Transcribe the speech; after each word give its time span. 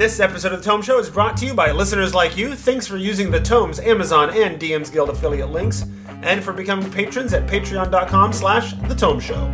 This 0.00 0.18
episode 0.18 0.54
of 0.54 0.62
The 0.62 0.64
Tome 0.64 0.80
Show 0.80 0.98
is 0.98 1.10
brought 1.10 1.36
to 1.36 1.44
you 1.44 1.52
by 1.52 1.72
listeners 1.72 2.14
like 2.14 2.34
you. 2.34 2.54
Thanks 2.54 2.86
for 2.86 2.96
using 2.96 3.30
the 3.30 3.38
Tomes, 3.38 3.78
Amazon, 3.78 4.30
and 4.30 4.58
DM's 4.58 4.88
Guild 4.88 5.10
affiliate 5.10 5.50
links, 5.50 5.84
and 6.22 6.42
for 6.42 6.54
becoming 6.54 6.90
patrons 6.90 7.34
at 7.34 7.46
patreon.com 7.46 8.32
slash 8.32 8.72
The 8.72 8.94
Tome 8.94 9.20
Show. 9.20 9.44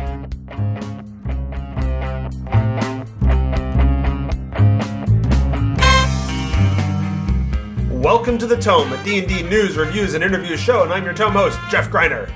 Welcome 7.99 8.37
to 8.37 8.47
The 8.47 8.55
Tome, 8.55 8.93
a 8.93 9.03
D&D 9.03 9.43
news, 9.43 9.75
reviews, 9.75 10.13
and 10.13 10.23
interviews 10.23 10.61
show, 10.61 10.83
and 10.83 10.93
I'm 10.93 11.03
your 11.03 11.13
Tome 11.13 11.33
host, 11.33 11.59
Jeff 11.69 11.89
Greiner. 11.89 12.31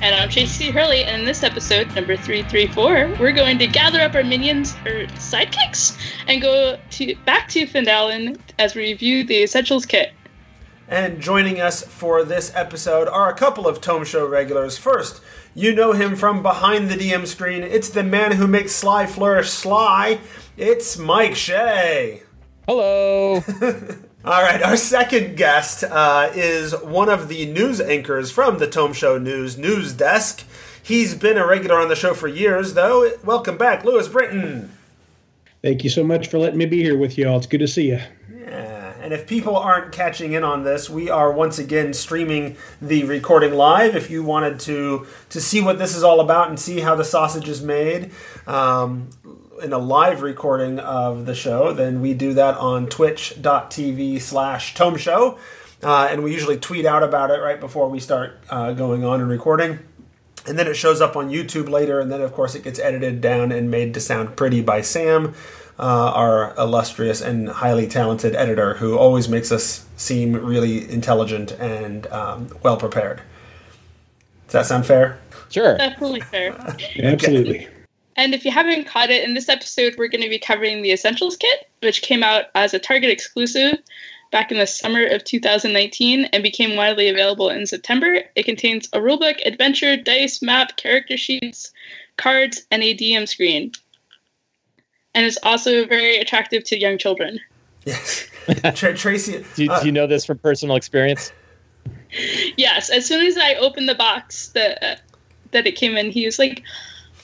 And 0.00 0.14
I'm 0.14 0.28
Tracy 0.28 0.70
Hurley, 0.70 1.02
and 1.02 1.22
in 1.22 1.26
this 1.26 1.42
episode, 1.42 1.92
number 1.96 2.16
334, 2.16 3.16
we're 3.18 3.32
going 3.32 3.58
to 3.58 3.66
gather 3.66 4.00
up 4.00 4.14
our 4.14 4.22
minions, 4.22 4.74
or 4.86 5.06
sidekicks, 5.16 5.98
and 6.28 6.40
go 6.40 6.78
to 6.90 7.16
back 7.26 7.48
to 7.48 7.66
Phandalin 7.66 8.38
as 8.60 8.76
we 8.76 8.82
review 8.82 9.24
the 9.24 9.42
Essentials 9.42 9.84
Kit. 9.84 10.12
And 10.86 11.20
joining 11.20 11.60
us 11.60 11.82
for 11.82 12.22
this 12.22 12.52
episode 12.54 13.08
are 13.08 13.28
a 13.28 13.34
couple 13.34 13.66
of 13.66 13.80
Tome 13.80 14.04
Show 14.04 14.24
regulars. 14.24 14.78
First, 14.78 15.20
you 15.52 15.74
know 15.74 15.92
him 15.92 16.14
from 16.14 16.44
behind 16.44 16.90
the 16.90 16.94
DM 16.94 17.26
screen. 17.26 17.64
It's 17.64 17.88
the 17.88 18.04
man 18.04 18.32
who 18.32 18.46
makes 18.46 18.76
Sly 18.76 19.04
flourish 19.04 19.50
sly. 19.50 20.20
It's 20.56 20.96
Mike 20.96 21.34
Shea. 21.34 22.22
Hello. 22.68 23.42
All 24.28 24.42
right, 24.42 24.62
our 24.62 24.76
second 24.76 25.38
guest 25.38 25.84
uh, 25.84 26.30
is 26.34 26.78
one 26.82 27.08
of 27.08 27.28
the 27.28 27.46
news 27.46 27.80
anchors 27.80 28.30
from 28.30 28.58
the 28.58 28.66
Tome 28.66 28.92
Show 28.92 29.16
News 29.16 29.56
news 29.56 29.94
desk. 29.94 30.44
He's 30.82 31.14
been 31.14 31.38
a 31.38 31.46
regular 31.46 31.80
on 31.80 31.88
the 31.88 31.96
show 31.96 32.12
for 32.12 32.28
years, 32.28 32.74
though. 32.74 33.10
Welcome 33.24 33.56
back, 33.56 33.86
Lewis 33.86 34.06
Britton. 34.06 34.70
Thank 35.62 35.82
you 35.82 35.88
so 35.88 36.04
much 36.04 36.26
for 36.28 36.38
letting 36.38 36.58
me 36.58 36.66
be 36.66 36.82
here 36.82 36.98
with 36.98 37.16
you 37.16 37.26
all. 37.26 37.38
It's 37.38 37.46
good 37.46 37.60
to 37.60 37.66
see 37.66 37.88
you. 37.88 38.00
Yeah, 38.38 38.92
and 39.00 39.14
if 39.14 39.26
people 39.26 39.56
aren't 39.56 39.92
catching 39.92 40.34
in 40.34 40.44
on 40.44 40.62
this, 40.62 40.90
we 40.90 41.08
are 41.08 41.32
once 41.32 41.58
again 41.58 41.94
streaming 41.94 42.58
the 42.82 43.04
recording 43.04 43.54
live. 43.54 43.96
If 43.96 44.10
you 44.10 44.22
wanted 44.22 44.60
to 44.60 45.06
to 45.30 45.40
see 45.40 45.62
what 45.62 45.78
this 45.78 45.96
is 45.96 46.04
all 46.04 46.20
about 46.20 46.50
and 46.50 46.60
see 46.60 46.80
how 46.80 46.94
the 46.94 47.04
sausage 47.04 47.48
is 47.48 47.62
made, 47.62 48.10
um, 48.46 49.08
in 49.62 49.72
a 49.72 49.78
live 49.78 50.22
recording 50.22 50.78
of 50.78 51.26
the 51.26 51.34
show, 51.34 51.72
then 51.72 52.00
we 52.00 52.14
do 52.14 52.34
that 52.34 52.56
on 52.56 52.86
twitch.tv 52.86 54.20
slash 54.20 54.74
tome 54.74 54.96
show. 54.96 55.38
Uh, 55.82 56.08
and 56.10 56.24
we 56.24 56.32
usually 56.32 56.58
tweet 56.58 56.84
out 56.84 57.02
about 57.02 57.30
it 57.30 57.40
right 57.40 57.60
before 57.60 57.88
we 57.88 58.00
start 58.00 58.38
uh, 58.50 58.72
going 58.72 59.04
on 59.04 59.20
and 59.20 59.30
recording. 59.30 59.78
And 60.46 60.58
then 60.58 60.66
it 60.66 60.74
shows 60.74 61.00
up 61.00 61.14
on 61.14 61.28
YouTube 61.28 61.68
later, 61.68 62.00
and 62.00 62.10
then 62.10 62.20
of 62.20 62.32
course 62.32 62.54
it 62.54 62.64
gets 62.64 62.78
edited 62.78 63.20
down 63.20 63.52
and 63.52 63.70
made 63.70 63.94
to 63.94 64.00
sound 64.00 64.36
pretty 64.36 64.62
by 64.62 64.80
Sam, 64.80 65.34
uh, 65.78 65.82
our 65.82 66.54
illustrious 66.56 67.20
and 67.20 67.48
highly 67.48 67.86
talented 67.86 68.34
editor, 68.34 68.74
who 68.74 68.96
always 68.96 69.28
makes 69.28 69.52
us 69.52 69.86
seem 69.96 70.32
really 70.32 70.90
intelligent 70.90 71.52
and 71.52 72.06
um, 72.08 72.48
well 72.62 72.76
prepared. 72.76 73.20
Does 74.46 74.52
that 74.52 74.66
sound 74.66 74.86
fair? 74.86 75.18
Sure. 75.50 75.76
Definitely 75.76 76.20
fair. 76.22 76.52
Absolutely. 77.02 77.68
And 78.18 78.34
if 78.34 78.44
you 78.44 78.50
haven't 78.50 78.86
caught 78.88 79.10
it, 79.10 79.24
in 79.24 79.34
this 79.34 79.48
episode, 79.48 79.94
we're 79.96 80.08
going 80.08 80.22
to 80.22 80.28
be 80.28 80.40
covering 80.40 80.82
the 80.82 80.90
Essentials 80.90 81.36
Kit, 81.36 81.70
which 81.80 82.02
came 82.02 82.24
out 82.24 82.46
as 82.56 82.74
a 82.74 82.78
Target 82.78 83.10
exclusive 83.10 83.78
back 84.32 84.50
in 84.50 84.58
the 84.58 84.66
summer 84.66 85.06
of 85.06 85.22
2019 85.22 86.24
and 86.26 86.42
became 86.42 86.76
widely 86.76 87.08
available 87.08 87.48
in 87.48 87.64
September. 87.64 88.18
It 88.34 88.42
contains 88.42 88.88
a 88.92 88.98
rulebook, 88.98 89.36
adventure, 89.46 89.96
dice, 89.96 90.42
map, 90.42 90.76
character 90.76 91.16
sheets, 91.16 91.72
cards, 92.16 92.66
and 92.72 92.82
a 92.82 92.94
DM 92.94 93.26
screen. 93.28 93.70
And 95.14 95.24
it's 95.24 95.38
also 95.44 95.86
very 95.86 96.18
attractive 96.18 96.64
to 96.64 96.78
young 96.78 96.98
children. 96.98 97.38
Yes. 97.84 98.28
Tra- 98.74 98.96
Tracy. 98.96 99.44
Do, 99.54 99.64
you- 99.64 99.70
uh, 99.70 99.80
do 99.80 99.86
you 99.86 99.92
know 99.92 100.08
this 100.08 100.24
from 100.24 100.38
personal 100.38 100.74
experience? 100.74 101.32
Yes, 102.56 102.90
as 102.90 103.06
soon 103.06 103.24
as 103.24 103.38
I 103.38 103.54
opened 103.54 103.88
the 103.88 103.94
box 103.94 104.48
that 104.48 104.82
uh, 104.82 104.96
that 105.52 105.66
it 105.66 105.76
came 105.76 105.96
in, 105.96 106.10
he 106.10 106.24
was 106.24 106.38
like, 106.38 106.62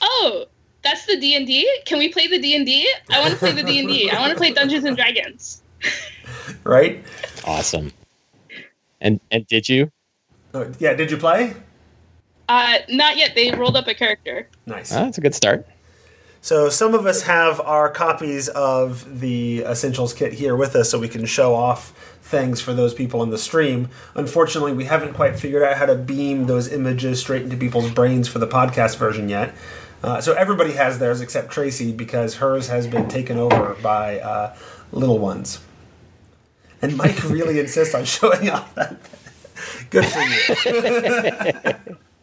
"Oh, 0.00 0.44
that's 0.84 1.06
the 1.06 1.18
D 1.18 1.34
and 1.34 1.46
D. 1.46 1.68
Can 1.86 1.98
we 1.98 2.08
play 2.08 2.26
the 2.26 2.38
D 2.38 2.54
and 2.54 2.64
D? 2.64 2.88
I 3.10 3.20
want 3.20 3.32
to 3.32 3.38
play 3.38 3.52
the 3.52 3.62
D 3.62 3.80
and 3.80 3.88
D. 3.88 4.10
I 4.10 4.20
want 4.20 4.32
to 4.32 4.36
play 4.36 4.52
Dungeons 4.52 4.84
and 4.84 4.96
Dragons." 4.96 5.62
right? 6.64 7.02
Awesome. 7.44 7.92
And 9.00 9.20
and 9.30 9.46
did 9.46 9.68
you? 9.68 9.90
Oh, 10.54 10.70
yeah, 10.78 10.94
did 10.94 11.10
you 11.10 11.16
play? 11.16 11.54
Uh, 12.48 12.78
not 12.88 13.16
yet. 13.16 13.34
They 13.34 13.50
rolled 13.50 13.76
up 13.76 13.88
a 13.88 13.94
character. 13.94 14.48
Nice. 14.66 14.92
Oh, 14.92 15.04
that's 15.04 15.18
a 15.18 15.20
good 15.20 15.34
start. 15.34 15.66
So 16.40 16.68
some 16.68 16.94
of 16.94 17.06
us 17.06 17.22
have 17.22 17.58
our 17.60 17.88
copies 17.88 18.48
of 18.50 19.20
the 19.20 19.60
Essentials 19.62 20.12
kit 20.12 20.34
here 20.34 20.54
with 20.54 20.76
us 20.76 20.90
so 20.90 20.98
we 20.98 21.08
can 21.08 21.24
show 21.24 21.54
off 21.54 22.18
things 22.20 22.60
for 22.60 22.74
those 22.74 22.92
people 22.92 23.22
in 23.22 23.30
the 23.30 23.38
stream. 23.38 23.88
Unfortunately, 24.14 24.72
we 24.72 24.84
haven't 24.84 25.14
quite 25.14 25.38
figured 25.38 25.62
out 25.62 25.78
how 25.78 25.86
to 25.86 25.94
beam 25.94 26.46
those 26.46 26.70
images 26.70 27.18
straight 27.18 27.42
into 27.42 27.56
people's 27.56 27.90
brains 27.90 28.28
for 28.28 28.40
the 28.40 28.46
podcast 28.46 28.98
version 28.98 29.30
yet. 29.30 29.54
Uh, 30.04 30.20
so 30.20 30.34
everybody 30.34 30.72
has 30.72 30.98
theirs 30.98 31.22
except 31.22 31.50
Tracy 31.50 31.90
because 31.90 32.34
hers 32.34 32.68
has 32.68 32.86
been 32.86 33.08
taken 33.08 33.38
over 33.38 33.74
by 33.82 34.20
uh, 34.20 34.54
little 34.92 35.18
ones. 35.18 35.60
And 36.82 36.94
Mike 36.94 37.24
really 37.24 37.58
insists 37.58 37.94
on 37.94 38.04
showing 38.16 38.50
off 38.50 38.74
that. 38.74 38.98
Good 39.88 40.04
for 40.04 40.20
you. 41.88 41.96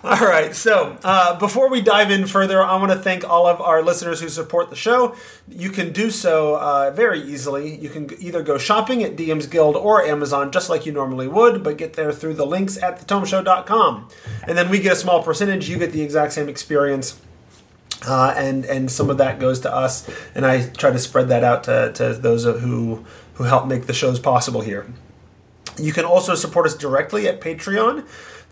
All 0.04 0.20
right, 0.20 0.54
so 0.54 0.96
uh, 1.02 1.36
before 1.40 1.68
we 1.68 1.80
dive 1.80 2.12
in 2.12 2.28
further, 2.28 2.62
I 2.62 2.76
want 2.76 2.92
to 2.92 2.98
thank 2.98 3.28
all 3.28 3.48
of 3.48 3.60
our 3.60 3.82
listeners 3.82 4.20
who 4.20 4.28
support 4.28 4.70
the 4.70 4.76
show. 4.76 5.16
You 5.48 5.70
can 5.70 5.92
do 5.92 6.12
so 6.12 6.56
uh, 6.56 6.92
very 6.92 7.20
easily. 7.20 7.76
You 7.76 7.88
can 7.88 8.08
either 8.20 8.40
go 8.44 8.58
shopping 8.58 9.02
at 9.02 9.16
DM's 9.16 9.48
Guild 9.48 9.74
or 9.74 10.04
Amazon, 10.04 10.52
just 10.52 10.70
like 10.70 10.86
you 10.86 10.92
normally 10.92 11.26
would, 11.26 11.64
but 11.64 11.78
get 11.78 11.94
there 11.94 12.12
through 12.12 12.34
the 12.34 12.46
links 12.46 12.80
at 12.80 13.00
thetomeshow.com. 13.00 14.08
And 14.46 14.56
then 14.56 14.68
we 14.68 14.78
get 14.78 14.92
a 14.92 14.96
small 14.96 15.20
percentage. 15.20 15.68
You 15.68 15.78
get 15.78 15.90
the 15.90 16.02
exact 16.02 16.32
same 16.32 16.48
experience. 16.48 17.20
Uh, 18.06 18.32
and 18.36 18.64
and 18.66 18.88
some 18.92 19.10
of 19.10 19.18
that 19.18 19.40
goes 19.40 19.58
to 19.60 19.74
us, 19.74 20.08
and 20.32 20.46
I 20.46 20.68
try 20.68 20.92
to 20.92 20.98
spread 21.00 21.26
that 21.30 21.42
out 21.42 21.64
to, 21.64 21.92
to 21.94 22.14
those 22.14 22.44
who 22.44 23.04
who 23.34 23.44
help 23.44 23.66
make 23.66 23.86
the 23.88 23.92
shows 23.92 24.20
possible 24.20 24.60
here. 24.60 24.86
You 25.76 25.92
can 25.92 26.04
also 26.04 26.36
support 26.36 26.66
us 26.66 26.76
directly 26.76 27.26
at 27.26 27.40
Patreon 27.40 28.06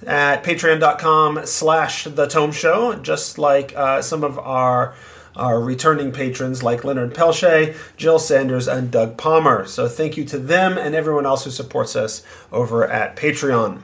at 0.07 0.45
patreon.com 0.45 1.47
slash 1.47 2.05
the 2.05 2.27
tome 2.27 2.53
show 2.53 2.95
just 2.97 3.39
like 3.39 3.75
uh, 3.77 4.03
some 4.03 4.23
of 4.25 4.39
our 4.39 4.95
our 5.35 5.61
returning 5.61 6.13
patrons 6.13 6.63
like 6.63 6.85
leonard 6.85 7.15
pelche 7.15 7.77
jill 7.97 8.19
sanders 8.19 8.67
and 8.67 8.91
doug 8.91 9.17
palmer 9.17 9.67
so 9.67 9.89
thank 9.89 10.17
you 10.17 10.25
to 10.25 10.39
them 10.39 10.77
and 10.77 10.95
everyone 10.95 11.27
else 11.27 11.45
who 11.45 11.51
supports 11.51 11.95
us 11.97 12.23
over 12.53 12.87
at 12.87 13.17
patreon 13.17 13.81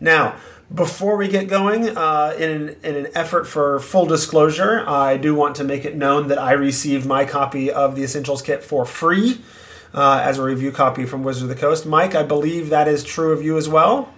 now 0.00 0.36
before 0.72 1.16
we 1.16 1.28
get 1.28 1.46
going, 1.46 1.96
uh, 1.96 2.34
in, 2.38 2.50
an, 2.50 2.76
in 2.82 2.96
an 2.96 3.08
effort 3.14 3.46
for 3.46 3.78
full 3.80 4.06
disclosure, 4.06 4.82
I 4.88 5.18
do 5.18 5.34
want 5.34 5.56
to 5.56 5.64
make 5.64 5.84
it 5.84 5.94
known 5.94 6.28
that 6.28 6.38
I 6.38 6.52
received 6.52 7.06
my 7.06 7.24
copy 7.24 7.70
of 7.70 7.94
the 7.94 8.02
Essentials 8.02 8.40
Kit 8.40 8.64
for 8.64 8.86
free 8.86 9.42
uh, 9.92 10.22
as 10.24 10.38
a 10.38 10.42
review 10.42 10.72
copy 10.72 11.04
from 11.04 11.22
Wizard 11.22 11.44
of 11.44 11.48
the 11.50 11.60
Coast. 11.60 11.84
Mike, 11.84 12.14
I 12.14 12.22
believe 12.22 12.70
that 12.70 12.88
is 12.88 13.04
true 13.04 13.32
of 13.32 13.42
you 13.42 13.58
as 13.58 13.68
well. 13.68 14.13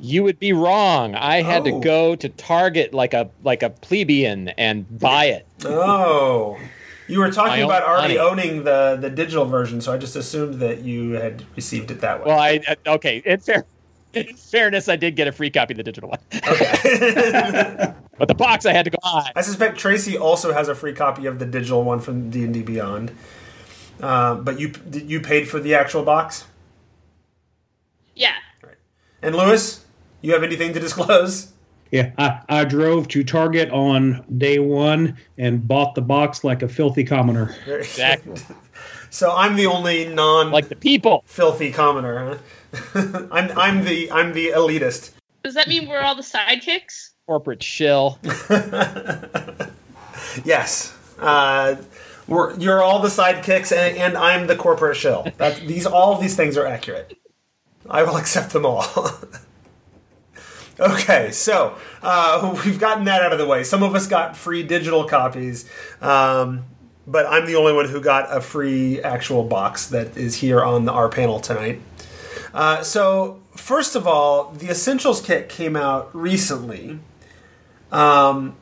You 0.00 0.22
would 0.22 0.38
be 0.38 0.52
wrong. 0.52 1.14
I 1.14 1.42
had 1.42 1.62
Oh. 1.62 1.64
to 1.78 1.80
go 1.80 2.14
to 2.16 2.28
Target 2.28 2.92
like 2.94 3.14
a 3.14 3.28
like 3.44 3.62
a 3.62 3.70
plebeian 3.70 4.48
and 4.50 4.86
buy 4.98 5.26
it. 5.26 5.46
Oh. 5.64 6.58
You 7.08 7.18
were 7.18 7.30
talking 7.32 7.64
about 7.64 7.82
already 7.82 8.16
money. 8.18 8.30
owning 8.30 8.62
the, 8.64 8.96
the 9.00 9.10
digital 9.10 9.44
version, 9.44 9.80
so 9.80 9.92
I 9.92 9.98
just 9.98 10.14
assumed 10.14 10.54
that 10.60 10.82
you 10.82 11.12
had 11.12 11.42
received 11.56 11.90
it 11.90 12.00
that 12.02 12.20
way. 12.20 12.26
Well, 12.26 12.38
I 12.38 12.60
uh, 12.68 12.74
okay. 12.94 13.20
In 13.26 13.40
fair, 13.40 13.64
in 14.14 14.36
fairness, 14.36 14.88
I 14.88 14.94
did 14.94 15.16
get 15.16 15.26
a 15.26 15.32
free 15.32 15.50
copy 15.50 15.72
of 15.74 15.78
the 15.78 15.82
digital 15.82 16.08
one, 16.10 16.20
okay. 16.32 17.92
but 18.18 18.28
the 18.28 18.34
box 18.36 18.64
I 18.64 18.72
had 18.72 18.84
to 18.84 18.90
go 18.92 18.98
buy. 19.02 19.32
I 19.34 19.40
suspect 19.42 19.76
Tracy 19.76 20.16
also 20.16 20.52
has 20.52 20.68
a 20.68 20.74
free 20.76 20.92
copy 20.92 21.26
of 21.26 21.40
the 21.40 21.46
digital 21.46 21.82
one 21.82 21.98
from 21.98 22.30
D 22.30 22.44
and 22.44 22.54
D 22.54 22.62
Beyond. 22.62 23.10
Uh, 24.00 24.36
but 24.36 24.60
you 24.60 24.72
you 24.92 25.20
paid 25.20 25.48
for 25.48 25.58
the 25.58 25.74
actual 25.74 26.04
box, 26.04 26.44
Yeah. 28.14 28.34
and 29.20 29.34
Lewis, 29.34 29.84
you 30.22 30.32
have 30.32 30.42
anything 30.42 30.72
to 30.74 30.80
disclose? 30.80 31.52
Yeah, 31.90 32.12
I, 32.18 32.40
I 32.48 32.64
drove 32.64 33.08
to 33.08 33.24
Target 33.24 33.70
on 33.70 34.24
day 34.38 34.58
one 34.60 35.16
and 35.38 35.66
bought 35.66 35.94
the 35.96 36.02
box 36.02 36.44
like 36.44 36.62
a 36.62 36.68
filthy 36.68 37.04
commoner. 37.04 37.54
Exactly. 37.66 38.40
So 39.12 39.34
I'm 39.34 39.56
the 39.56 39.66
only 39.66 40.06
non 40.06 40.52
Like 40.52 40.68
the 40.68 40.76
people. 40.76 41.24
filthy 41.26 41.72
commoner. 41.72 42.38
Huh? 42.72 43.26
I'm 43.32 43.58
I'm 43.58 43.84
the 43.84 44.08
I'm 44.12 44.32
the 44.32 44.52
elitist. 44.54 45.10
Does 45.42 45.54
that 45.54 45.66
mean 45.66 45.88
we're 45.88 45.98
all 46.00 46.14
the 46.14 46.22
sidekicks? 46.22 47.10
corporate 47.26 47.60
shill. 47.60 48.20
Yes. 50.44 50.96
Uh, 51.18 51.76
we're, 52.28 52.56
you're 52.58 52.82
all 52.82 53.00
the 53.00 53.08
sidekicks, 53.08 53.76
and, 53.76 53.96
and 53.96 54.16
I'm 54.16 54.46
the 54.46 54.56
corporate 54.56 54.96
shill. 54.96 55.26
That, 55.38 55.56
these 55.66 55.86
all 55.86 56.14
of 56.14 56.20
these 56.20 56.36
things 56.36 56.56
are 56.56 56.66
accurate. 56.66 57.16
I 57.88 58.02
will 58.04 58.16
accept 58.16 58.52
them 58.52 58.64
all. 58.64 58.84
Okay, 60.80 61.30
so 61.30 61.76
uh, 62.02 62.60
we've 62.64 62.80
gotten 62.80 63.04
that 63.04 63.22
out 63.22 63.32
of 63.32 63.38
the 63.38 63.46
way. 63.46 63.62
Some 63.64 63.82
of 63.82 63.94
us 63.94 64.06
got 64.06 64.36
free 64.36 64.62
digital 64.62 65.04
copies. 65.04 65.68
Um, 66.00 66.64
but 67.06 67.26
I'm 67.26 67.46
the 67.46 67.56
only 67.56 67.72
one 67.72 67.88
who 67.88 68.00
got 68.00 68.34
a 68.34 68.40
free 68.40 69.02
actual 69.02 69.42
box 69.44 69.88
that 69.88 70.16
is 70.16 70.36
here 70.36 70.62
on 70.62 70.84
the, 70.84 70.92
our 70.92 71.08
panel 71.08 71.40
tonight. 71.40 71.80
Uh, 72.54 72.82
so, 72.82 73.40
first 73.56 73.96
of 73.96 74.06
all, 74.06 74.52
the 74.52 74.70
Essentials 74.70 75.20
kit 75.20 75.48
came 75.48 75.76
out 75.76 76.14
recently, 76.14 76.98
um, 77.90 78.54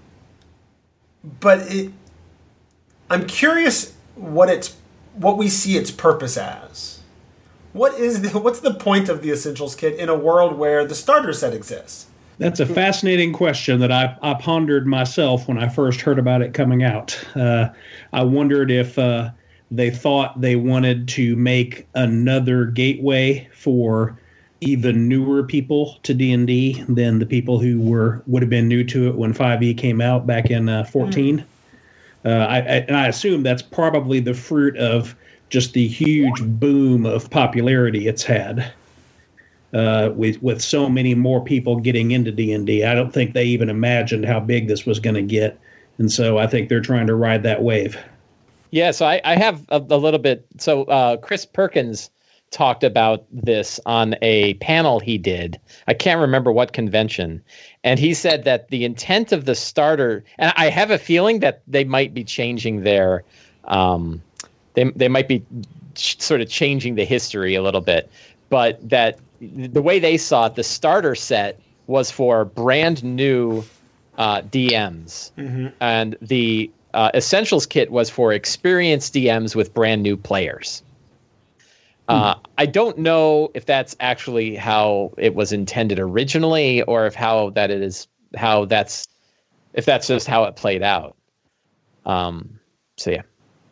but 1.40 1.60
it, 1.70 1.92
I'm 3.10 3.26
curious 3.26 3.94
what 4.14 4.48
it's 4.48 4.76
what 5.14 5.36
we 5.36 5.48
see 5.48 5.76
its 5.76 5.90
purpose 5.90 6.36
as. 6.36 7.00
What 7.72 7.94
is 7.94 8.22
the, 8.22 8.38
what's 8.38 8.60
the 8.60 8.74
point 8.74 9.08
of 9.08 9.22
the 9.22 9.30
Essentials 9.30 9.74
kit 9.74 9.98
in 9.98 10.08
a 10.08 10.16
world 10.16 10.56
where 10.56 10.86
the 10.86 10.94
starter 10.94 11.32
set 11.32 11.52
exists? 11.52 12.06
That's 12.38 12.60
a 12.60 12.66
fascinating 12.66 13.32
question 13.32 13.80
that 13.80 13.90
I, 13.90 14.16
I 14.22 14.34
pondered 14.34 14.86
myself 14.86 15.48
when 15.48 15.58
I 15.58 15.68
first 15.68 16.00
heard 16.00 16.20
about 16.20 16.40
it 16.40 16.54
coming 16.54 16.84
out. 16.84 17.18
Uh, 17.34 17.70
I 18.12 18.22
wondered 18.22 18.70
if 18.70 18.96
uh, 18.96 19.30
they 19.72 19.90
thought 19.90 20.40
they 20.40 20.54
wanted 20.54 21.08
to 21.08 21.34
make 21.34 21.88
another 21.94 22.66
gateway 22.66 23.48
for 23.52 24.16
even 24.60 25.08
newer 25.08 25.42
people 25.42 25.98
to 26.04 26.14
D&D 26.14 26.84
than 26.88 27.18
the 27.18 27.26
people 27.26 27.58
who 27.58 27.80
were 27.80 28.22
would 28.26 28.42
have 28.42 28.50
been 28.50 28.68
new 28.68 28.84
to 28.84 29.08
it 29.08 29.16
when 29.16 29.34
5e 29.34 29.76
came 29.76 30.00
out 30.00 30.26
back 30.26 30.50
in 30.50 30.68
uh, 30.68 30.84
14. 30.84 31.44
Uh, 32.24 32.28
I, 32.28 32.56
I, 32.56 32.60
and 32.60 32.96
I 32.96 33.08
assume 33.08 33.42
that's 33.42 33.62
probably 33.62 34.20
the 34.20 34.34
fruit 34.34 34.76
of 34.76 35.14
just 35.50 35.72
the 35.72 35.86
huge 35.86 36.42
boom 36.42 37.06
of 37.06 37.30
popularity 37.30 38.06
it's 38.06 38.22
had 38.22 38.72
uh, 39.74 40.10
with 40.14 40.42
with 40.42 40.62
so 40.62 40.88
many 40.88 41.14
more 41.14 41.42
people 41.42 41.76
getting 41.76 42.10
into 42.10 42.32
D 42.32 42.52
and 42.52 42.68
I 42.70 42.94
don't 42.94 43.12
think 43.12 43.34
they 43.34 43.44
even 43.44 43.68
imagined 43.68 44.24
how 44.24 44.40
big 44.40 44.68
this 44.68 44.86
was 44.86 44.98
going 44.98 45.16
to 45.16 45.22
get, 45.22 45.58
and 45.98 46.10
so 46.10 46.38
I 46.38 46.46
think 46.46 46.68
they're 46.68 46.80
trying 46.80 47.06
to 47.06 47.14
ride 47.14 47.42
that 47.42 47.62
wave. 47.62 47.98
Yeah, 48.70 48.90
so 48.90 49.06
I, 49.06 49.20
I 49.24 49.36
have 49.36 49.64
a, 49.70 49.76
a, 49.76 49.96
little 49.96 50.18
bit. 50.18 50.46
So 50.58 50.84
uh, 50.84 51.16
Chris 51.16 51.46
Perkins 51.46 52.10
talked 52.50 52.84
about 52.84 53.24
this 53.30 53.80
on 53.86 54.14
a 54.20 54.54
panel 54.54 55.00
he 55.00 55.16
did. 55.18 55.58
I 55.86 55.94
can't 55.94 56.20
remember 56.20 56.52
what 56.52 56.72
convention, 56.72 57.42
and 57.84 57.98
he 58.00 58.14
said 58.14 58.44
that 58.44 58.68
the 58.68 58.84
intent 58.84 59.32
of 59.32 59.44
the 59.44 59.54
starter, 59.54 60.24
and 60.38 60.52
I 60.56 60.70
have 60.70 60.90
a 60.90 60.98
feeling 60.98 61.40
that 61.40 61.62
they 61.66 61.84
might 61.84 62.14
be 62.14 62.24
changing 62.24 62.84
their, 62.84 63.22
um, 63.64 64.22
they 64.74 64.84
they 64.96 65.08
might 65.08 65.28
be 65.28 65.44
sort 65.94 66.40
of 66.40 66.48
changing 66.48 66.94
the 66.94 67.04
history 67.04 67.54
a 67.54 67.62
little 67.62 67.80
bit, 67.80 68.10
but 68.48 68.86
that 68.88 69.18
the 69.40 69.82
way 69.82 69.98
they 69.98 70.16
saw 70.16 70.46
it, 70.46 70.54
the 70.54 70.64
starter 70.64 71.14
set 71.14 71.60
was 71.86 72.10
for 72.10 72.44
brand 72.44 73.02
new 73.04 73.64
uh, 74.16 74.42
DMs, 74.42 75.32
mm-hmm. 75.36 75.68
and 75.80 76.16
the 76.20 76.70
uh, 76.94 77.10
essentials 77.14 77.66
kit 77.66 77.90
was 77.90 78.10
for 78.10 78.32
experienced 78.32 79.14
DMs 79.14 79.54
with 79.54 79.72
brand 79.72 80.02
new 80.02 80.16
players. 80.16 80.82
Uh, 82.08 82.34
hmm. 82.34 82.40
I 82.56 82.66
don't 82.66 82.98
know 82.98 83.50
if 83.54 83.66
that's 83.66 83.94
actually 84.00 84.56
how 84.56 85.12
it 85.18 85.34
was 85.34 85.52
intended 85.52 85.98
originally, 85.98 86.82
or 86.82 87.06
if 87.06 87.14
how 87.14 87.50
that 87.50 87.70
is 87.70 88.08
how 88.36 88.64
that's 88.64 89.06
if 89.74 89.84
that's 89.84 90.06
just 90.06 90.26
how 90.26 90.44
it 90.44 90.56
played 90.56 90.82
out. 90.82 91.16
Um, 92.06 92.58
so 92.96 93.10
yeah, 93.10 93.22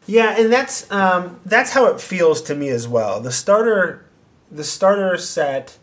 yeah, 0.07 0.39
and 0.39 0.53
that's 0.53 0.91
um, 0.93 1.41
that's 1.45 1.71
how 1.73 1.87
it 1.87 2.01
feels 2.01 2.41
to 2.43 2.55
me 2.55 2.69
as 2.69 2.87
well. 2.87 3.21
The 3.21 3.33
starter 3.33 4.06
the 4.51 4.65
starter 4.65 5.17
set. 5.17 5.79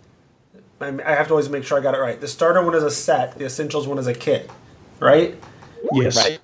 I 0.82 1.14
have 1.14 1.28
to 1.28 1.34
always 1.34 1.50
make 1.50 1.64
sure 1.64 1.78
I 1.78 1.82
got 1.82 1.96
it 1.96 2.00
right. 2.00 2.20
The 2.20 2.28
starter 2.28 2.62
one 2.64 2.76
is 2.76 2.84
a 2.84 2.92
set. 2.92 3.38
The 3.38 3.46
essentials 3.46 3.88
one 3.88 3.98
is 3.98 4.08
a 4.08 4.14
kit, 4.14 4.50
right? 5.00 5.36
Yes. 5.94 6.18
Right. 6.18 6.40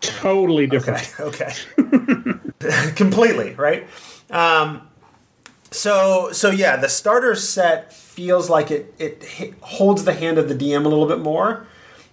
Totally 0.00 0.66
different. 0.66 1.12
Okay. 1.20 1.52
okay. 1.78 2.92
Completely 2.94 3.54
right. 3.54 3.86
Um, 4.30 4.88
so 5.70 6.30
so 6.32 6.50
yeah, 6.50 6.76
the 6.76 6.88
starter 6.88 7.34
set 7.34 7.92
feels 7.92 8.48
like 8.48 8.70
it 8.70 8.94
it 8.98 9.54
holds 9.60 10.04
the 10.04 10.14
hand 10.14 10.38
of 10.38 10.48
the 10.48 10.54
DM 10.54 10.84
a 10.84 10.88
little 10.88 11.06
bit 11.06 11.18
more. 11.18 11.66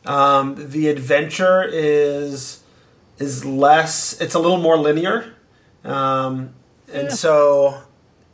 Um, 0.05 0.55
the 0.57 0.87
adventure 0.87 1.63
is 1.63 2.63
is 3.19 3.45
less. 3.45 4.19
It's 4.19 4.33
a 4.33 4.39
little 4.39 4.57
more 4.57 4.77
linear, 4.77 5.35
um, 5.83 6.53
and 6.91 7.03
yeah. 7.03 7.09
so 7.09 7.83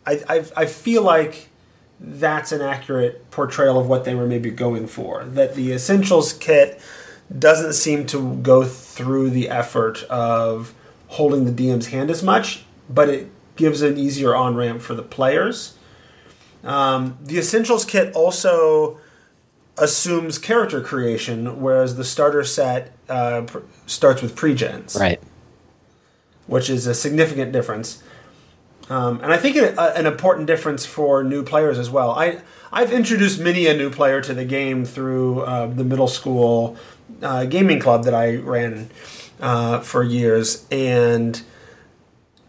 I, 0.08 0.24
I, 0.30 0.46
I 0.56 0.66
feel 0.66 1.04
like 1.04 1.50
that's 2.00 2.52
an 2.52 2.62
accurate 2.62 3.30
portrayal 3.30 3.80
of 3.80 3.88
what 3.88 4.06
they 4.06 4.16
were 4.16 4.26
maybe 4.26 4.50
going 4.50 4.88
for. 4.88 5.26
That 5.26 5.56
the 5.56 5.74
Essentials 5.74 6.34
kit 6.34 6.80
doesn't 7.38 7.74
seem 7.74 8.06
to 8.08 8.36
go 8.36 8.64
through 8.64 9.32
the 9.32 9.50
effort 9.50 10.04
of 10.04 10.74
holding 11.08 11.46
the 11.46 11.52
DM's 11.52 11.88
hand 11.88 12.10
as 12.10 12.24
much, 12.24 12.64
but 12.90 13.10
it 13.10 13.30
gives 13.58 13.82
an 13.82 13.98
easier 13.98 14.34
on 14.34 14.56
ramp 14.56 14.82
for 14.82 14.94
the 14.94 15.04
players. 15.04 15.78
Um, 16.64 17.18
the 17.22 17.38
Essentials 17.38 17.84
kit 17.84 18.16
also 18.16 19.00
assumes 19.78 20.38
character 20.38 20.82
creation, 20.82 21.62
whereas 21.62 21.98
the 21.98 22.04
starter 22.04 22.44
set 22.44 22.94
uh, 23.10 23.42
pr- 23.42 23.60
starts 23.86 24.22
with 24.22 24.36
pre-gens. 24.36 24.96
Right. 25.00 25.22
Which 26.46 26.70
is 26.70 26.88
a 26.88 26.94
significant 26.94 27.52
difference. 27.52 28.02
Um, 28.90 29.20
and 29.22 29.34
I 29.34 29.38
think 29.38 29.56
it, 29.56 29.78
uh, 29.78 29.94
an 29.96 30.06
important 30.06 30.48
difference 30.48 30.86
for 30.86 31.24
new 31.24 31.44
players 31.44 31.78
as 31.78 31.90
well. 31.90 32.12
I 32.12 32.42
I've 32.72 32.92
introduced 32.92 33.40
many 33.40 33.68
a 33.68 33.76
new 33.76 33.90
player 33.90 34.22
to 34.22 34.34
the 34.34 34.46
game 34.46 34.86
through 34.86 35.42
uh, 35.42 35.68
the 35.68 35.84
middle 35.84 36.08
school 36.08 36.78
uh, 37.22 37.46
gaming 37.46 37.80
club 37.80 38.04
that 38.06 38.14
I 38.14 38.36
ran 38.36 38.90
uh, 39.40 39.80
for 39.80 40.04
years, 40.04 40.66
and 40.72 41.42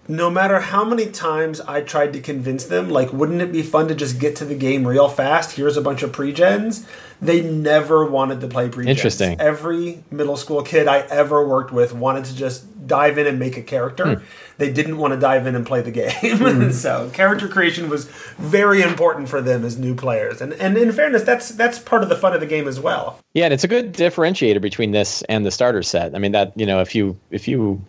no 0.08 0.31
matter 0.31 0.58
how 0.58 0.84
many 0.84 1.06
times 1.06 1.60
I 1.60 1.82
tried 1.82 2.14
to 2.14 2.20
convince 2.20 2.64
them, 2.64 2.88
like, 2.88 3.12
wouldn't 3.12 3.43
it 3.43 3.52
be 3.52 3.62
fun 3.62 3.88
to 3.88 3.94
just 3.94 4.19
get 4.19 4.37
to 4.37 4.46
the 4.46 4.55
game 4.55 4.88
real 4.88 5.08
fast? 5.08 5.52
Here's 5.52 5.76
a 5.76 5.82
bunch 5.82 6.02
of 6.02 6.12
pre-gens. 6.12 6.87
They 7.20 7.43
never 7.43 8.06
wanted 8.06 8.40
to 8.40 8.49
play 8.49 8.70
pre-gens. 8.70 8.96
Interesting. 8.96 9.38
Every 9.38 10.02
middle 10.10 10.38
school 10.38 10.62
kid 10.62 10.88
I 10.88 11.00
ever 11.00 11.46
worked 11.46 11.72
with 11.72 11.93
wanted 11.93 12.25
to 12.26 12.34
just 12.34 12.87
dive 12.87 13.19
in 13.19 13.26
and 13.26 13.38
make 13.38 13.58
a 13.58 13.62
character. 13.62 14.16
Hmm. 14.16 14.25
They 14.56 14.72
didn't 14.72 14.96
want 14.96 15.12
to 15.12 15.20
dive 15.20 15.46
in 15.46 15.55
and 15.55 15.66
play 15.66 15.82
the 15.82 15.90
game. 15.90 16.38
Hmm. 16.38 16.70
so 16.72 17.11
character 17.12 17.46
creation 17.46 17.90
was 17.90 18.06
very 18.38 18.81
important 18.81 19.28
for 19.28 19.43
them 19.43 19.64
as 19.64 19.78
new 19.78 19.94
players. 19.94 20.40
And 20.40 20.54
and 20.54 20.78
in 20.78 20.90
fairness, 20.93 21.22
that's 21.22 21.50
that's 21.50 21.78
part 21.78 22.02
of 22.02 22.08
the 22.08 22.16
fun 22.16 22.32
of 22.32 22.40
the 22.40 22.46
game 22.46 22.66
as 22.66 22.81
well. 22.81 23.20
Yeah, 23.34 23.44
and 23.44 23.52
it's 23.52 23.64
a 23.64 23.69
good 23.69 23.92
differentiator 23.92 24.61
between 24.62 24.92
this 24.92 25.23
and 25.23 25.44
the 25.44 25.50
starter 25.50 25.83
set. 25.83 26.14
I 26.14 26.18
mean 26.18 26.33
that, 26.33 26.52
you 26.56 26.64
know, 26.64 26.80
if 26.80 26.94
you 26.94 27.18
if 27.30 27.47
you 27.47 27.83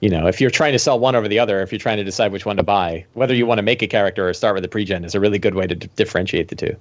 you 0.00 0.08
know, 0.08 0.26
if 0.26 0.40
you're 0.40 0.50
trying 0.50 0.72
to 0.72 0.78
sell 0.78 0.98
one 0.98 1.14
over 1.14 1.28
the 1.28 1.38
other, 1.38 1.60
if 1.60 1.72
you're 1.72 1.78
trying 1.78 1.96
to 1.96 2.04
decide 2.04 2.32
which 2.32 2.46
one 2.46 2.56
to 2.56 2.62
buy, 2.62 3.04
whether 3.14 3.34
you 3.34 3.46
want 3.46 3.58
to 3.58 3.62
make 3.62 3.82
a 3.82 3.86
character 3.86 4.28
or 4.28 4.32
start 4.32 4.54
with 4.54 4.64
a 4.64 4.68
pregen 4.68 5.04
is 5.04 5.14
a 5.14 5.20
really 5.20 5.38
good 5.38 5.54
way 5.54 5.66
to 5.66 5.74
d- 5.74 5.88
differentiate 5.96 6.48
the 6.48 6.54
two. 6.54 6.76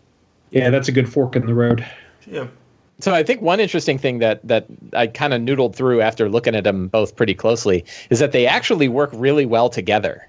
Yeah, 0.52 0.70
that's 0.70 0.88
a 0.88 0.92
good 0.92 1.12
fork 1.12 1.36
in 1.36 1.46
the 1.46 1.54
road. 1.54 1.86
Yeah. 2.26 2.48
So 3.00 3.14
I 3.14 3.24
think 3.24 3.42
one 3.42 3.60
interesting 3.60 3.98
thing 3.98 4.20
that 4.20 4.46
that 4.48 4.66
I 4.94 5.08
kind 5.08 5.34
of 5.34 5.42
noodled 5.42 5.76
through 5.76 6.02
after 6.02 6.30
looking 6.30 6.56
at 6.56 6.64
them 6.64 6.88
both 6.88 7.16
pretty 7.16 7.34
closely 7.34 7.86
is 8.10 8.20
that 8.20 8.32
they 8.32 8.48
actually 8.48 8.88
work 8.88 9.10
really 9.14 9.46
well 9.46 9.70
together. 9.70 10.28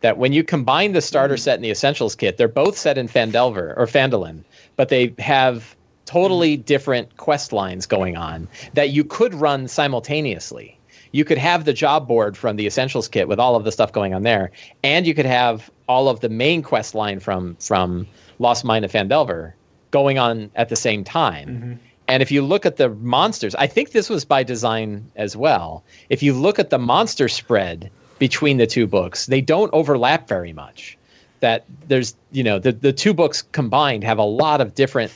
That 0.00 0.18
when 0.18 0.32
you 0.32 0.44
combine 0.44 0.92
the 0.92 1.00
starter 1.00 1.36
set 1.36 1.56
and 1.56 1.64
the 1.64 1.70
essentials 1.70 2.14
kit, 2.14 2.36
they're 2.36 2.48
both 2.48 2.76
set 2.76 2.98
in 2.98 3.08
Phandelver 3.08 3.74
or 3.76 3.86
Phandalin, 3.86 4.44
but 4.76 4.88
they 4.88 5.14
have 5.18 5.74
totally 6.04 6.56
different 6.56 7.16
quest 7.16 7.52
lines 7.52 7.86
going 7.86 8.16
on 8.16 8.46
that 8.74 8.90
you 8.90 9.04
could 9.04 9.34
run 9.34 9.66
simultaneously 9.68 10.75
you 11.12 11.24
could 11.24 11.38
have 11.38 11.64
the 11.64 11.72
job 11.72 12.06
board 12.06 12.36
from 12.36 12.56
the 12.56 12.66
essentials 12.66 13.08
kit 13.08 13.28
with 13.28 13.38
all 13.38 13.56
of 13.56 13.64
the 13.64 13.72
stuff 13.72 13.92
going 13.92 14.14
on 14.14 14.22
there, 14.22 14.50
and 14.82 15.06
you 15.06 15.14
could 15.14 15.26
have 15.26 15.70
all 15.88 16.08
of 16.08 16.20
the 16.20 16.28
main 16.28 16.62
quest 16.62 16.94
line 16.94 17.20
from 17.20 17.56
from 17.56 18.06
Lost 18.38 18.64
Mine 18.64 18.84
of 18.84 18.92
Phandelver 18.92 19.52
going 19.90 20.18
on 20.18 20.50
at 20.54 20.68
the 20.68 20.76
same 20.76 21.04
time. 21.04 21.48
Mm-hmm. 21.48 21.72
And 22.08 22.22
if 22.22 22.30
you 22.30 22.42
look 22.42 22.66
at 22.66 22.76
the 22.76 22.90
monsters, 22.90 23.54
I 23.54 23.66
think 23.66 23.90
this 23.90 24.08
was 24.08 24.24
by 24.24 24.42
design 24.42 25.10
as 25.16 25.36
well. 25.36 25.82
If 26.08 26.22
you 26.22 26.34
look 26.34 26.58
at 26.58 26.70
the 26.70 26.78
monster 26.78 27.28
spread 27.28 27.90
between 28.18 28.58
the 28.58 28.66
two 28.66 28.86
books, 28.86 29.26
they 29.26 29.40
don't 29.40 29.72
overlap 29.72 30.28
very 30.28 30.52
much. 30.52 30.96
That 31.40 31.64
there's, 31.88 32.14
you 32.30 32.42
know, 32.42 32.58
the, 32.58 32.72
the 32.72 32.92
two 32.92 33.12
books 33.12 33.42
combined 33.42 34.04
have 34.04 34.18
a 34.18 34.24
lot 34.24 34.60
of 34.60 34.74
different 34.74 35.12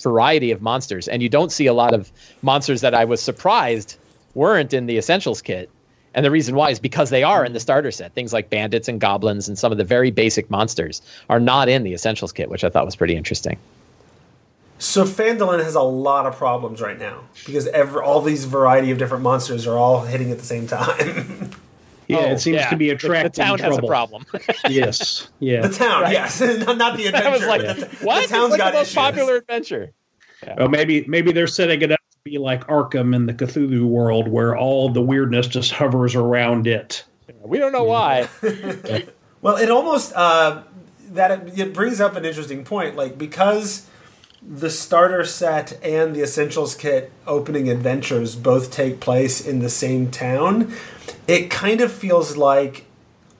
variety 0.00 0.50
of 0.50 0.60
monsters, 0.60 1.08
and 1.08 1.22
you 1.22 1.28
don't 1.28 1.52
see 1.52 1.66
a 1.66 1.72
lot 1.72 1.94
of 1.94 2.12
monsters 2.42 2.80
that 2.80 2.94
I 2.94 3.04
was 3.04 3.22
surprised 3.22 3.96
weren't 4.34 4.72
in 4.72 4.86
the 4.86 4.98
essentials 4.98 5.42
kit. 5.42 5.70
And 6.14 6.24
the 6.24 6.30
reason 6.30 6.54
why 6.54 6.70
is 6.70 6.78
because 6.78 7.10
they 7.10 7.22
are 7.22 7.44
in 7.44 7.52
the 7.52 7.60
starter 7.60 7.90
set. 7.90 8.12
Things 8.12 8.32
like 8.32 8.50
bandits 8.50 8.88
and 8.88 9.00
goblins 9.00 9.48
and 9.48 9.58
some 9.58 9.72
of 9.72 9.78
the 9.78 9.84
very 9.84 10.10
basic 10.10 10.50
monsters 10.50 11.00
are 11.30 11.40
not 11.40 11.68
in 11.68 11.84
the 11.84 11.94
essentials 11.94 12.32
kit, 12.32 12.50
which 12.50 12.64
I 12.64 12.68
thought 12.68 12.84
was 12.84 12.96
pretty 12.96 13.16
interesting. 13.16 13.58
So 14.78 15.04
Phandalin 15.04 15.62
has 15.62 15.76
a 15.76 15.82
lot 15.82 16.26
of 16.26 16.34
problems 16.36 16.82
right 16.82 16.98
now 16.98 17.20
because 17.46 17.68
every, 17.68 18.02
all 18.02 18.20
these 18.20 18.46
variety 18.46 18.90
of 18.90 18.98
different 18.98 19.22
monsters 19.22 19.66
are 19.66 19.78
all 19.78 20.02
hitting 20.02 20.32
at 20.32 20.38
the 20.38 20.44
same 20.44 20.66
time. 20.66 21.52
yeah, 22.08 22.18
oh, 22.18 22.32
it 22.32 22.40
seems 22.40 22.56
yeah. 22.56 22.68
to 22.68 22.76
be 22.76 22.90
attracting 22.90 23.22
the, 23.22 23.28
the 23.30 23.44
town 23.44 23.58
trouble. 23.58 23.76
has 23.76 23.84
a 23.84 23.86
problem. 23.86 24.26
yes, 24.68 25.28
yeah. 25.38 25.60
The 25.60 25.72
town, 25.72 26.02
right. 26.02 26.12
yes, 26.12 26.40
not, 26.66 26.96
the 26.96 27.06
adventure. 27.06 27.28
I 27.28 27.30
was 27.30 27.46
like, 27.46 27.60
the, 27.60 27.86
what? 28.04 28.22
The 28.22 28.34
town's 28.34 28.44
it's 28.46 28.50
like 28.50 28.58
got 28.58 28.72
the 28.72 28.78
most 28.78 28.88
issues. 28.88 28.94
popular 28.94 29.36
adventure. 29.36 29.92
Yeah. 30.42 30.54
Well, 30.58 30.68
maybe 30.68 31.04
maybe 31.06 31.30
they're 31.30 31.46
setting 31.46 31.80
it 31.80 31.92
up 31.92 32.00
be 32.24 32.38
like 32.38 32.66
Arkham 32.68 33.14
in 33.16 33.26
the 33.26 33.34
Cthulhu 33.34 33.84
world, 33.84 34.28
where 34.28 34.56
all 34.56 34.88
the 34.88 35.02
weirdness 35.02 35.48
just 35.48 35.72
hovers 35.72 36.14
around 36.14 36.66
it. 36.66 37.04
We 37.42 37.58
don't 37.58 37.72
know 37.72 37.84
why. 37.84 38.28
well, 39.42 39.56
it 39.56 39.70
almost 39.70 40.12
uh, 40.14 40.62
that 41.10 41.58
it 41.58 41.74
brings 41.74 42.00
up 42.00 42.14
an 42.14 42.24
interesting 42.24 42.64
point, 42.64 42.94
like 42.94 43.18
because 43.18 43.88
the 44.40 44.70
starter 44.70 45.24
set 45.24 45.78
and 45.82 46.14
the 46.14 46.22
essentials 46.22 46.74
kit 46.74 47.10
opening 47.26 47.68
adventures 47.68 48.36
both 48.36 48.70
take 48.70 49.00
place 49.00 49.44
in 49.44 49.58
the 49.58 49.70
same 49.70 50.10
town. 50.10 50.72
It 51.26 51.50
kind 51.50 51.80
of 51.80 51.92
feels 51.92 52.36
like 52.36 52.86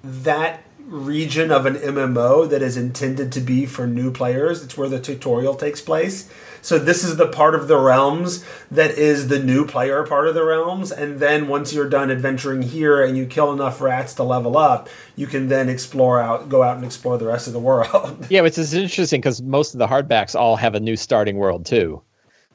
that 0.03 0.65
region 0.85 1.51
of 1.51 1.67
an 1.67 1.77
MMO 1.77 2.49
that 2.51 2.63
is 2.63 2.77
intended 2.77 3.33
to 3.33 3.41
be 3.41 3.65
for 3.65 3.87
new 3.87 4.11
players. 4.11 4.63
It's 4.63 4.77
where 4.77 4.89
the 4.89 5.01
tutorial 5.01 5.55
takes 5.55 5.81
place. 5.81 6.29
So 6.63 6.79
this 6.79 7.03
is 7.03 7.17
the 7.17 7.27
part 7.27 7.57
of 7.57 7.67
the 7.67 7.77
realms 7.77 8.45
that 8.71 8.93
is 8.93 9.29
the 9.29 9.41
new 9.41 9.67
player 9.67 10.05
part 10.05 10.29
of 10.29 10.35
the 10.35 10.45
realms, 10.45 10.93
and 10.93 11.19
then 11.19 11.49
once 11.49 11.73
you're 11.75 11.89
done 11.89 12.11
adventuring 12.11 12.63
here 12.63 13.03
and 13.03 13.19
you 13.19 13.27
kill 13.27 13.53
enough 13.53 13.81
rats 13.81 14.15
to 14.15 14.23
level 14.23 14.57
up, 14.57 14.89
you 15.17 15.27
can 15.27 15.49
then 15.49 15.69
explore 15.69 16.21
out, 16.21 16.49
go 16.49 16.63
out 16.63 16.77
and 16.77 16.85
explore 16.85 17.19
the 17.19 17.27
rest 17.27 17.49
of 17.49 17.53
the 17.53 17.59
world. 17.59 18.27
yeah, 18.31 18.41
which 18.41 18.57
is 18.57 18.73
interesting 18.73 19.21
because 19.21 19.43
most 19.43 19.75
of 19.75 19.81
the 19.81 19.89
hardbacks 19.89 20.37
all 20.37 20.55
have 20.55 20.77
a 20.77 20.81
new 20.81 20.97
starting 20.97 21.37
world 21.37 21.67
too. 21.67 22.01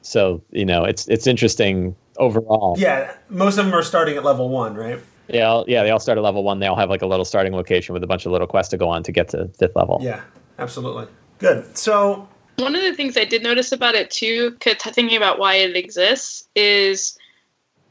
So 0.00 0.42
you 0.50 0.64
know, 0.64 0.84
it's 0.84 1.06
it's 1.08 1.26
interesting 1.26 1.94
overall. 2.16 2.76
Yeah, 2.78 3.14
most 3.28 3.58
of 3.58 3.66
them 3.66 3.74
are 3.74 3.82
starting 3.82 4.16
at 4.16 4.24
level 4.24 4.48
one, 4.48 4.74
right? 4.74 4.98
Yeah, 5.28 5.64
yeah, 5.66 5.82
they 5.82 5.90
all 5.90 6.00
start 6.00 6.16
at 6.16 6.24
level 6.24 6.42
one. 6.42 6.60
They 6.60 6.66
all 6.66 6.76
have 6.76 6.88
like 6.88 7.02
a 7.02 7.06
little 7.06 7.26
starting 7.26 7.52
location 7.52 7.92
with 7.92 8.02
a 8.02 8.06
bunch 8.06 8.24
of 8.24 8.32
little 8.32 8.46
quests 8.46 8.70
to 8.70 8.78
go 8.78 8.88
on 8.88 9.02
to 9.02 9.12
get 9.12 9.28
to 9.30 9.48
fifth 9.58 9.76
level. 9.76 9.98
Yeah, 10.00 10.22
absolutely. 10.58 11.08
Good. 11.38 11.76
So 11.76 12.26
one 12.58 12.74
of 12.74 12.82
the 12.82 12.94
things 12.94 13.16
I 13.16 13.24
did 13.24 13.42
notice 13.42 13.72
about 13.72 13.94
it 13.94 14.10
too, 14.10 14.56
thinking 14.60 15.16
about 15.16 15.38
why 15.38 15.54
it 15.54 15.76
exists, 15.76 16.48
is, 16.54 17.18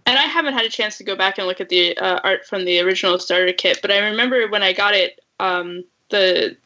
and 0.06 0.20
I 0.20 0.24
haven't 0.24 0.54
had 0.54 0.66
a 0.66 0.70
chance 0.70 0.98
to 0.98 1.04
go 1.04 1.16
back 1.16 1.38
and 1.38 1.48
look 1.48 1.62
at 1.62 1.70
the 1.70 1.98
uh, 1.98 2.20
art 2.24 2.46
from 2.46 2.66
the 2.66 2.80
original 2.82 3.18
starter 3.18 3.54
kit, 3.54 3.80
but 3.82 3.92
I 3.92 4.00
remember 4.00 4.48
when 4.50 4.64
I 4.64 4.74
got 4.74 4.94
it, 4.94 5.20
um, 5.40 5.84
the 6.10 6.58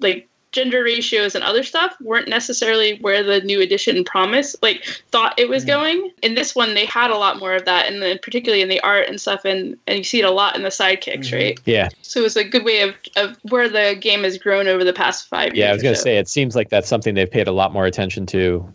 like 0.00 0.28
gender 0.52 0.82
ratios 0.82 1.34
and 1.34 1.44
other 1.44 1.62
stuff 1.62 1.94
weren't 2.00 2.28
necessarily 2.28 2.98
where 3.00 3.22
the 3.22 3.40
new 3.42 3.60
edition 3.60 4.02
promised 4.04 4.60
like 4.62 4.84
thought 5.10 5.38
it 5.38 5.48
was 5.48 5.64
mm. 5.64 5.68
going 5.68 6.10
in 6.22 6.34
this 6.34 6.54
one 6.54 6.74
they 6.74 6.84
had 6.84 7.10
a 7.10 7.16
lot 7.16 7.38
more 7.38 7.54
of 7.54 7.64
that 7.64 7.86
and 7.86 8.02
then 8.02 8.18
particularly 8.20 8.62
in 8.62 8.68
the 8.68 8.80
art 8.80 9.08
and 9.08 9.20
stuff 9.20 9.44
and 9.44 9.76
and 9.86 9.98
you 9.98 10.04
see 10.04 10.20
it 10.20 10.24
a 10.24 10.30
lot 10.30 10.56
in 10.56 10.62
the 10.62 10.68
sidekicks 10.68 11.26
mm-hmm. 11.26 11.36
right 11.36 11.60
yeah 11.66 11.88
so 12.02 12.24
it's 12.24 12.36
a 12.36 12.44
good 12.44 12.64
way 12.64 12.80
of, 12.80 12.94
of 13.16 13.38
where 13.50 13.68
the 13.68 13.96
game 14.00 14.24
has 14.24 14.38
grown 14.38 14.66
over 14.66 14.82
the 14.82 14.92
past 14.92 15.28
five 15.28 15.54
years 15.54 15.58
yeah 15.58 15.70
i 15.70 15.72
was 15.72 15.82
going 15.82 15.94
to 15.94 15.98
so. 15.98 16.04
say 16.04 16.18
it 16.18 16.28
seems 16.28 16.56
like 16.56 16.68
that's 16.68 16.88
something 16.88 17.14
they've 17.14 17.30
paid 17.30 17.46
a 17.46 17.52
lot 17.52 17.72
more 17.72 17.86
attention 17.86 18.26
to 18.26 18.66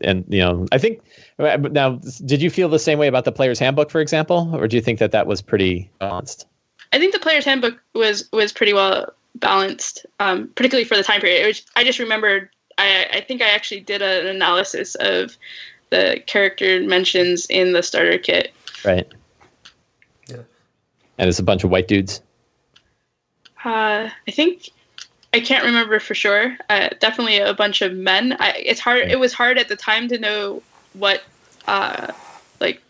and 0.00 0.24
you 0.28 0.40
know 0.40 0.66
i 0.70 0.78
think 0.78 1.00
now 1.38 2.00
did 2.26 2.40
you 2.40 2.50
feel 2.50 2.68
the 2.68 2.78
same 2.78 2.98
way 2.98 3.08
about 3.08 3.24
the 3.24 3.32
player's 3.32 3.58
handbook 3.58 3.90
for 3.90 4.00
example 4.00 4.50
or 4.54 4.68
do 4.68 4.76
you 4.76 4.82
think 4.82 5.00
that 5.00 5.10
that 5.10 5.26
was 5.26 5.42
pretty 5.42 5.90
balanced 5.98 6.46
I 6.92 6.98
think 6.98 7.12
the 7.12 7.18
player's 7.18 7.44
handbook 7.44 7.78
was 7.94 8.28
was 8.32 8.52
pretty 8.52 8.72
well 8.72 9.12
balanced, 9.38 10.06
um, 10.20 10.48
particularly 10.54 10.84
for 10.84 10.96
the 10.96 11.02
time 11.02 11.20
period. 11.20 11.46
Was, 11.46 11.62
I 11.76 11.84
just 11.84 11.98
remembered. 11.98 12.50
I, 12.76 13.06
I 13.12 13.20
think 13.20 13.42
I 13.42 13.48
actually 13.48 13.80
did 13.80 14.02
an 14.02 14.26
analysis 14.26 14.94
of 14.96 15.36
the 15.90 16.22
character 16.26 16.80
mentions 16.82 17.46
in 17.46 17.72
the 17.72 17.82
starter 17.82 18.18
kit. 18.18 18.52
Right. 18.84 19.08
Yeah. 20.28 20.42
And 21.18 21.28
it's 21.28 21.38
a 21.38 21.42
bunch 21.42 21.64
of 21.64 21.70
white 21.70 21.88
dudes. 21.88 22.20
Uh, 23.64 24.08
I 24.26 24.30
think 24.30 24.70
I 25.34 25.40
can't 25.40 25.64
remember 25.64 25.98
for 25.98 26.14
sure. 26.14 26.56
Uh, 26.70 26.90
definitely 27.00 27.38
a 27.38 27.54
bunch 27.54 27.82
of 27.82 27.94
men. 27.94 28.36
I, 28.38 28.52
it's 28.64 28.80
hard. 28.80 29.10
It 29.10 29.18
was 29.18 29.32
hard 29.32 29.58
at 29.58 29.68
the 29.68 29.76
time 29.76 30.08
to 30.08 30.18
know 30.18 30.62
what 30.92 31.22
uh, 31.66 32.12
like 32.60 32.80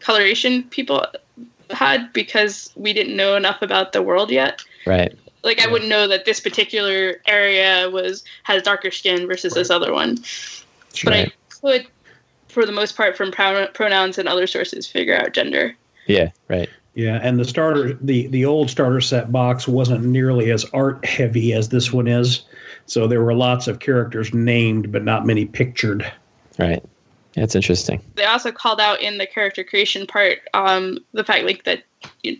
coloration 0.00 0.64
people 0.64 1.06
had 1.70 2.12
because 2.12 2.70
we 2.76 2.92
didn't 2.92 3.16
know 3.16 3.36
enough 3.36 3.62
about 3.62 3.92
the 3.92 4.02
world 4.02 4.30
yet. 4.30 4.62
Right 4.86 5.16
like 5.42 5.58
yeah. 5.58 5.68
I 5.68 5.72
wouldn't 5.72 5.90
know 5.90 6.06
that 6.08 6.24
this 6.24 6.40
particular 6.40 7.20
area 7.26 7.88
was 7.90 8.24
has 8.44 8.62
darker 8.62 8.90
skin 8.90 9.26
versus 9.26 9.52
right. 9.52 9.60
this 9.60 9.70
other 9.70 9.92
one. 9.92 10.16
But 11.04 11.12
right. 11.12 11.32
I 11.32 11.54
could, 11.60 11.86
for 12.48 12.66
the 12.66 12.72
most 12.72 12.96
part, 12.96 13.16
from 13.16 13.30
pronouns 13.30 14.18
and 14.18 14.28
other 14.28 14.46
sources, 14.46 14.86
figure 14.86 15.16
out 15.16 15.32
gender. 15.32 15.76
Yeah, 16.06 16.30
right. 16.48 16.68
Yeah, 16.94 17.20
and 17.22 17.38
the 17.38 17.44
starter, 17.44 17.94
the 17.94 18.26
the 18.28 18.44
old 18.44 18.68
starter 18.68 19.00
set 19.00 19.30
box 19.30 19.68
wasn't 19.68 20.04
nearly 20.04 20.50
as 20.50 20.64
art 20.72 21.04
heavy 21.04 21.52
as 21.52 21.68
this 21.68 21.92
one 21.92 22.08
is, 22.08 22.42
so 22.86 23.06
there 23.06 23.22
were 23.22 23.34
lots 23.34 23.68
of 23.68 23.78
characters 23.78 24.34
named, 24.34 24.90
but 24.90 25.04
not 25.04 25.24
many 25.24 25.44
pictured. 25.44 26.10
Right. 26.58 26.82
That's 27.34 27.54
interesting. 27.54 28.02
They 28.16 28.24
also 28.24 28.50
called 28.50 28.80
out 28.80 29.00
in 29.00 29.18
the 29.18 29.26
character 29.26 29.62
creation 29.62 30.06
part 30.06 30.40
um, 30.52 30.98
the 31.12 31.24
fact 31.24 31.44
like 31.44 31.64
that 31.64 31.84
you 32.22 32.38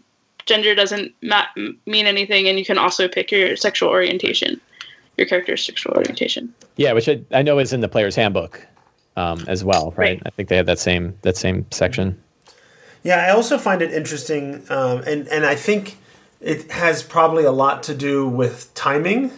gender 0.50 0.74
doesn't 0.74 1.14
ma- 1.22 1.46
mean 1.86 2.06
anything, 2.06 2.48
and 2.48 2.58
you 2.58 2.64
can 2.64 2.76
also 2.76 3.06
pick 3.06 3.30
your 3.30 3.56
sexual 3.56 3.88
orientation, 3.88 4.60
your 5.16 5.26
character's 5.26 5.64
sexual 5.64 5.94
orientation. 5.94 6.52
Yeah, 6.76 6.92
which 6.92 7.08
I, 7.08 7.22
I 7.32 7.42
know 7.42 7.58
is 7.60 7.72
in 7.72 7.80
the 7.80 7.88
player's 7.88 8.16
handbook 8.16 8.66
um, 9.16 9.44
as 9.46 9.62
well, 9.64 9.94
right? 9.96 10.18
right? 10.18 10.22
I 10.26 10.30
think 10.30 10.48
they 10.48 10.56
have 10.56 10.66
that 10.66 10.80
same 10.80 11.16
that 11.22 11.36
same 11.36 11.64
section. 11.70 12.20
Yeah, 13.02 13.24
I 13.24 13.30
also 13.30 13.58
find 13.58 13.80
it 13.80 13.92
interesting, 13.92 14.64
um, 14.68 14.98
and 15.06 15.28
and 15.28 15.46
I 15.46 15.54
think 15.54 15.96
it 16.40 16.70
has 16.72 17.02
probably 17.02 17.44
a 17.44 17.52
lot 17.52 17.82
to 17.84 17.94
do 17.94 18.28
with 18.28 18.74
timing, 18.74 19.30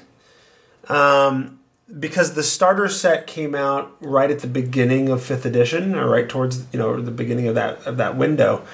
um, 0.88 1.60
because 2.00 2.34
the 2.34 2.42
starter 2.42 2.88
set 2.88 3.26
came 3.26 3.54
out 3.54 3.94
right 4.00 4.30
at 4.30 4.40
the 4.40 4.46
beginning 4.46 5.10
of 5.10 5.22
fifth 5.22 5.44
edition, 5.44 5.94
or 5.94 6.08
right 6.08 6.28
towards 6.28 6.64
you 6.72 6.78
know 6.78 7.00
the 7.00 7.10
beginning 7.10 7.48
of 7.48 7.54
that 7.54 7.86
of 7.86 7.98
that 7.98 8.16
window, 8.16 8.64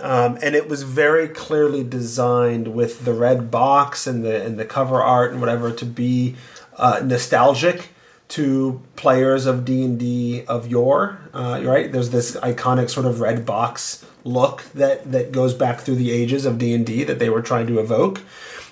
um, 0.00 0.38
and 0.42 0.54
it 0.54 0.68
was 0.68 0.82
very 0.82 1.28
clearly 1.28 1.82
designed 1.82 2.68
with 2.68 3.04
the 3.04 3.12
red 3.12 3.50
box 3.50 4.06
and 4.06 4.24
the 4.24 4.44
and 4.44 4.58
the 4.58 4.64
cover 4.64 5.02
art 5.02 5.32
and 5.32 5.40
whatever 5.40 5.72
to 5.72 5.84
be 5.84 6.36
uh, 6.76 7.00
nostalgic 7.04 7.90
to 8.28 8.82
players 8.96 9.46
of 9.46 9.64
D 9.64 9.84
and 9.84 9.98
D 9.98 10.44
of 10.46 10.68
yore. 10.68 11.18
Uh, 11.32 11.60
right? 11.64 11.90
There's 11.90 12.10
this 12.10 12.36
iconic 12.36 12.90
sort 12.90 13.06
of 13.06 13.20
red 13.20 13.44
box 13.46 14.04
look 14.24 14.64
that 14.74 15.10
that 15.10 15.32
goes 15.32 15.54
back 15.54 15.80
through 15.80 15.96
the 15.96 16.12
ages 16.12 16.44
of 16.44 16.58
D 16.58 16.74
and 16.74 16.86
D 16.86 17.04
that 17.04 17.18
they 17.18 17.30
were 17.30 17.42
trying 17.42 17.66
to 17.68 17.80
evoke. 17.80 18.22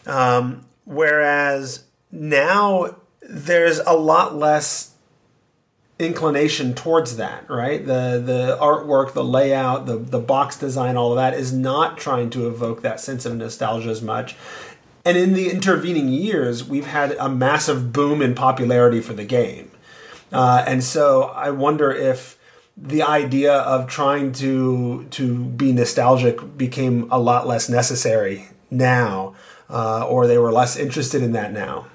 Um, 0.06 0.66
whereas 0.84 1.84
now 2.12 2.96
there's 3.20 3.78
a 3.80 3.94
lot 3.94 4.36
less 4.36 4.92
inclination 5.98 6.74
towards 6.74 7.16
that, 7.16 7.48
right? 7.48 7.84
The 7.84 8.22
the 8.24 8.58
artwork, 8.60 9.12
the 9.12 9.24
layout, 9.24 9.86
the 9.86 9.96
the 9.96 10.18
box 10.18 10.56
design, 10.58 10.96
all 10.96 11.12
of 11.12 11.16
that 11.16 11.34
is 11.34 11.52
not 11.52 11.98
trying 11.98 12.30
to 12.30 12.46
evoke 12.46 12.82
that 12.82 13.00
sense 13.00 13.24
of 13.24 13.36
nostalgia 13.36 13.88
as 13.90 14.02
much. 14.02 14.36
And 15.04 15.16
in 15.16 15.34
the 15.34 15.50
intervening 15.50 16.08
years, 16.08 16.64
we've 16.64 16.86
had 16.86 17.12
a 17.12 17.28
massive 17.28 17.92
boom 17.92 18.20
in 18.20 18.34
popularity 18.34 19.00
for 19.00 19.12
the 19.12 19.24
game. 19.24 19.70
Uh, 20.32 20.64
and 20.66 20.82
so 20.82 21.24
I 21.24 21.50
wonder 21.50 21.92
if 21.92 22.36
the 22.76 23.02
idea 23.02 23.54
of 23.54 23.88
trying 23.88 24.32
to 24.32 25.06
to 25.10 25.44
be 25.44 25.72
nostalgic 25.72 26.58
became 26.58 27.08
a 27.10 27.18
lot 27.18 27.46
less 27.46 27.68
necessary 27.68 28.48
now, 28.70 29.34
uh, 29.70 30.04
or 30.06 30.26
they 30.26 30.36
were 30.36 30.52
less 30.52 30.76
interested 30.76 31.22
in 31.22 31.32
that 31.32 31.52
now. 31.52 31.86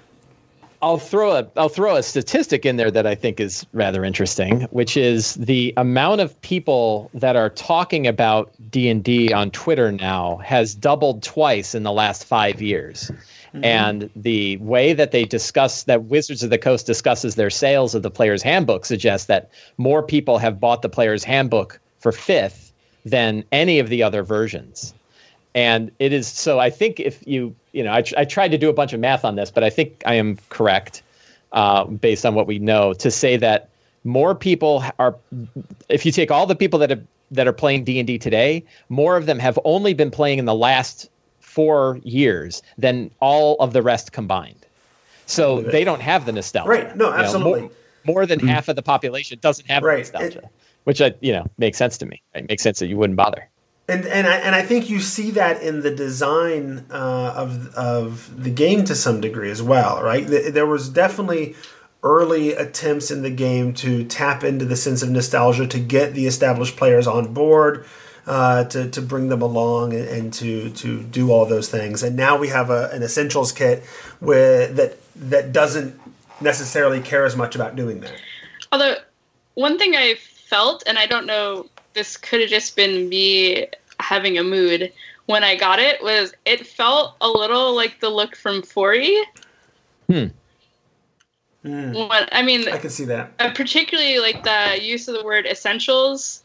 I'll 0.81 0.97
throw 0.97 1.35
a 1.35 1.47
I'll 1.55 1.69
throw 1.69 1.95
a 1.95 2.03
statistic 2.03 2.65
in 2.65 2.77
there 2.77 2.89
that 2.91 3.05
I 3.05 3.13
think 3.13 3.39
is 3.39 3.65
rather 3.73 4.03
interesting, 4.03 4.61
which 4.71 4.97
is 4.97 5.35
the 5.35 5.73
amount 5.77 6.21
of 6.21 6.39
people 6.41 7.11
that 7.13 7.35
are 7.35 7.49
talking 7.49 8.07
about 8.07 8.51
D 8.69 8.89
and 8.89 9.03
D 9.03 9.31
on 9.31 9.51
Twitter 9.51 9.91
now 9.91 10.37
has 10.37 10.73
doubled 10.73 11.21
twice 11.21 11.75
in 11.75 11.83
the 11.83 11.91
last 11.91 12.25
five 12.25 12.61
years. 12.61 13.11
Mm-hmm. 13.53 13.65
And 13.65 14.09
the 14.15 14.57
way 14.57 14.93
that 14.93 15.11
they 15.11 15.25
discuss 15.25 15.83
that 15.83 16.05
Wizards 16.05 16.41
of 16.41 16.49
the 16.49 16.57
Coast 16.57 16.85
discusses 16.85 17.35
their 17.35 17.49
sales 17.49 17.93
of 17.93 18.01
the 18.01 18.11
player's 18.11 18.41
handbook 18.41 18.85
suggests 18.85 19.27
that 19.27 19.51
more 19.77 20.01
people 20.01 20.37
have 20.37 20.59
bought 20.59 20.81
the 20.81 20.89
player's 20.89 21.23
handbook 21.23 21.79
for 21.99 22.11
fifth 22.11 22.71
than 23.05 23.43
any 23.51 23.77
of 23.77 23.89
the 23.89 24.01
other 24.01 24.23
versions. 24.23 24.93
And 25.53 25.91
it 25.99 26.13
is 26.13 26.27
so 26.27 26.59
I 26.59 26.69
think 26.69 26.99
if 26.99 27.25
you 27.27 27.55
you 27.73 27.83
know, 27.83 27.91
I, 27.91 28.03
I 28.17 28.25
tried 28.25 28.51
to 28.51 28.57
do 28.57 28.69
a 28.69 28.73
bunch 28.73 28.93
of 28.93 28.99
math 28.99 29.23
on 29.23 29.35
this, 29.35 29.51
but 29.51 29.63
I 29.63 29.69
think 29.69 30.03
I 30.05 30.15
am 30.15 30.37
correct 30.49 31.03
uh, 31.51 31.85
based 31.85 32.25
on 32.25 32.35
what 32.35 32.47
we 32.47 32.59
know 32.59 32.93
to 32.93 33.11
say 33.11 33.37
that 33.37 33.69
more 34.03 34.35
people 34.35 34.83
are. 34.99 35.15
If 35.89 36.05
you 36.05 36.11
take 36.11 36.31
all 36.31 36.45
the 36.45 36.55
people 36.55 36.79
that 36.79 36.89
have 36.89 37.03
that 37.31 37.47
are 37.47 37.53
playing 37.53 37.83
D 37.83 37.99
and 37.99 38.07
D 38.07 38.17
today, 38.17 38.63
more 38.89 39.15
of 39.15 39.25
them 39.25 39.39
have 39.39 39.57
only 39.63 39.93
been 39.93 40.11
playing 40.11 40.39
in 40.39 40.45
the 40.45 40.55
last 40.55 41.09
four 41.39 41.99
years 42.03 42.61
than 42.77 43.11
all 43.19 43.55
of 43.59 43.73
the 43.73 43.81
rest 43.81 44.11
combined. 44.11 44.65
So 45.25 45.61
they 45.61 45.85
don't 45.85 46.01
have 46.01 46.25
the 46.25 46.33
nostalgia. 46.33 46.69
Right. 46.69 46.97
No, 46.97 47.11
absolutely. 47.11 47.51
You 47.51 47.55
know, 47.55 47.61
more, 48.05 48.15
more, 48.15 48.25
than 48.25 48.39
mm-hmm. 48.39 48.49
half 48.49 48.67
of 48.67 48.75
the 48.75 48.81
population 48.81 49.39
doesn't 49.39 49.69
have 49.69 49.81
right. 49.81 49.99
nostalgia, 49.99 50.39
it, 50.39 50.49
which 50.83 51.01
I, 51.01 51.13
you 51.21 51.31
know, 51.31 51.45
makes 51.57 51.77
sense 51.77 51.97
to 51.99 52.05
me. 52.05 52.21
It 52.35 52.49
makes 52.49 52.63
sense 52.63 52.79
that 52.79 52.87
you 52.87 52.97
wouldn't 52.97 53.15
bother 53.15 53.47
and 53.91 54.05
and 54.05 54.27
I, 54.27 54.35
and 54.37 54.55
I 54.55 54.61
think 54.61 54.89
you 54.89 54.99
see 54.99 55.31
that 55.31 55.61
in 55.61 55.81
the 55.81 55.93
design 55.93 56.85
uh, 56.89 57.33
of 57.35 57.75
of 57.75 58.43
the 58.43 58.49
game 58.49 58.85
to 58.85 58.95
some 58.95 59.19
degree 59.19 59.51
as 59.51 59.61
well, 59.61 60.01
right? 60.01 60.25
There 60.25 60.65
was 60.65 60.89
definitely 60.89 61.55
early 62.03 62.53
attempts 62.53 63.11
in 63.11 63.21
the 63.21 63.29
game 63.29 63.73
to 63.73 64.03
tap 64.05 64.43
into 64.43 64.65
the 64.65 64.75
sense 64.75 65.03
of 65.03 65.09
nostalgia 65.09 65.67
to 65.67 65.79
get 65.79 66.13
the 66.13 66.25
established 66.25 66.77
players 66.77 67.07
on 67.07 67.33
board. 67.33 67.85
Uh, 68.27 68.63
to, 68.65 68.87
to 68.91 69.01
bring 69.01 69.29
them 69.29 69.41
along 69.41 69.93
and, 69.93 70.07
and, 70.07 70.31
to 70.31 70.69
to 70.69 71.01
do 71.01 71.31
all 71.31 71.47
those 71.47 71.69
things, 71.69 72.03
and 72.03 72.15
now 72.15 72.37
we 72.37 72.49
have 72.49 72.69
a, 72.69 72.87
an 72.91 73.01
essentials 73.01 73.51
kit 73.51 73.83
with 74.21 74.75
that 74.75 74.95
that 75.15 75.51
doesn't 75.51 75.99
necessarily 76.39 77.01
care 77.01 77.25
as 77.25 77.35
much 77.35 77.55
about 77.55 77.75
doing 77.75 77.99
that. 78.01 78.13
Although 78.71 78.97
one 79.55 79.79
thing 79.79 79.95
I 79.95 80.13
felt, 80.19 80.83
and 80.85 80.99
I 80.99 81.07
don't 81.07 81.25
know, 81.25 81.65
this 81.93 82.15
could 82.15 82.41
have 82.41 82.49
just 82.49 82.75
been 82.75 83.09
me 83.09 83.67
having 84.01 84.37
a 84.37 84.43
mood 84.43 84.91
when 85.27 85.43
I 85.43 85.55
got 85.55 85.79
it, 85.79 86.03
was 86.03 86.33
it 86.45 86.67
felt 86.67 87.15
a 87.21 87.29
little 87.29 87.75
like 87.75 87.99
the 87.99 88.09
look 88.09 88.35
from 88.35 88.61
4E. 88.61 89.23
Hmm. 90.07 90.25
Mm. 91.63 92.09
When, 92.09 92.27
I 92.31 92.41
mean, 92.41 92.67
I 92.67 92.77
can 92.77 92.89
see 92.89 93.05
that. 93.05 93.33
Uh, 93.39 93.51
particularly 93.53 94.19
like 94.19 94.43
the 94.43 94.79
use 94.81 95.07
of 95.07 95.15
the 95.15 95.23
word 95.23 95.45
essentials. 95.45 96.43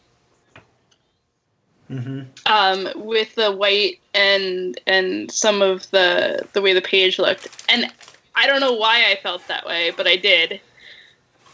Mm-hmm. 1.90 2.22
Um, 2.46 2.88
with 2.96 3.36
the 3.36 3.52
white 3.52 4.00
and 4.12 4.78
and 4.88 5.30
some 5.30 5.62
of 5.62 5.88
the 5.92 6.44
the 6.52 6.60
way 6.60 6.72
the 6.72 6.82
page 6.82 7.18
looked, 7.18 7.64
and 7.68 7.86
I 8.34 8.48
don't 8.48 8.60
know 8.60 8.72
why 8.72 9.04
I 9.08 9.16
felt 9.22 9.46
that 9.46 9.64
way, 9.64 9.92
but 9.96 10.08
I 10.08 10.16
did. 10.16 10.60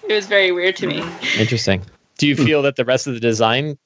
It 0.08 0.12
was 0.12 0.26
very 0.26 0.50
weird 0.50 0.76
to 0.76 0.86
me. 0.86 1.04
Interesting. 1.38 1.82
Do 2.16 2.26
you 2.26 2.34
feel 2.34 2.62
that 2.62 2.76
the 2.76 2.84
rest 2.84 3.06
of 3.06 3.14
the 3.14 3.20
design 3.20 3.76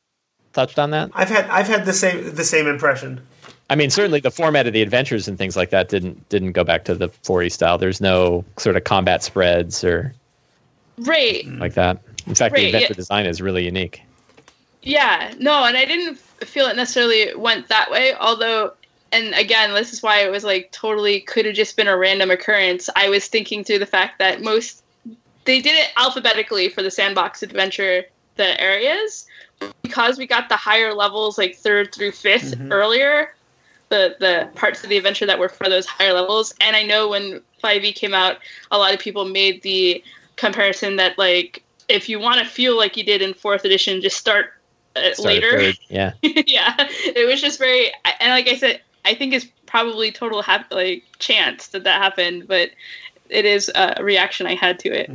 touched 0.57 0.79
on 0.79 0.91
that? 0.91 1.11
I've 1.15 1.29
had 1.29 1.49
I've 1.51 1.69
had 1.69 1.85
the 1.85 1.93
same 1.93 2.35
the 2.35 2.45
same 2.45 2.67
impression. 2.67 3.25
I 3.69 3.75
mean, 3.75 3.91
certainly 3.91 4.21
the 4.21 4.31
format 4.31 4.67
of 4.67 4.73
the 4.73 4.83
adventures 4.83 5.29
and 5.29 5.37
things 5.39 5.57
like 5.57 5.71
that 5.71 5.89
didn't 5.89 6.29
didn't 6.29 6.53
go 6.53 6.65
back 6.65 6.85
to 6.87 6.95
the 6.95 7.09
4E 7.09 7.53
style. 7.53 7.79
There's 7.79 8.01
no 8.01 8.45
sort 8.57 8.77
of 8.77 8.85
combat 8.85 9.23
spreads 9.23 9.85
or 9.85 10.13
right 10.99 11.47
like 11.59 11.75
that. 11.75 12.01
In 12.27 12.35
fact, 12.35 12.55
Right, 12.55 12.63
the 12.63 12.67
adventure 12.69 12.87
yeah. 12.91 12.97
design 12.97 13.27
is 13.27 13.41
really 13.41 13.65
unique. 13.65 14.03
Yeah, 14.83 15.35
no, 15.39 15.65
and 15.65 15.77
I 15.77 15.85
didn't 15.85 16.19
feel 16.19 16.67
it 16.67 16.77
necessarily 16.77 17.35
went 17.35 17.69
that 17.69 17.91
way. 17.91 18.15
Although, 18.15 18.73
and 19.13 19.35
again, 19.35 19.75
this 19.75 19.93
is 19.93 20.03
why 20.03 20.25
it 20.25 20.31
was 20.31 20.45
like 20.45 20.73
totally 20.73 21.21
could 21.21 21.45
have 21.45 21.55
just 21.55 21.77
been 21.77 21.89
a 21.89 21.97
random 21.97 22.31
occurrence. 22.31 22.89
I 22.97 23.09
was 23.09 23.27
thinking 23.27 23.65
through 23.65 23.81
the 23.81 23.87
fact 23.87 24.19
that 24.21 24.43
most 24.43 24.83
they 25.45 25.61
did 25.61 25.75
it 25.75 25.91
alphabetically 25.97 26.69
for 26.69 26.83
the 26.83 26.91
sandbox 26.91 27.43
adventure, 27.43 28.05
the 28.37 28.61
areas, 28.61 29.27
because 29.83 30.19
we 30.19 30.27
got 30.27 30.49
the 30.49 30.57
higher 30.57 30.93
levels, 30.93 31.39
like 31.39 31.57
third 31.57 31.95
through 31.95 32.13
5th 32.13 32.57
Mhm. 32.59 32.73
earlier. 32.73 33.35
The 33.89 34.17
the 34.19 34.49
parts 34.57 34.83
of 34.83 34.91
the 34.91 34.97
adventure 34.97 35.27
that 35.27 35.39
were 35.39 35.49
for 35.49 35.69
those 35.69 35.87
higher 35.87 36.13
levels, 36.13 36.55
and 36.61 36.75
I 36.75 36.83
know 36.83 37.09
when 37.09 37.41
5e 37.63 37.93
came 37.93 38.15
out, 38.15 38.39
a 38.71 38.79
lot 38.79 38.93
of 38.93 38.99
people 38.99 39.25
made 39.25 39.63
the 39.63 40.03
comparison 40.37 40.97
that 40.97 41.17
like 41.19 41.63
if 41.89 42.09
you 42.09 42.19
want 42.19 42.41
to 42.41 42.45
feel 42.45 42.77
like 42.77 42.97
you 42.97 43.05
did 43.05 43.23
in 43.23 43.33
fourth 43.33 43.65
edition, 43.65 44.01
just 44.01 44.17
start 44.17 44.55
uh, 44.97 45.13
Start 45.13 45.27
later. 45.27 45.73
Yeah. 45.89 46.13
yeah, 46.23 46.75
it 46.79 47.29
was 47.29 47.41
just 47.41 47.59
very, 47.59 47.93
and 48.19 48.31
like 48.31 48.49
I 48.49 48.57
said, 48.57 48.81
I 49.05 49.15
think 49.15 49.33
it's 49.35 49.47
probably 49.67 50.11
total 50.11 50.43
hap- 50.43 50.73
like 50.73 51.05
chance 51.21 51.69
that 51.69 51.85
that 51.85 52.03
happened, 52.03 52.49
but 52.49 52.71
it 53.29 53.45
is 53.45 53.71
a 53.75 54.03
reaction 54.03 54.47
I 54.47 54.55
had 54.55 54.79
to 54.81 54.89
it. 54.89 55.11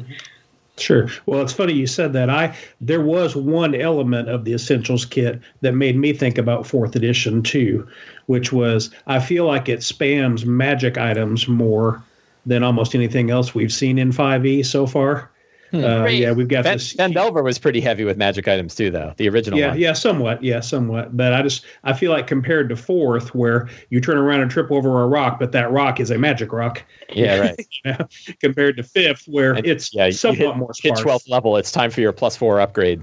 Sure. 0.82 1.08
Well, 1.28 1.42
it's 1.42 1.54
funny 1.54 1.74
you 1.74 1.88
said 1.88 2.14
that. 2.14 2.30
I 2.30 2.56
there 2.82 3.02
was 3.02 3.36
one 3.36 3.76
element 3.76 4.30
of 4.30 4.44
the 4.46 4.54
essentials 4.54 5.06
kit 5.06 5.40
that 5.62 5.74
made 5.74 5.96
me 5.96 6.12
think 6.14 6.38
about 6.38 6.68
fourth 6.68 6.96
edition 6.96 7.44
too, 7.44 7.88
which 8.26 8.52
was 8.52 8.90
I 9.08 9.20
feel 9.20 9.46
like 9.46 9.70
it 9.70 9.80
spams 9.80 10.46
magic 10.46 10.98
items 10.98 11.48
more 11.48 12.04
than 12.46 12.64
almost 12.64 12.96
anything 12.96 13.30
else 13.30 13.56
we've 13.56 13.72
seen 13.72 13.98
in 14.00 14.12
5e 14.12 14.66
so 14.66 14.88
far. 14.88 15.31
Hmm. 15.72 15.84
Uh, 15.84 16.06
Yeah, 16.06 16.34
we've 16.34 16.48
got 16.50 16.66
Ben, 16.66 16.76
this. 16.78 16.94
Phandelver 16.94 17.44
was 17.44 17.58
pretty 17.58 17.80
heavy 17.82 18.04
with 18.04 18.18
magic 18.18 18.48
items 18.48 18.76
too, 18.76 18.92
though. 18.92 19.14
The 19.18 19.30
original 19.30 19.58
yeah, 19.58 19.70
one. 19.70 19.80
yeah, 19.80 19.94
somewhat, 19.94 20.44
yeah, 20.44 20.60
somewhat. 20.60 21.16
But 21.16 21.34
I 21.34 21.42
just 21.42 21.66
I 21.84 21.94
feel 21.94 22.12
like 22.12 22.28
compared 22.28 22.68
to 22.70 22.76
fourth, 22.76 23.34
where 23.34 23.70
you 23.90 24.02
turn 24.02 24.18
around 24.18 24.42
and 24.42 24.52
trip 24.52 24.70
over 24.72 25.02
a 25.02 25.08
rock, 25.08 25.40
but 25.40 25.54
that 25.54 25.72
rock 25.72 26.00
is 26.00 26.12
a 26.12 26.18
magic 26.18 26.52
rock, 26.52 26.84
Yeah, 27.14 27.40
right. 27.40 27.68
you 27.86 27.92
know, 27.92 28.08
compared 28.42 28.78
to 28.78 28.84
fifth, 28.84 29.26
where 29.28 29.54
And- 29.54 29.66
it's 29.66 29.94
yeah, 29.94 30.10
somewhat 30.12 30.38
hit, 30.38 30.58
more 30.58 30.72
hit 30.82 30.94
12th 30.96 31.30
level. 31.30 31.56
It's 31.58 31.72
time 31.72 31.90
for 31.90 32.02
your 32.02 32.12
plus 32.12 32.36
four 32.36 32.60
upgrade. 32.60 33.02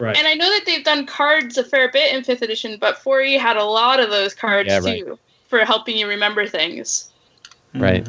Right. 0.00 0.16
And 0.16 0.26
I 0.26 0.34
know 0.34 0.48
that 0.48 0.62
they've 0.66 0.82
done 0.84 1.04
cards 1.06 1.58
a 1.58 1.64
fair 1.64 1.90
bit 1.90 2.14
in 2.14 2.24
fifth 2.24 2.40
edition, 2.42 2.78
but 2.80 2.96
4e 2.96 3.38
had 3.38 3.56
a 3.58 3.64
lot 3.64 4.00
of 4.00 4.08
those 4.10 4.34
cards 4.34 4.68
Yeah, 4.68 4.78
right. 4.80 5.04
too 5.04 5.18
for 5.48 5.58
helping 5.64 5.98
you 5.98 6.08
remember 6.08 6.46
things. 6.46 7.10
Right. 7.74 8.06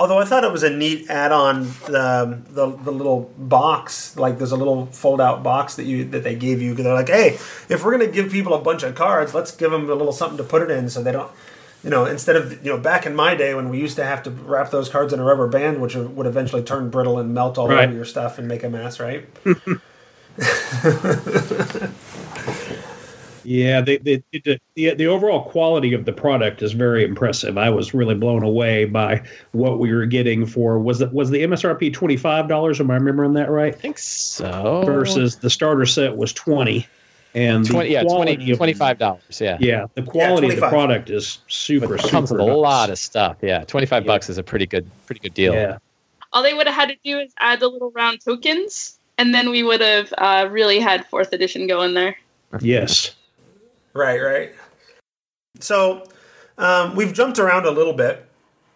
Although 0.00 0.18
I 0.18 0.24
thought 0.24 0.44
it 0.44 0.50
was 0.50 0.62
a 0.62 0.70
neat 0.70 1.10
add-on, 1.10 1.64
the, 1.86 2.40
the 2.52 2.74
the 2.84 2.90
little 2.90 3.30
box, 3.36 4.16
like 4.16 4.38
there's 4.38 4.50
a 4.50 4.56
little 4.56 4.86
fold-out 4.86 5.42
box 5.42 5.76
that 5.76 5.84
you 5.84 6.04
that 6.06 6.24
they 6.24 6.34
gave 6.34 6.62
you. 6.62 6.72
They're 6.74 6.94
like, 6.94 7.10
hey, 7.10 7.34
if 7.68 7.84
we're 7.84 7.92
gonna 7.92 8.06
give 8.06 8.32
people 8.32 8.54
a 8.54 8.60
bunch 8.62 8.82
of 8.82 8.94
cards, 8.94 9.34
let's 9.34 9.54
give 9.54 9.70
them 9.70 9.90
a 9.90 9.94
little 9.94 10.14
something 10.14 10.38
to 10.38 10.44
put 10.44 10.62
it 10.62 10.70
in, 10.70 10.88
so 10.88 11.02
they 11.02 11.12
don't, 11.12 11.30
you 11.84 11.90
know, 11.90 12.06
instead 12.06 12.36
of 12.36 12.64
you 12.64 12.72
know, 12.72 12.78
back 12.78 13.04
in 13.04 13.14
my 13.14 13.34
day 13.34 13.52
when 13.54 13.68
we 13.68 13.78
used 13.78 13.96
to 13.96 14.04
have 14.04 14.22
to 14.22 14.30
wrap 14.30 14.70
those 14.70 14.88
cards 14.88 15.12
in 15.12 15.20
a 15.20 15.24
rubber 15.24 15.46
band, 15.48 15.82
which 15.82 15.94
would 15.94 16.26
eventually 16.26 16.62
turn 16.62 16.88
brittle 16.88 17.18
and 17.18 17.34
melt 17.34 17.58
all 17.58 17.68
Right. 17.68 17.86
over 17.86 17.94
your 17.94 18.06
stuff 18.06 18.38
and 18.38 18.48
make 18.48 18.64
a 18.64 18.70
mess, 18.70 19.00
right? 19.00 19.26
Yeah, 23.44 23.80
the 23.80 23.98
the, 23.98 24.22
the 24.32 24.58
the 24.74 24.94
the 24.94 25.06
overall 25.06 25.44
quality 25.44 25.92
of 25.92 26.04
the 26.04 26.12
product 26.12 26.62
is 26.62 26.72
very 26.72 27.04
impressive. 27.04 27.56
I 27.58 27.70
was 27.70 27.94
really 27.94 28.14
blown 28.14 28.42
away 28.42 28.84
by 28.84 29.22
what 29.52 29.78
we 29.78 29.92
were 29.92 30.06
getting 30.06 30.46
for 30.46 30.78
was 30.78 31.00
it 31.00 31.12
was 31.12 31.30
the 31.30 31.42
MSRP 31.42 31.92
twenty 31.92 32.16
five 32.16 32.48
dollars? 32.48 32.80
Am 32.80 32.90
I 32.90 32.94
remembering 32.94 33.34
that 33.34 33.50
right? 33.50 33.74
I 33.74 33.76
think 33.76 33.98
so. 33.98 34.82
Versus 34.84 35.36
the 35.36 35.50
starter 35.50 35.86
set 35.86 36.16
was 36.16 36.32
twenty, 36.32 36.86
and 37.34 37.64
20, 37.66 37.90
yeah, 37.90 38.02
quality 38.02 38.54
20, 38.56 38.74
$25. 38.74 39.40
Yeah. 39.40 39.56
Yeah, 39.60 39.86
the 39.94 40.02
quality 40.02 40.48
of 40.48 40.56
the 40.56 40.68
product 40.68 41.10
is 41.10 41.38
super. 41.48 41.94
It 41.94 42.02
comes 42.02 42.30
with 42.32 42.40
a 42.40 42.46
nice. 42.46 42.56
lot 42.56 42.90
of 42.90 42.98
stuff. 42.98 43.36
Yeah. 43.40 43.64
25 43.64 44.02
Yeah. 44.02 44.06
bucks 44.06 44.28
is 44.28 44.38
a 44.38 44.42
pretty 44.42 44.66
good, 44.66 44.90
pretty 45.06 45.20
good 45.20 45.34
deal. 45.34 45.54
Yeah, 45.54 45.78
All 46.32 46.42
they 46.42 46.54
would 46.54 46.66
have 46.66 46.74
had 46.74 46.88
to 46.88 46.96
do 47.04 47.18
is 47.18 47.32
add 47.38 47.60
the 47.60 47.68
little 47.68 47.90
round 47.92 48.20
tokens, 48.20 48.98
and 49.18 49.32
then 49.34 49.50
we 49.50 49.62
would 49.62 49.80
have 49.80 50.12
uh, 50.18 50.48
really 50.50 50.80
had 50.80 51.06
fourth 51.06 51.32
edition 51.32 51.66
go 51.66 51.82
in 51.82 51.94
there. 51.94 52.16
yes. 52.60 53.14
Right, 53.92 54.20
right. 54.20 54.54
So 55.58 56.04
um, 56.58 56.94
we've 56.94 57.12
jumped 57.12 57.38
around 57.38 57.66
a 57.66 57.70
little 57.70 57.92
bit. 57.92 58.26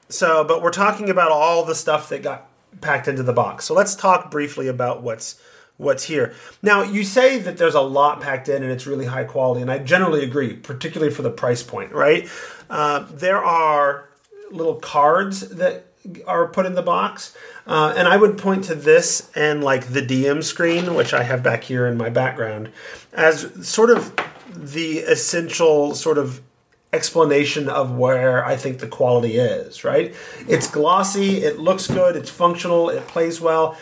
So, 0.08 0.44
but 0.44 0.62
we're 0.62 0.70
talking 0.70 1.10
about 1.10 1.30
all 1.30 1.64
the 1.64 1.74
stuff 1.74 2.08
that 2.10 2.22
got 2.22 2.48
packed 2.80 3.08
into 3.08 3.22
the 3.22 3.32
box. 3.32 3.64
So 3.64 3.74
let's 3.74 3.94
talk 3.94 4.30
briefly 4.30 4.68
about 4.68 5.02
what's 5.02 5.40
what's 5.76 6.04
here. 6.04 6.34
Now, 6.62 6.82
you 6.82 7.02
say 7.02 7.38
that 7.38 7.56
there's 7.56 7.74
a 7.74 7.80
lot 7.80 8.20
packed 8.20 8.48
in 8.48 8.62
and 8.62 8.70
it's 8.70 8.86
really 8.86 9.06
high 9.06 9.24
quality, 9.24 9.60
and 9.62 9.70
I 9.70 9.78
generally 9.78 10.22
agree, 10.22 10.54
particularly 10.54 11.12
for 11.12 11.22
the 11.22 11.30
price 11.30 11.62
point. 11.62 11.92
Right? 11.92 12.28
Uh, 12.68 13.06
there 13.10 13.42
are 13.42 14.08
little 14.50 14.76
cards 14.76 15.48
that 15.48 15.86
are 16.26 16.48
put 16.48 16.66
in 16.66 16.74
the 16.74 16.82
box. 16.82 17.34
Uh, 17.66 17.94
and 17.96 18.06
I 18.06 18.16
would 18.16 18.36
point 18.36 18.64
to 18.64 18.74
this 18.74 19.30
and 19.34 19.64
like 19.64 19.88
the 19.88 20.02
DM 20.02 20.42
screen, 20.44 20.94
which 20.94 21.14
I 21.14 21.22
have 21.22 21.42
back 21.42 21.64
here 21.64 21.86
in 21.86 21.96
my 21.96 22.10
background, 22.10 22.70
as 23.12 23.66
sort 23.66 23.90
of 23.90 24.14
the 24.54 24.98
essential 24.98 25.94
sort 25.94 26.18
of 26.18 26.40
explanation 26.92 27.68
of 27.68 27.90
where 27.90 28.44
I 28.44 28.56
think 28.56 28.78
the 28.78 28.86
quality 28.86 29.36
is, 29.36 29.84
right? 29.84 30.14
It's 30.48 30.70
glossy, 30.70 31.38
it 31.38 31.58
looks 31.58 31.88
good, 31.88 32.16
it's 32.16 32.30
functional, 32.30 32.88
it 32.88 33.06
plays 33.08 33.40
well. 33.40 33.76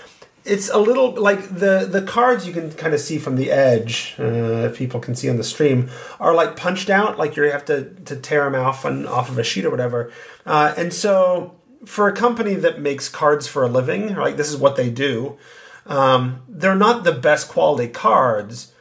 It's 0.45 0.71
a 0.71 0.79
little 0.79 1.15
like 1.15 1.43
the 1.43 1.87
the 1.89 2.03
cards 2.03 2.49
you 2.49 2.53
can 2.53 2.73
kind 2.73 2.95
of 2.95 3.01
see 3.01 3.19
from 3.19 3.37
the 3.37 3.53
edge, 3.53 4.17
uh, 4.19 4.67
if 4.69 4.77
people 4.77 4.99
can 4.99 5.15
see 5.15 5.29
on 5.31 5.37
the 5.37 5.45
stream, 5.45 5.89
are 6.19 6.35
like 6.35 6.57
punched 6.57 6.91
out, 6.91 7.17
like 7.17 7.37
you 7.37 7.45
have 7.45 7.65
to 7.67 7.91
to 8.07 8.17
tear 8.17 8.51
them 8.51 8.61
off 8.61 8.85
and 8.85 9.07
off 9.07 9.29
of 9.29 9.39
a 9.39 9.45
sheet 9.45 9.65
or 9.65 9.71
whatever. 9.71 10.11
Uh, 10.45 10.75
and 10.77 10.93
so 10.93 11.55
for 11.85 12.09
a 12.09 12.13
company 12.13 12.55
that 12.55 12.81
makes 12.81 13.09
cards 13.09 13.47
for 13.47 13.63
a 13.63 13.69
living, 13.69 14.17
like 14.17 14.37
this 14.37 14.49
is 14.49 14.57
what 14.57 14.75
they 14.75 14.91
do, 14.91 15.39
um, 15.87 16.43
they're 16.49 16.75
not 16.75 17.05
the 17.05 17.13
best 17.13 17.49
quality 17.49 17.89
cards, 17.89 18.72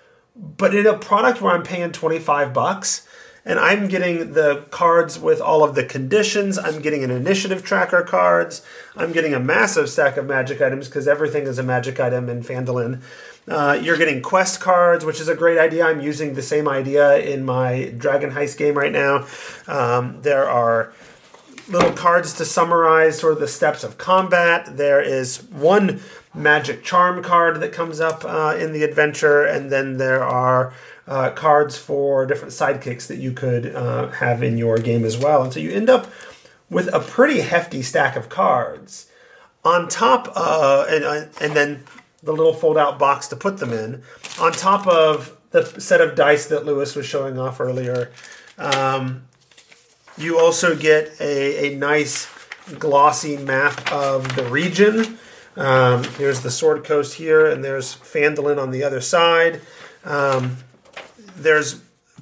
but 0.42 0.76
in 0.76 0.88
a 0.88 0.98
product 0.98 1.42
where 1.42 1.54
I'm 1.54 1.64
paying 1.64 1.92
25 1.92 2.54
bucks 2.54 3.08
and 3.46 3.60
I'm 3.60 3.88
getting 3.88 4.34
the 4.34 4.66
cards 4.72 5.18
with 5.20 5.40
all 5.40 5.64
of 5.64 5.76
the 5.76 5.84
conditions, 5.84 6.58
I'm 6.58 6.82
getting 6.82 7.04
an 7.04 7.12
initiative 7.12 7.64
tracker 7.64 8.04
cards, 8.04 8.64
I'm 8.96 9.12
getting 9.12 9.34
a 9.34 9.40
massive 9.40 9.90
stack 9.90 10.18
of 10.18 10.26
magic 10.26 10.62
items 10.62 10.88
because 10.88 11.08
everything 11.08 11.44
is 11.44 11.58
a 11.58 11.64
magic 11.64 12.00
item 12.00 12.30
in 12.30 12.44
Phandalin. 12.44 13.02
Uh, 13.48 13.80
you're 13.82 13.98
getting 13.98 14.22
quest 14.22 14.60
cards, 14.60 15.04
which 15.04 15.20
is 15.20 15.28
a 15.28 15.36
great 15.36 15.58
idea. 15.58 15.86
I'm 15.86 16.02
using 16.02 16.36
the 16.36 16.44
same 16.44 16.68
idea 16.68 17.18
in 17.18 17.44
my 17.44 17.94
Dragon 17.98 18.32
Heist 18.32 18.58
game 18.58 18.78
right 18.78 18.92
now. 18.92 19.26
Um, 19.68 20.22
there 20.22 20.48
are 20.48 20.94
little 21.68 21.94
cards 21.94 22.34
to 22.34 22.46
summarize 22.46 23.20
sort 23.20 23.34
of 23.34 23.40
the 23.40 23.48
steps 23.48 23.84
of 23.84 23.98
combat. 23.98 24.78
There 24.78 25.02
is 25.02 25.44
one 25.44 26.02
magic 26.34 26.84
charm 26.84 27.22
card 27.22 27.60
that 27.60 27.74
comes 27.74 28.00
up 28.00 28.24
uh, 28.26 28.56
in 28.58 28.74
the 28.74 28.84
adventure, 28.84 29.44
and 29.44 29.72
then 29.72 29.98
there 29.98 30.24
are 30.24 30.74
uh, 31.08 31.30
cards 31.32 31.78
for 31.78 32.26
different 32.26 32.54
sidekicks 32.54 33.08
that 33.08 33.18
you 33.18 33.32
could 33.32 33.76
uh, 33.76 34.10
have 34.10 34.42
in 34.42 34.58
your 34.58 34.78
game 34.78 35.04
as 35.04 35.18
well. 35.18 35.44
And 35.44 35.52
so 35.52 35.60
you 35.60 35.72
end 35.72 35.90
up 35.90 36.08
with 36.70 36.88
a 36.94 37.00
pretty 37.00 37.42
hefty 37.42 37.82
stack 37.82 38.16
of 38.16 38.30
cards. 38.30 39.08
On 39.64 39.88
top, 39.88 40.28
and 40.36 41.04
uh, 41.04 41.26
and 41.40 41.54
then 41.54 41.84
the 42.24 42.32
little 42.32 42.54
fold-out 42.54 42.98
box 42.98 43.28
to 43.28 43.36
put 43.36 43.58
them 43.58 43.72
in. 43.72 44.02
On 44.40 44.52
top 44.52 44.88
of 44.88 45.38
the 45.52 45.66
set 45.80 46.02
of 46.02 46.16
dice 46.16 46.48
that 46.48 46.66
Lewis 46.66 46.96
was 46.96 47.06
showing 47.06 47.38
off 47.38 47.60
earlier, 47.60 48.12
um, 48.58 49.28
you 50.18 50.40
also 50.40 50.76
get 50.76 51.12
a, 51.20 51.68
a 51.68 51.76
nice 51.76 52.28
glossy 52.80 53.38
map 53.38 53.92
of 53.92 54.36
the 54.36 54.46
region. 54.46 55.20
Um, 55.58 56.04
here's 56.18 56.42
the 56.42 56.52
Sword 56.52 56.84
Coast 56.84 57.16
here, 57.16 57.46
and 57.46 57.64
there's 57.64 57.96
Phandalin 57.96 58.62
on 58.62 58.72
the 58.72 58.84
other 58.84 59.02
side. 59.02 59.62
Um, 60.06 60.58
there's 61.36 61.82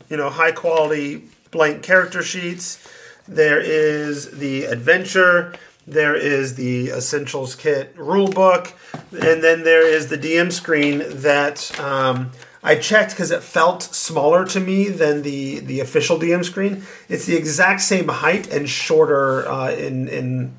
you 0.09 0.17
know 0.17 0.29
high 0.29 0.51
quality 0.51 1.23
blank 1.51 1.83
character 1.83 2.23
sheets. 2.23 2.85
There 3.27 3.59
is 3.59 4.31
the 4.31 4.65
adventure. 4.65 5.53
There 5.85 6.15
is 6.15 6.55
the 6.55 6.89
Essentials 6.89 7.55
Kit 7.55 7.95
rulebook, 7.95 8.73
and 9.11 9.43
then 9.43 9.63
there 9.63 9.87
is 9.87 10.07
the 10.07 10.17
DM 10.17 10.51
screen 10.51 11.03
that 11.07 11.79
um, 11.79 12.31
I 12.61 12.75
checked 12.75 13.11
because 13.11 13.31
it 13.31 13.41
felt 13.41 13.83
smaller 13.83 14.45
to 14.47 14.59
me 14.59 14.89
than 14.89 15.21
the 15.21 15.59
the 15.59 15.79
official 15.79 16.19
DM 16.19 16.43
screen. 16.43 16.83
It's 17.07 17.25
the 17.25 17.35
exact 17.35 17.81
same 17.81 18.07
height 18.07 18.51
and 18.51 18.67
shorter 18.67 19.47
uh, 19.47 19.71
in 19.71 20.07
in 20.07 20.53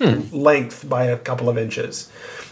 length 0.00 0.88
by 0.88 1.04
a 1.04 1.16
couple 1.16 1.48
of 1.48 1.58
inches. 1.58 2.10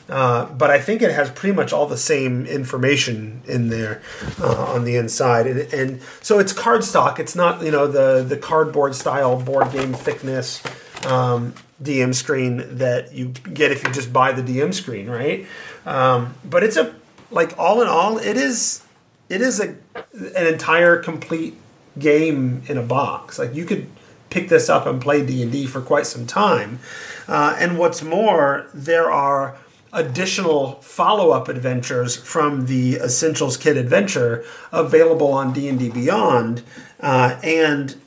Uh, 0.09 0.47
but 0.47 0.71
I 0.71 0.81
think 0.81 1.01
it 1.01 1.13
has 1.13 1.31
pretty 1.31 1.55
much 1.55 1.73
all 1.73 1.87
the 1.87 1.97
same 1.97 2.45
information 2.47 3.41
in 3.47 3.69
there 3.69 4.03
uh, 4.41 4.65
on 4.75 4.85
the 4.85 4.97
inside, 4.97 5.47
and, 5.47 5.61
and 5.73 6.03
so 6.21 6.39
it's 6.39 6.53
cardstock. 6.53 7.19
It's 7.19 7.37
not 7.37 7.63
you 7.63 7.71
know 7.71 7.87
the 7.87 8.23
the 8.23 8.37
cardboard 8.37 8.95
style 8.95 9.41
board 9.41 9.73
game 9.73 9.95
thickness 9.95 10.63
um, 11.07 11.55
DM 11.83 12.15
screen 12.15 12.65
that 12.79 13.13
you 13.15 13.29
get 13.29 13.71
if 13.71 13.85
you 13.85 13.93
just 13.93 14.13
buy 14.13 14.33
the 14.33 14.43
DM 14.43 14.75
screen, 14.75 15.09
right? 15.09 15.47
Um, 15.87 16.35
but 16.45 16.63
it's 16.63 16.77
a 16.77 16.95
like 17.31 17.59
all 17.59 17.81
in 17.81 17.89
all, 17.89 18.19
it 18.19 18.37
is 18.37 18.83
it 19.29 19.41
is 19.41 19.61
a 19.61 19.77
an 20.15 20.47
entire 20.47 20.97
complete 20.97 21.57
game 21.99 22.63
in 22.67 22.77
a 22.77 22.83
box. 22.83 23.39
Like 23.39 23.55
you 23.55 23.65
could 23.65 23.89
pick 24.31 24.49
this 24.49 24.69
up 24.69 24.87
and 24.87 25.01
play 25.01 25.25
D 25.25 25.43
and 25.43 25.53
D 25.53 25.67
for 25.67 25.81
quite 25.81 26.07
some 26.07 26.27
time. 26.27 26.81
Uh, 27.29 27.57
and 27.59 27.79
what's 27.79 28.03
more, 28.03 28.67
there 28.75 29.11
are 29.11 29.57
additional 29.93 30.81
follow-up 30.81 31.49
adventures 31.49 32.17
from 32.17 32.67
the 32.67 32.97
Essentials 32.97 33.57
Kit 33.57 33.77
adventure 33.77 34.45
available 34.73 35.33
on 35.33 35.53
D&D 35.53 35.91
Beyond, 35.91 36.63
uh, 37.01 37.39
and 37.43 38.01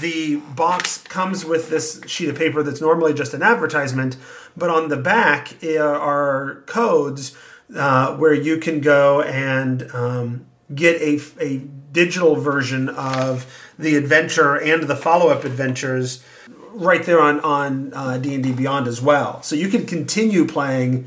the 0.00 0.36
box 0.36 0.98
comes 0.98 1.44
with 1.44 1.68
this 1.68 2.00
sheet 2.06 2.28
of 2.28 2.36
paper 2.36 2.62
that's 2.62 2.80
normally 2.80 3.12
just 3.12 3.34
an 3.34 3.42
advertisement, 3.42 4.16
but 4.56 4.70
on 4.70 4.88
the 4.88 4.96
back 4.96 5.62
are 5.64 6.62
codes 6.66 7.36
uh, 7.76 8.16
where 8.16 8.34
you 8.34 8.58
can 8.58 8.80
go 8.80 9.22
and 9.22 9.90
um, 9.92 10.46
get 10.74 11.00
a, 11.00 11.20
a 11.40 11.58
digital 11.92 12.36
version 12.36 12.88
of 12.88 13.46
the 13.78 13.96
adventure 13.96 14.56
and 14.56 14.84
the 14.84 14.96
follow-up 14.96 15.44
adventures 15.44 16.24
right 16.72 17.04
there 17.04 17.20
on 17.20 17.40
on 17.40 17.92
uh, 17.94 18.18
D&D 18.18 18.52
Beyond 18.52 18.86
as 18.86 19.00
well. 19.00 19.42
So 19.42 19.56
you 19.56 19.68
can 19.68 19.86
continue 19.86 20.46
playing 20.46 21.06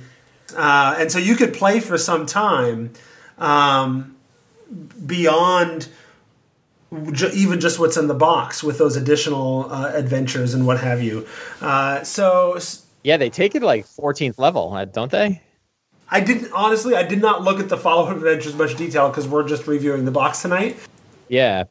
uh, 0.55 0.95
and 0.99 1.11
so 1.11 1.19
you 1.19 1.35
could 1.35 1.53
play 1.53 1.79
for 1.79 1.97
some 1.97 2.25
time 2.25 2.91
um, 3.37 4.15
beyond 5.05 5.87
ju- 7.11 7.31
even 7.33 7.59
just 7.59 7.79
what's 7.79 7.97
in 7.97 8.07
the 8.07 8.13
box 8.13 8.63
with 8.63 8.77
those 8.77 8.95
additional 8.95 9.71
uh, 9.71 9.91
adventures 9.93 10.53
and 10.53 10.65
what 10.67 10.79
have 10.79 11.01
you. 11.01 11.27
Uh, 11.61 12.03
so 12.03 12.57
Yeah, 13.03 13.17
they 13.17 13.29
take 13.29 13.55
it 13.55 13.63
like 13.63 13.85
14th 13.85 14.37
level, 14.37 14.73
uh, 14.73 14.85
don't 14.85 15.11
they? 15.11 15.41
I 16.09 16.19
didn't 16.19 16.51
honestly 16.53 16.95
I 16.95 17.03
did 17.03 17.19
not 17.19 17.41
look 17.41 17.59
at 17.59 17.69
the 17.69 17.77
follow-up 17.77 18.15
adventures 18.15 18.55
much 18.55 18.75
detail 18.75 19.09
because 19.09 19.27
we're 19.27 19.47
just 19.47 19.65
reviewing 19.67 20.05
the 20.05 20.11
box 20.11 20.41
tonight. 20.41 20.77
Yeah. 21.27 21.63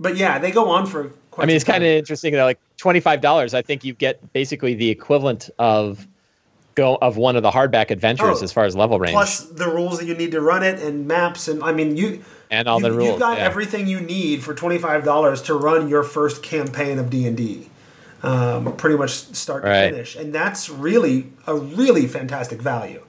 But 0.00 0.16
yeah, 0.16 0.38
they 0.38 0.50
go 0.50 0.70
on 0.70 0.86
for 0.86 1.12
quite 1.30 1.44
I 1.44 1.46
mean, 1.46 1.56
it's 1.56 1.64
kind 1.64 1.84
of 1.84 1.88
interesting. 1.88 2.32
That 2.32 2.44
like 2.44 2.58
twenty-five 2.82 3.20
dollars, 3.20 3.54
I 3.54 3.62
think 3.62 3.84
you 3.84 3.94
get 3.94 4.32
basically 4.32 4.74
the 4.74 4.90
equivalent 4.90 5.50
of 5.56 6.08
go 6.74 6.98
of 7.00 7.16
one 7.16 7.36
of 7.36 7.44
the 7.44 7.50
hardback 7.50 7.92
adventures 7.92 8.40
Oh, 8.40 8.44
as 8.44 8.52
far 8.52 8.64
as 8.64 8.74
level 8.74 8.98
range 8.98 9.12
plus 9.12 9.44
the 9.44 9.68
rules 9.68 9.98
that 10.00 10.06
you 10.06 10.14
need 10.14 10.32
to 10.32 10.40
run 10.40 10.64
it 10.64 10.80
and 10.80 11.06
maps 11.06 11.46
and 11.46 11.62
I 11.62 11.72
mean 11.72 11.96
you 11.96 12.24
and 12.50 12.66
all 12.66 12.80
you, 12.80 12.84
the 12.84 12.92
rules. 12.92 13.10
You've 13.10 13.20
got 13.20 13.38
yeah. 13.38 13.44
everything 13.44 13.86
you 13.86 14.00
need 14.00 14.42
for 14.42 14.52
twenty 14.52 14.78
five 14.78 15.04
dollars 15.04 15.42
to 15.42 15.54
run 15.54 15.88
your 15.88 16.02
first 16.02 16.42
campaign 16.42 16.98
of 16.98 17.08
D 17.08 17.24
and 17.24 17.36
D, 17.36 17.70
um, 18.24 18.76
pretty 18.76 18.96
much 18.96 19.10
start 19.12 19.62
to 19.62 19.68
finish, 19.68 20.16
and 20.16 20.34
that's 20.34 20.68
really 20.68 21.28
a 21.46 21.54
really 21.54 22.08
fantastic 22.08 22.60
value. 22.60 23.04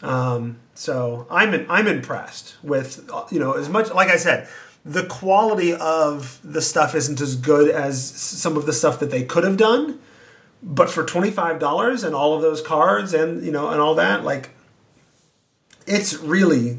Um, 0.00 0.58
so 0.74 1.26
I'm 1.28 1.54
in, 1.54 1.66
I'm 1.68 1.88
impressed 1.88 2.54
with 2.62 3.10
uh, 3.12 3.24
you 3.32 3.40
know 3.40 3.54
as 3.54 3.68
much 3.68 3.92
like 3.92 4.10
I 4.10 4.16
said. 4.16 4.46
The 4.88 5.04
quality 5.04 5.74
of 5.74 6.40
the 6.42 6.62
stuff 6.62 6.94
isn't 6.94 7.20
as 7.20 7.36
good 7.36 7.68
as 7.68 8.02
some 8.02 8.56
of 8.56 8.64
the 8.64 8.72
stuff 8.72 8.98
that 9.00 9.10
they 9.10 9.22
could 9.22 9.44
have 9.44 9.58
done, 9.58 10.00
but 10.62 10.88
for 10.88 11.04
twenty 11.04 11.30
five 11.30 11.58
dollars 11.58 12.02
and 12.04 12.14
all 12.14 12.34
of 12.34 12.40
those 12.40 12.62
cards 12.62 13.12
and 13.12 13.44
you 13.44 13.52
know 13.52 13.68
and 13.68 13.80
all 13.80 13.94
that, 13.96 14.24
like 14.24 14.50
it's 15.86 16.16
really 16.16 16.78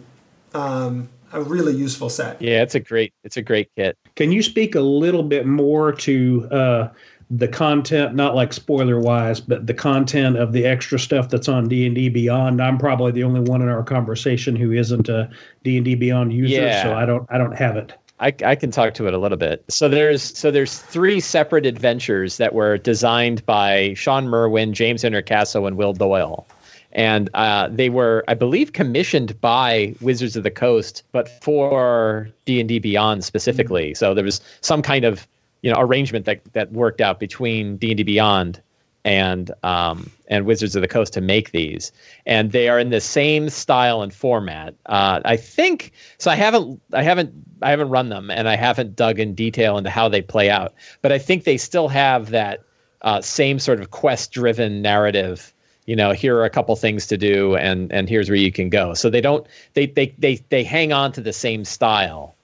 um, 0.54 1.10
a 1.32 1.42
really 1.42 1.76
useful 1.76 2.10
set. 2.10 2.42
yeah, 2.42 2.62
it's 2.64 2.76
a 2.76 2.80
great 2.80 3.14
it's 3.24 3.38
a 3.38 3.42
great 3.44 3.70
kit. 3.76 3.96
Can 4.16 4.32
you 4.32 4.42
speak 4.42 4.74
a 4.76 4.82
little 4.82 5.24
bit 5.24 5.46
more 5.46 5.92
to 5.92 6.48
uh, 6.52 6.90
the 7.32 7.48
content, 7.48 8.16
not 8.16 8.36
like 8.36 8.54
spoiler 8.54 9.00
wise, 9.00 9.40
but 9.40 9.68
the 9.68 9.74
content 9.74 10.38
of 10.38 10.52
the 10.52 10.66
extra 10.66 10.98
stuff 10.98 11.30
that's 11.30 11.48
on 11.48 11.68
D 11.68 11.86
and 11.86 11.96
D 11.96 12.10
Beyond? 12.10 12.62
I'm 12.62 12.78
probably 12.78 13.12
the 13.12 13.24
only 13.24 13.42
one 13.42 13.62
in 13.62 13.70
our 13.70 13.84
conversation 13.84 14.56
who 14.56 14.72
isn't 14.72 15.10
a 15.10 15.30
D 15.64 15.78
and 15.78 15.86
D 15.86 15.96
Beyond 15.96 16.34
user, 16.34 16.62
Yeah. 16.62 16.84
so 16.84 16.94
I 16.96 17.06
don't 17.06 17.28
I 17.30 17.38
don't 17.38 17.56
have 17.56 17.78
it. 17.78 17.94
I, 18.22 18.34
I 18.44 18.56
can 18.56 18.70
talk 18.70 18.96
to 18.96 19.08
it 19.08 19.14
a 19.14 19.18
little 19.18 19.38
bit. 19.38 19.64
So 19.70 19.88
there's 19.88 20.38
so 20.38 20.52
there's 20.52 20.80
three 20.80 21.20
separate 21.20 21.66
adventures 21.66 22.38
that 22.38 22.54
were 22.54 22.78
designed 22.78 23.46
by 23.46 23.94
Shawn 23.94 24.28
Merwin, 24.28 24.74
James 24.74 25.04
Introcaso, 25.04 25.68
and 25.68 25.78
Will 25.78 25.94
Doyle, 25.94 26.46
and 26.92 27.30
uh, 27.36 27.70
they 27.72 27.90
were, 27.90 28.26
I 28.28 28.34
believe, 28.34 28.74
commissioned 28.74 29.40
by 29.40 29.96
Wizards 30.02 30.36
of 30.36 30.44
the 30.44 30.52
Coast, 30.52 31.04
but 31.12 31.30
for 31.44 32.28
D 32.46 32.60
and 32.60 32.68
D 32.68 32.80
Beyond 32.80 33.24
specifically. 33.24 33.94
So 33.94 34.14
there 34.14 34.26
was 34.26 34.42
some 34.62 34.82
kind 34.82 35.06
of 35.06 35.26
you 35.62 35.72
know 35.72 35.80
arrangement 35.80 36.26
that 36.26 36.42
that 36.54 36.72
worked 36.72 37.02
out 37.02 37.20
between 37.20 37.78
D 37.78 37.92
and 37.92 37.98
D 37.98 38.04
Beyond 38.04 38.62
and 39.06 39.52
um, 39.64 40.10
and 40.28 40.46
Wizards 40.46 40.76
of 40.76 40.82
the 40.82 40.88
Coast 40.88 41.14
to 41.14 41.22
make 41.22 41.52
these, 41.52 41.92
and 42.26 42.52
they 42.52 42.70
are 42.70 42.80
in 42.80 42.90
the 42.90 43.02
same 43.02 43.50
style 43.50 44.02
and 44.02 44.14
format. 44.14 44.76
Uh, 44.86 45.22
I 45.26 45.38
think 45.38 45.92
so. 46.18 46.30
I 46.30 46.36
haven't 46.36 46.82
I 46.94 47.04
haven't 47.04 47.34
I 47.62 47.70
haven't 47.70 47.90
run 47.90 48.10
them, 48.10 48.30
and 48.30 48.50
I 48.50 48.56
haven't 48.56 48.96
dug 48.96 49.20
in 49.20 49.34
detail 49.34 49.78
into 49.78 49.90
how 49.90 50.10
they 50.10 50.22
play 50.22 50.50
out. 50.50 50.74
But 51.02 51.12
I 51.12 51.18
think 51.18 51.44
they 51.44 51.58
still 51.58 51.88
have 51.88 52.30
that 52.32 52.64
uh, 53.02 53.22
same 53.22 53.60
sort 53.60 53.80
of 53.80 53.92
quest-driven 53.92 54.82
narrative. 54.82 55.54
You 55.86 55.96
know, 55.96 56.12
here 56.12 56.36
are 56.36 56.46
a 56.46 56.50
couple 56.50 56.76
things 56.76 57.08
to 57.08 57.18
do, 57.18 57.56
and 57.56 57.92
and 57.92 58.10
here's 58.10 58.30
where 58.30 58.38
you 58.38 58.52
can 58.52 58.70
go. 58.70 58.94
So 58.94 59.10
they 59.10 59.22
don't 59.22 59.48
they 59.74 59.88
they 59.88 60.14
they 60.18 60.36
they 60.50 60.64
hang 60.64 60.94
on 60.94 61.12
to 61.14 61.22
the 61.22 61.34
same 61.34 61.66
style 61.66 62.36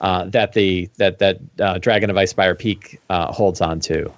uh, 0.00 0.24
that 0.26 0.52
the 0.52 0.88
that 0.98 1.18
that 1.18 1.38
uh, 1.60 1.78
Dragon 1.78 2.10
of 2.10 2.16
Icespire 2.16 2.58
Peak 2.58 3.00
uh, 3.10 3.32
holds 3.32 3.60
on 3.60 3.80
to, 3.80 4.12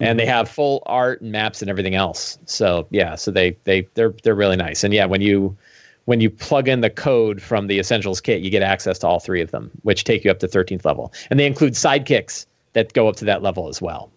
and 0.00 0.18
they 0.18 0.26
have 0.26 0.48
full 0.48 0.82
art 0.86 1.20
and 1.20 1.32
maps 1.32 1.62
and 1.62 1.70
everything 1.70 1.94
else. 1.94 2.38
So 2.46 2.86
yeah, 2.90 3.14
so 3.14 3.30
they 3.30 3.56
they 3.64 3.86
they're 3.94 4.14
they're 4.22 4.34
really 4.34 4.56
nice. 4.56 4.84
And 4.84 4.92
yeah, 4.94 5.06
when 5.06 5.20
you 5.20 5.56
when 6.04 6.20
you 6.20 6.28
plug 6.30 6.68
in 6.68 6.80
the 6.80 6.90
code 6.90 7.40
from 7.40 7.66
the 7.68 7.78
Essentials 7.78 8.20
kit, 8.20 8.42
you 8.42 8.50
get 8.50 8.62
access 8.62 8.98
to 9.00 9.06
all 9.06 9.20
three 9.20 9.40
of 9.40 9.50
them, 9.52 9.70
which 9.82 10.02
take 10.04 10.24
you 10.24 10.30
up 10.32 10.40
to 10.40 10.48
13th 10.48 10.84
level, 10.84 11.12
and 11.30 11.38
they 11.38 11.46
include 11.46 11.74
sidekicks 11.74 12.44
that 12.72 12.92
go 12.92 13.06
up 13.08 13.14
to 13.16 13.24
that 13.24 13.40
level 13.42 13.68
as 13.68 13.80
well. 13.80 14.10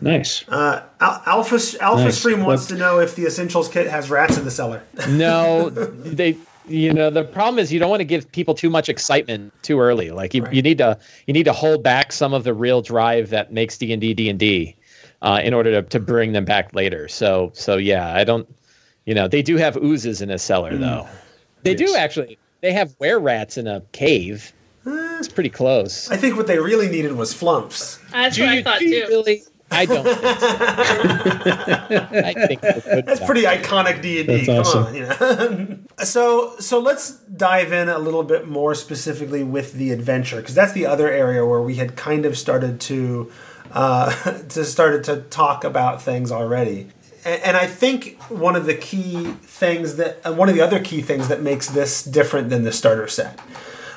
Nice. 0.00 0.44
Uh, 0.48 0.82
Alpha 1.00 1.58
Alpha 1.80 2.04
Nice. 2.04 2.18
Stream 2.18 2.44
wants 2.44 2.64
What- 2.70 2.76
to 2.76 2.80
know 2.80 3.00
if 3.00 3.16
the 3.16 3.26
Essentials 3.26 3.68
kit 3.68 3.88
has 3.88 4.10
rats 4.10 4.36
in 4.38 4.44
the 4.44 4.50
cellar. 4.50 4.82
No, 5.08 5.70
they. 5.70 6.36
You 6.68 6.92
know, 6.92 7.10
the 7.10 7.24
problem 7.24 7.58
is 7.58 7.72
you 7.72 7.78
don't 7.78 7.90
want 7.90 8.00
to 8.00 8.04
give 8.04 8.30
people 8.32 8.54
too 8.54 8.70
much 8.70 8.88
excitement 8.88 9.52
too 9.62 9.80
early. 9.80 10.10
Like 10.10 10.34
you, 10.34 10.42
Right. 10.42 10.52
you 10.52 10.62
need 10.62 10.78
to 10.78 10.98
you 11.26 11.32
need 11.34 11.44
to 11.44 11.52
hold 11.52 11.82
back 11.82 12.12
some 12.12 12.34
of 12.34 12.44
the 12.44 12.52
real 12.54 12.82
drive 12.82 13.30
that 13.30 13.52
makes 13.52 13.78
D 13.78 13.92
and 13.92 14.00
D 14.00 14.14
D 14.14 14.28
and 14.28 14.38
D, 14.38 14.76
uh, 15.22 15.40
in 15.42 15.54
order 15.54 15.80
to, 15.80 15.88
to 15.88 15.98
bring 16.00 16.32
them 16.32 16.44
back 16.44 16.74
later. 16.74 17.08
So 17.08 17.50
so 17.54 17.76
yeah, 17.76 18.14
I 18.14 18.24
don't. 18.24 18.48
You 19.06 19.14
know, 19.14 19.26
they 19.28 19.40
do 19.42 19.56
have 19.56 19.76
oozes 19.78 20.20
in 20.20 20.30
a 20.30 20.38
cellar 20.38 20.76
though. 20.76 21.06
They 21.62 21.74
do 21.74 21.94
actually. 21.96 22.38
They 22.60 22.72
have 22.72 22.94
were 22.98 23.18
rats 23.18 23.56
in 23.56 23.66
a 23.66 23.80
cave. 23.92 24.52
It's 24.84 25.28
pretty 25.28 25.50
close. 25.50 26.10
I 26.10 26.16
think 26.16 26.36
what 26.36 26.46
they 26.46 26.58
really 26.58 26.88
needed 26.88 27.12
was 27.12 27.32
flumps. 27.32 27.98
That's 28.10 28.36
Do 28.36 28.42
what 28.42 28.50
I 28.50 28.62
thought 28.62 28.78
do 28.80 28.86
you 28.88 29.02
too. 29.02 29.08
really? 29.08 29.42
I 29.70 29.84
don't. 29.86 30.04
Think 30.04 30.18
so. 30.18 30.28
I 32.24 32.46
think 32.46 32.60
good 32.60 32.82
That's 33.06 33.18
enough. 33.20 33.26
pretty 33.26 33.42
iconic 33.42 34.00
D 34.02 34.20
and 34.20 34.28
D. 34.28 34.44
That's 34.44 34.46
Come 34.46 34.58
awesome. 34.58 34.84
on, 34.86 34.94
you 34.94 35.02
know. 35.06 35.78
so 36.04 36.54
so 36.58 36.78
let's 36.80 37.12
dive 37.18 37.72
in 37.72 37.88
a 37.88 37.98
little 37.98 38.22
bit 38.22 38.48
more 38.48 38.74
specifically 38.74 39.42
with 39.44 39.74
the 39.74 39.90
adventure 39.92 40.36
because 40.36 40.54
that's 40.54 40.72
the 40.72 40.86
other 40.86 41.08
area 41.10 41.44
where 41.44 41.60
we 41.60 41.76
had 41.76 41.96
kind 41.96 42.24
of 42.26 42.36
started 42.38 42.80
to 42.82 43.30
uh, 43.72 44.10
to 44.48 44.64
started 44.64 45.04
to 45.04 45.22
talk 45.22 45.64
about 45.64 46.02
things 46.02 46.32
already. 46.32 46.88
and, 47.24 47.42
and 47.42 47.56
I 47.56 47.66
think 47.66 48.20
one 48.30 48.56
of 48.56 48.66
the 48.66 48.74
key 48.74 49.32
things 49.42 49.96
that 49.96 50.20
uh, 50.26 50.32
one 50.32 50.48
of 50.48 50.54
the 50.54 50.62
other 50.62 50.80
key 50.82 51.02
things 51.02 51.28
that 51.28 51.42
makes 51.42 51.68
this 51.68 52.02
different 52.02 52.48
than 52.50 52.64
the 52.64 52.72
starter 52.72 53.06
set. 53.08 53.38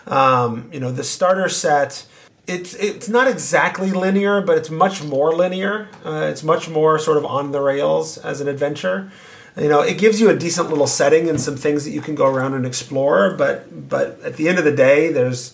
Um, 0.07 0.69
you 0.73 0.79
know, 0.79 0.91
the 0.91 1.03
starter 1.03 1.47
set. 1.47 2.05
It's, 2.47 2.73
it's 2.75 3.07
not 3.07 3.27
exactly 3.27 3.91
linear, 3.91 4.41
but 4.41 4.57
it's 4.57 4.69
much 4.69 5.03
more 5.03 5.33
linear. 5.33 5.87
Uh, 6.03 6.27
it's 6.31 6.43
much 6.43 6.67
more 6.67 6.97
sort 6.99 7.17
of 7.17 7.25
on 7.25 7.51
the 7.51 7.61
rails 7.61 8.17
as 8.17 8.41
an 8.41 8.47
adventure. 8.47 9.11
You 9.57 9.67
know 9.67 9.81
it 9.81 9.97
gives 9.97 10.21
you 10.21 10.29
a 10.29 10.35
decent 10.35 10.69
little 10.69 10.87
setting 10.87 11.29
and 11.29 11.39
some 11.39 11.57
things 11.57 11.83
that 11.83 11.91
you 11.91 12.01
can 12.01 12.15
go 12.15 12.25
around 12.25 12.53
and 12.53 12.65
explore 12.65 13.35
but 13.35 13.89
but 13.89 14.19
at 14.21 14.37
the 14.37 14.47
end 14.47 14.59
of 14.59 14.63
the 14.63 14.71
day 14.71 15.11
there's 15.11 15.53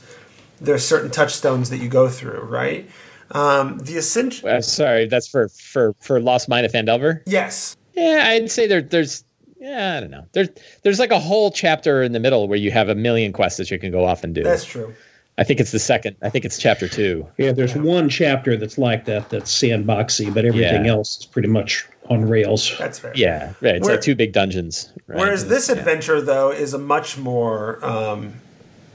there's 0.62 0.86
certain 0.86 1.10
touchstones 1.10 1.70
that 1.72 1.78
you 1.78 1.90
go 1.90 2.08
through 2.08 2.42
right? 2.42 2.90
Um, 3.32 3.80
the 3.80 3.98
essential 3.98 4.48
uh, 4.50 4.62
sorry 4.62 5.08
that's 5.08 5.28
for 5.28 5.50
for 5.50 5.96
for 6.00 6.22
lost 6.22 6.48
mine 6.48 6.64
of 6.64 6.72
phandelver 6.72 7.22
yes. 7.26 7.76
Yeah 7.94 8.24
i'd 8.28 8.52
say 8.52 8.68
there 8.68 8.82
there's 8.82 9.24
yeah 9.60 9.98
i 9.98 10.00
don't 10.00 10.12
know. 10.12 10.26
There's 10.34 10.50
there's 10.84 11.00
like 11.00 11.12
a 11.12 11.20
whole 11.20 11.50
chapter 11.50 12.04
in 12.04 12.12
the 12.12 12.20
middle 12.20 12.48
where 12.48 12.60
you 12.60 12.70
have 12.70 12.90
a 12.90 12.96
million 12.96 13.34
quests 13.34 13.58
that 13.58 13.72
you 13.72 13.80
can 13.80 13.92
go 13.92 14.06
off 14.06 14.24
and 14.24 14.36
do. 14.36 14.44
That's 14.44 14.64
true 14.64 14.94
I 15.38 15.44
think 15.44 15.60
it's 15.60 15.72
the 15.72 15.80
second. 15.80 16.16
I 16.22 16.30
think 16.30 16.46
it's 16.46 16.58
chapter 16.58 16.88
two. 16.88 17.28
Yeah, 17.38 17.52
there's 17.52 17.76
yeah. 17.76 17.82
one 17.82 18.10
chapter 18.10 18.58
that's 18.58 18.78
like 18.78 19.06
that, 19.06 19.30
that's 19.30 19.54
sandboxy, 19.54 20.34
but 20.34 20.46
everything 20.46 20.86
yeah. 20.86 20.92
else 20.92 21.20
is 21.20 21.26
pretty 21.26 21.48
much 21.48 21.86
on 22.10 22.28
rails. 22.28 22.76
That's 22.80 23.00
fair. 23.00 23.12
Yeah, 23.16 23.54
right. 23.62 23.76
It's 23.76 23.86
Where, 23.86 23.96
like 23.96 24.04
two 24.04 24.16
big 24.16 24.34
dungeons. 24.34 24.92
Right? 25.06 25.20
Whereas 25.20 25.48
this 25.48 25.70
adventure, 25.70 26.18
yeah. 26.18 26.24
though, 26.24 26.52
is 26.52 26.74
a 26.74 26.80
much 26.80 27.18
more 27.18 27.84
um, 27.86 28.34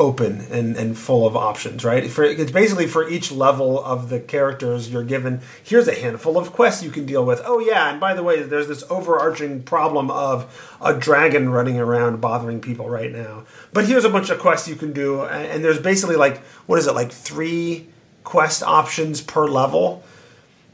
open 0.03 0.41
and, 0.51 0.77
and 0.77 0.99
full 0.99 1.25
of 1.25 1.37
options, 1.37 1.85
right? 1.85 2.11
For 2.11 2.25
it's 2.25 2.51
basically 2.51 2.89
for 2.89 3.09
each 3.09 3.31
level 3.31 3.83
of 3.83 4.09
the 4.09 4.19
characters 4.19 4.91
you're 4.91 5.05
given. 5.05 5.41
Here's 5.63 5.87
a 5.87 5.95
handful 5.95 6.37
of 6.37 6.53
quests 6.53 6.83
you 6.83 6.91
can 6.91 7.07
deal 7.07 7.25
with. 7.25 7.41
Oh 7.45 7.61
yeah, 7.61 7.89
and 7.89 8.01
by 8.01 8.13
the 8.13 8.25
way, 8.25 8.43
there's 8.43 8.67
this 8.67 8.83
overarching 8.91 9.63
problem 9.63 10.11
of 10.11 10.77
a 10.81 10.93
dragon 10.93 11.51
running 11.51 11.79
around 11.79 12.21
bothering 12.21 12.61
people 12.61 12.91
right 12.91 13.13
now. 13.13 13.45
But 13.73 13.87
here's 13.87 14.05
a 14.05 14.11
bunch 14.11 14.29
of 14.29 14.41
quests 14.41 14.67
you 14.67 14.75
can 14.75 14.93
do, 14.93 15.23
and 15.23 15.65
there's 15.65 15.79
basically 15.79 16.17
like 16.17 16.39
what 16.67 16.81
is 16.81 16.89
it 16.89 16.95
like 16.95 17.13
three 17.13 17.87
quest 18.25 18.65
options 18.65 19.21
per 19.21 19.47
level 19.47 20.03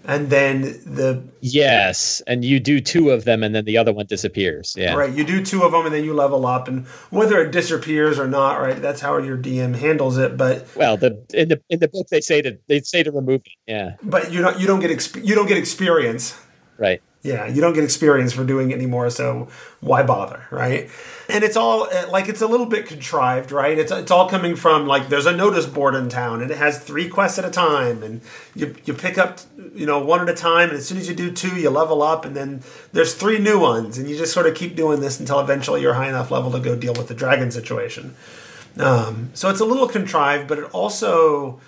and 0.08 0.30
then 0.30 0.62
the 0.84 1.22
yes 1.40 2.20
and 2.26 2.44
you 2.44 2.58
do 2.58 2.80
two 2.80 3.10
of 3.10 3.24
them 3.24 3.44
and 3.44 3.54
then 3.54 3.64
the 3.64 3.78
other 3.78 3.92
one 3.92 4.06
disappears 4.06 4.74
yeah. 4.76 4.94
Right 4.94 5.14
you 5.14 5.22
do 5.22 5.44
two 5.44 5.62
of 5.62 5.70
them 5.70 5.86
and 5.86 5.94
then 5.94 6.02
you 6.02 6.14
level 6.14 6.44
up 6.46 6.66
and 6.66 6.86
whether 7.10 7.38
it 7.40 7.52
disappears 7.52 8.18
or 8.18 8.26
not 8.26 8.56
right 8.60 8.82
that's 8.82 9.00
how 9.00 9.16
your 9.18 9.38
dm 9.38 9.76
handles 9.76 10.18
it 10.18 10.36
but 10.36 10.66
well 10.74 10.96
the 10.96 11.24
in 11.32 11.48
the 11.48 11.60
in 11.68 11.78
the 11.78 11.88
book 11.88 12.08
they 12.08 12.20
say 12.20 12.42
to 12.42 12.58
they 12.66 12.80
say 12.80 13.04
to 13.04 13.12
remove 13.12 13.42
it 13.44 13.52
yeah. 13.68 13.96
But 14.02 14.32
you 14.32 14.40
don't 14.40 14.58
you 14.58 14.66
don't 14.66 14.80
get 14.80 14.90
exp- 14.90 15.24
you 15.24 15.34
don't 15.34 15.46
get 15.46 15.58
experience. 15.58 16.36
Right 16.78 17.02
yeah 17.22 17.46
you 17.46 17.60
don't 17.60 17.74
get 17.74 17.84
experience 17.84 18.32
for 18.32 18.44
doing 18.44 18.70
it 18.70 18.74
anymore 18.74 19.10
so 19.10 19.48
why 19.80 20.02
bother 20.02 20.44
right 20.50 20.90
and 21.28 21.44
it's 21.44 21.56
all 21.56 21.82
uh, 21.82 22.08
like 22.10 22.28
it's 22.28 22.40
a 22.40 22.46
little 22.46 22.66
bit 22.66 22.86
contrived, 22.86 23.52
right? 23.52 23.78
It's 23.78 23.92
it's 23.92 24.10
all 24.10 24.28
coming 24.28 24.56
from 24.56 24.86
like 24.86 25.08
there's 25.08 25.26
a 25.26 25.36
notice 25.36 25.66
board 25.66 25.94
in 25.94 26.08
town, 26.08 26.40
and 26.40 26.50
it 26.50 26.56
has 26.56 26.78
three 26.78 27.08
quests 27.08 27.38
at 27.38 27.44
a 27.44 27.50
time, 27.50 28.02
and 28.02 28.22
you 28.54 28.74
you 28.84 28.94
pick 28.94 29.18
up 29.18 29.38
you 29.74 29.84
know 29.84 29.98
one 29.98 30.20
at 30.20 30.28
a 30.28 30.34
time, 30.34 30.70
and 30.70 30.78
as 30.78 30.88
soon 30.88 30.96
as 30.96 31.08
you 31.08 31.14
do 31.14 31.30
two, 31.30 31.60
you 31.60 31.68
level 31.68 32.02
up, 32.02 32.24
and 32.24 32.34
then 32.34 32.62
there's 32.92 33.14
three 33.14 33.38
new 33.38 33.60
ones, 33.60 33.98
and 33.98 34.08
you 34.08 34.16
just 34.16 34.32
sort 34.32 34.46
of 34.46 34.54
keep 34.54 34.74
doing 34.74 35.00
this 35.00 35.20
until 35.20 35.38
eventually 35.40 35.82
you're 35.82 35.94
high 35.94 36.08
enough 36.08 36.30
level 36.30 36.50
to 36.50 36.60
go 36.60 36.74
deal 36.74 36.94
with 36.94 37.08
the 37.08 37.14
dragon 37.14 37.50
situation. 37.50 38.14
Um, 38.78 39.30
so 39.34 39.50
it's 39.50 39.60
a 39.60 39.64
little 39.66 39.88
contrived, 39.88 40.48
but 40.48 40.58
it 40.58 40.64
also 40.72 41.60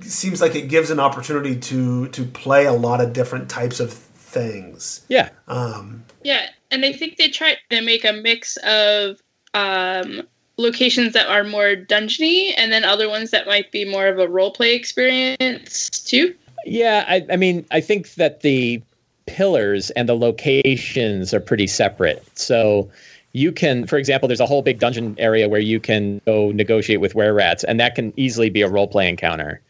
seems 0.00 0.40
like 0.40 0.54
it 0.54 0.68
gives 0.68 0.90
an 0.90 1.00
opportunity 1.00 1.58
to 1.58 2.08
to 2.08 2.24
play 2.24 2.66
a 2.66 2.72
lot 2.72 3.00
of 3.00 3.14
different 3.14 3.48
types 3.48 3.80
of 3.80 3.94
things. 4.32 5.04
Yeah. 5.08 5.28
Um, 5.46 6.04
yeah, 6.24 6.48
and 6.70 6.84
I 6.84 6.92
think 6.92 7.18
they 7.18 7.28
tried 7.28 7.58
to 7.70 7.82
make 7.82 8.04
a 8.04 8.12
mix 8.12 8.56
of 8.58 9.20
um, 9.54 10.22
locations 10.56 11.12
that 11.12 11.28
are 11.28 11.44
more 11.44 11.76
dungeony, 11.76 12.54
and 12.56 12.72
then 12.72 12.84
other 12.84 13.08
ones 13.08 13.30
that 13.30 13.46
might 13.46 13.70
be 13.70 13.84
more 13.84 14.08
of 14.08 14.18
a 14.18 14.28
role 14.28 14.50
play 14.50 14.74
experience 14.74 15.90
too. 15.90 16.34
Yeah, 16.64 17.04
I, 17.08 17.26
I 17.30 17.36
mean, 17.36 17.66
I 17.70 17.80
think 17.80 18.14
that 18.14 18.40
the 18.40 18.82
pillars 19.26 19.90
and 19.90 20.08
the 20.08 20.16
locations 20.16 21.34
are 21.34 21.40
pretty 21.40 21.66
separate. 21.66 22.24
So 22.38 22.90
you 23.32 23.52
can, 23.52 23.86
for 23.86 23.96
example, 23.96 24.28
there's 24.28 24.40
a 24.40 24.46
whole 24.46 24.62
big 24.62 24.78
dungeon 24.78 25.16
area 25.18 25.48
where 25.48 25.60
you 25.60 25.80
can 25.80 26.20
go 26.26 26.52
negotiate 26.52 27.00
with 27.00 27.14
were 27.14 27.32
rats, 27.32 27.64
and 27.64 27.80
that 27.80 27.94
can 27.94 28.12
easily 28.16 28.50
be 28.50 28.62
a 28.62 28.68
role 28.68 28.88
play 28.88 29.08
encounter. 29.08 29.60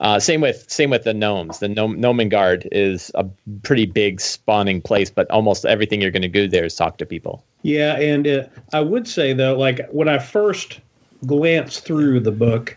Uh, 0.00 0.20
same 0.20 0.40
with 0.40 0.70
same 0.70 0.90
with 0.90 1.04
the 1.04 1.14
gnomes. 1.14 1.58
The 1.58 1.68
Gnome, 1.68 1.96
Gnomengarde 1.96 2.68
is 2.70 3.10
a 3.14 3.24
pretty 3.62 3.86
big 3.86 4.20
spawning 4.20 4.82
place, 4.82 5.10
but 5.10 5.30
almost 5.30 5.64
everything 5.64 6.02
you're 6.02 6.10
going 6.10 6.22
to 6.22 6.28
do 6.28 6.46
there 6.48 6.66
is 6.66 6.74
talk 6.74 6.98
to 6.98 7.06
people. 7.06 7.42
Yeah, 7.62 7.96
and 7.96 8.26
uh, 8.26 8.44
I 8.72 8.80
would 8.80 9.08
say 9.08 9.32
though, 9.32 9.56
like 9.56 9.88
when 9.90 10.08
I 10.08 10.18
first 10.18 10.80
glanced 11.24 11.86
through 11.86 12.20
the 12.20 12.32
book, 12.32 12.76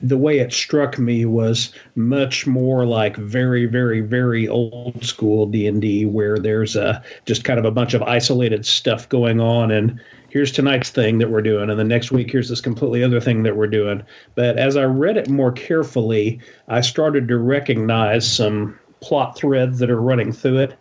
the 0.00 0.16
way 0.16 0.38
it 0.38 0.52
struck 0.52 0.98
me 0.98 1.26
was 1.26 1.72
much 1.96 2.46
more 2.46 2.86
like 2.86 3.16
very, 3.16 3.66
very, 3.66 4.00
very 4.00 4.48
old 4.48 5.04
school 5.04 5.46
D 5.46 5.66
and 5.66 5.82
D, 5.82 6.06
where 6.06 6.38
there's 6.38 6.76
a 6.76 7.02
just 7.26 7.44
kind 7.44 7.58
of 7.58 7.66
a 7.66 7.70
bunch 7.70 7.92
of 7.92 8.02
isolated 8.02 8.64
stuff 8.64 9.08
going 9.08 9.38
on, 9.38 9.70
and 9.70 10.00
here's 10.34 10.50
tonight's 10.50 10.90
thing 10.90 11.18
that 11.18 11.30
we're 11.30 11.40
doing, 11.40 11.70
and 11.70 11.78
the 11.78 11.84
next 11.84 12.10
week 12.10 12.28
here's 12.28 12.48
this 12.48 12.60
completely 12.60 13.04
other 13.04 13.20
thing 13.20 13.44
that 13.44 13.56
we're 13.56 13.68
doing. 13.68 14.02
But 14.34 14.58
as 14.58 14.76
I 14.76 14.82
read 14.82 15.16
it 15.16 15.30
more 15.30 15.52
carefully, 15.52 16.40
I 16.66 16.80
started 16.80 17.28
to 17.28 17.38
recognize 17.38 18.30
some 18.30 18.76
plot 19.00 19.38
threads 19.38 19.78
that 19.78 19.90
are 19.90 20.00
running 20.00 20.32
through 20.32 20.58
it, 20.58 20.76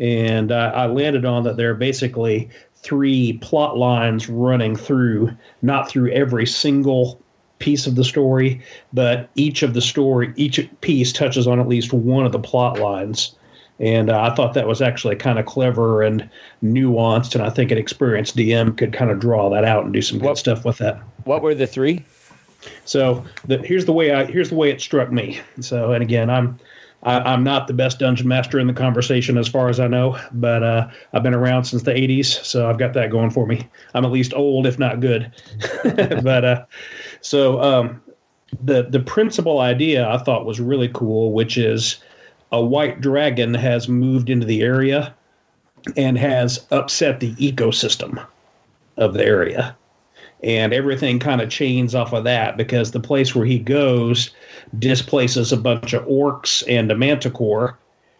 and 0.00 0.50
I 0.50 0.86
landed 0.86 1.26
on 1.26 1.44
that 1.44 1.58
there 1.58 1.70
are 1.70 1.74
basically 1.74 2.48
three 2.76 3.34
plot 3.42 3.76
lines 3.76 4.30
running 4.30 4.74
through, 4.74 5.30
not 5.60 5.86
through 5.86 6.10
every 6.10 6.46
single 6.46 7.20
piece 7.58 7.86
of 7.86 7.96
the 7.96 8.04
story, 8.04 8.62
but 8.94 9.28
each 9.34 9.62
of 9.62 9.74
the 9.74 9.82
story, 9.82 10.32
each 10.36 10.66
piece 10.80 11.12
touches 11.12 11.46
on 11.46 11.60
at 11.60 11.68
least 11.68 11.92
one 11.92 12.24
of 12.24 12.32
the 12.32 12.38
plot 12.38 12.78
lines. 12.78 13.36
And 13.80 14.08
uh, 14.08 14.22
I 14.22 14.34
thought 14.34 14.54
that 14.54 14.68
was 14.68 14.80
actually 14.80 15.16
kind 15.16 15.38
of 15.38 15.46
clever 15.46 16.02
and 16.02 16.28
nuanced, 16.62 17.34
and 17.34 17.42
I 17.42 17.50
think 17.50 17.72
an 17.72 17.78
experienced 17.78 18.36
DM 18.36 18.76
could 18.76 18.92
kind 18.92 19.10
of 19.10 19.18
draw 19.18 19.50
that 19.50 19.64
out 19.64 19.84
and 19.84 19.92
do 19.92 20.00
some 20.00 20.20
what, 20.20 20.28
good 20.28 20.38
stuff 20.38 20.64
with 20.64 20.78
that. 20.78 21.00
What 21.24 21.42
were 21.42 21.54
the 21.54 21.66
three? 21.66 22.04
So 22.84 23.24
the, 23.46 23.58
here's 23.58 23.84
the 23.84 23.92
way 23.92 24.12
I 24.12 24.26
here's 24.26 24.50
the 24.50 24.54
way 24.54 24.70
it 24.70 24.80
struck 24.80 25.10
me. 25.10 25.40
So 25.60 25.92
and 25.92 26.02
again, 26.02 26.30
I'm 26.30 26.58
I, 27.04 27.34
am 27.34 27.44
not 27.44 27.66
the 27.66 27.74
best 27.74 27.98
dungeon 27.98 28.28
master 28.28 28.58
in 28.58 28.66
the 28.66 28.72
conversation 28.72 29.36
as 29.36 29.46
far 29.46 29.68
as 29.68 29.78
I 29.78 29.86
know, 29.86 30.18
but 30.32 30.62
uh, 30.62 30.88
I've 31.12 31.22
been 31.22 31.34
around 31.34 31.64
since 31.64 31.82
the 31.82 31.92
80s, 31.92 32.42
so 32.44 32.68
I've 32.68 32.78
got 32.78 32.94
that 32.94 33.10
going 33.10 33.30
for 33.30 33.46
me. 33.46 33.68
I'm 33.92 34.06
at 34.06 34.10
least 34.10 34.32
old, 34.32 34.66
if 34.66 34.78
not 34.78 35.00
good. 35.00 35.30
but 36.22 36.44
uh, 36.44 36.64
so 37.20 37.60
um, 37.60 38.00
the 38.62 38.84
the 38.84 39.00
principal 39.00 39.60
idea 39.60 40.08
I 40.08 40.18
thought 40.18 40.46
was 40.46 40.60
really 40.60 40.88
cool, 40.94 41.32
which 41.32 41.58
is 41.58 41.98
a 42.54 42.64
white 42.64 43.00
dragon 43.00 43.52
has 43.52 43.88
moved 43.88 44.30
into 44.30 44.46
the 44.46 44.62
area 44.62 45.12
and 45.96 46.16
has 46.16 46.64
upset 46.70 47.18
the 47.18 47.34
ecosystem 47.34 48.24
of 48.96 49.12
the 49.12 49.24
area. 49.24 49.76
And 50.44 50.72
everything 50.72 51.18
kind 51.18 51.40
of 51.40 51.50
chains 51.50 51.96
off 51.96 52.12
of 52.12 52.22
that 52.24 52.56
because 52.56 52.92
the 52.92 53.00
place 53.00 53.34
where 53.34 53.44
he 53.44 53.58
goes 53.58 54.30
displaces 54.78 55.50
a 55.50 55.56
bunch 55.56 55.94
of 55.94 56.06
orcs 56.06 56.62
and 56.68 56.92
a 56.92 56.96
manticore 56.96 57.76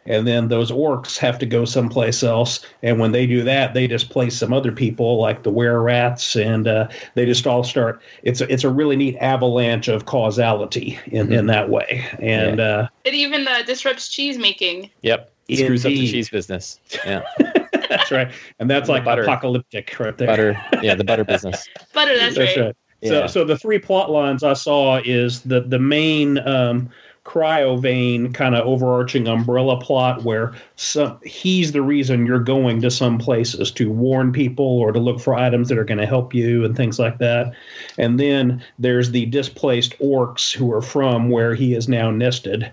and 0.07 0.27
then 0.27 0.49
those 0.49 0.71
orcs 0.71 1.17
have 1.19 1.38
to 1.38 1.47
go 1.47 1.64
someplace 1.64 2.23
else. 2.23 2.64
And 2.83 2.99
when 2.99 3.12
they 3.12 3.27
do 3.27 3.43
that, 3.45 3.75
they 3.75 3.87
displace 3.87 4.37
some 4.37 4.53
other 4.53 4.73
people, 4.73 5.19
like 5.19 5.43
the 5.43 5.51
were 5.51 5.83
rats, 5.83 6.37
and 6.37 6.69
uh, 6.69 6.88
they 7.14 7.27
just 7.27 7.47
all 7.47 7.64
start. 7.64 8.01
It's 8.23 8.40
a, 8.40 8.53
it's 8.53 8.64
a 8.64 8.71
really 8.71 8.97
neat 8.97 9.17
avalanche 9.17 9.88
of 9.88 10.07
causality 10.07 10.99
in, 11.07 11.27
mm-hmm. 11.27 11.33
in 11.33 11.47
that 11.47 11.71
way, 11.71 12.05
and 12.19 12.59
yeah. 12.59 12.64
uh, 12.64 12.88
it 13.05 13.14
even 13.14 13.47
uh, 13.49 13.62
disrupts 13.62 14.09
cheese 14.09 14.38
making. 14.38 14.90
Yep, 15.03 15.33
it 15.49 15.57
screws 15.59 15.85
indeed. 15.85 15.99
up 15.99 16.01
the 16.01 16.12
cheese 16.12 16.31
business. 16.31 16.81
Yeah. 17.05 17.23
that's 17.88 18.11
right, 18.11 18.33
and 18.59 18.71
that's 18.71 18.88
like 18.88 19.05
butter. 19.05 19.23
apocalyptic 19.23 19.99
right 19.99 20.17
there. 20.17 20.27
Butter, 20.27 20.62
yeah, 20.83 20.95
the 20.95 21.05
butter 21.05 21.25
business. 21.25 21.67
butter, 21.93 22.17
that's, 22.17 22.37
that's 22.37 22.57
right. 22.57 22.67
right. 22.67 22.77
Yeah. 23.01 23.11
So, 23.11 23.27
so 23.27 23.45
the 23.45 23.59
three 23.59 23.79
plot 23.79 24.11
lines 24.11 24.43
I 24.43 24.55
saw 24.55 25.01
is 25.05 25.43
the 25.43 25.61
the 25.61 25.79
main 25.79 26.38
um, 26.47 26.90
Cryovain 27.25 28.35
kind 28.35 28.55
of 28.55 28.67
overarching 28.67 29.27
umbrella 29.27 29.81
plot 29.81 30.25
where 30.25 30.55
some, 30.77 31.19
he's 31.25 31.73
the 31.73 31.81
reason 31.83 32.27
you're 32.27 32.39
going 32.39 32.83
to 32.83 32.91
some 32.91 33.19
places 33.19 33.71
to 33.73 33.91
warn 33.91 34.31
people 34.31 34.67
or 34.67 34.93
to 34.93 35.01
look 35.01 35.21
for 35.21 35.35
items 35.35 35.69
that 35.69 35.79
are 35.79 35.85
going 35.85 35.99
to 35.99 36.07
help 36.07 36.35
you 36.35 36.65
and 36.65 36.77
things 36.77 36.99
like 36.99 37.19
that. 37.19 37.55
And 37.97 38.21
then 38.21 38.63
there's 38.79 39.11
the 39.11 39.27
displaced 39.27 39.99
orcs 40.01 40.53
who 40.53 40.71
are 40.73 40.83
from 40.83 41.31
where 41.31 41.55
he 41.55 41.75
is 41.75 41.89
now 41.89 42.11
nested. 42.11 42.71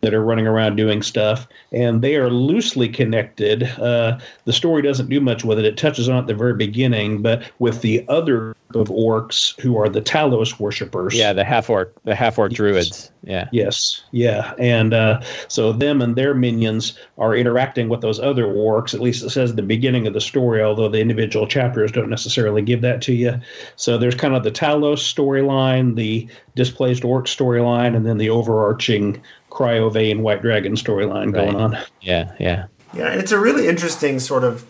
That 0.00 0.14
are 0.14 0.24
running 0.24 0.46
around 0.46 0.76
doing 0.76 1.02
stuff, 1.02 1.46
and 1.72 2.02
they 2.02 2.16
are 2.16 2.30
loosely 2.30 2.88
connected. 2.88 3.64
Uh, 3.78 4.18
the 4.44 4.52
story 4.52 4.82
doesn't 4.82 5.08
do 5.08 5.20
much 5.20 5.44
with 5.44 5.58
it; 5.58 5.64
it 5.64 5.76
touches 5.76 6.08
on 6.08 6.16
it 6.16 6.20
at 6.20 6.26
the 6.26 6.34
very 6.34 6.54
beginning, 6.54 7.22
but 7.22 7.50
with 7.58 7.82
the 7.82 8.04
other 8.08 8.54
of 8.74 8.88
orcs 8.88 9.60
who 9.60 9.76
are 9.76 9.88
the 9.88 10.00
Talos 10.00 10.58
worshippers. 10.58 11.14
Yeah, 11.14 11.32
the 11.32 11.44
half 11.44 11.68
orc, 11.68 11.94
the 12.04 12.14
half 12.14 12.38
orc 12.38 12.52
druids. 12.52 13.10
Yeah. 13.22 13.48
Yes, 13.52 14.02
yeah, 14.12 14.54
and 14.58 14.94
uh, 14.94 15.20
so 15.48 15.72
them 15.72 16.00
and 16.00 16.16
their 16.16 16.34
minions 16.34 16.98
are 17.18 17.34
interacting 17.34 17.88
with 17.88 18.00
those 18.00 18.18
other 18.18 18.46
orcs. 18.46 18.94
At 18.94 19.00
least 19.00 19.22
it 19.22 19.30
says 19.30 19.50
at 19.50 19.56
the 19.56 19.62
beginning 19.62 20.06
of 20.06 20.14
the 20.14 20.20
story, 20.20 20.62
although 20.62 20.88
the 20.88 21.00
individual 21.00 21.46
chapters 21.46 21.92
don't 21.92 22.08
necessarily 22.08 22.62
give 22.62 22.80
that 22.80 23.02
to 23.02 23.12
you. 23.12 23.38
So 23.76 23.98
there's 23.98 24.14
kind 24.14 24.34
of 24.34 24.44
the 24.44 24.50
Talos 24.50 25.00
storyline, 25.00 25.96
the 25.96 26.28
displaced 26.54 27.04
orc 27.04 27.26
storyline, 27.26 27.94
and 27.94 28.06
then 28.06 28.18
the 28.18 28.30
overarching 28.30 29.20
Cryovain 29.60 30.20
White 30.20 30.40
Dragon 30.40 30.72
storyline 30.74 31.26
Right. 31.26 31.34
going 31.34 31.56
on. 31.56 31.76
Yeah, 32.00 32.32
yeah. 32.40 32.66
Yeah, 32.94 33.08
and 33.08 33.20
it's 33.20 33.30
a 33.30 33.38
really 33.38 33.68
interesting 33.68 34.18
sort 34.18 34.42
of 34.42 34.64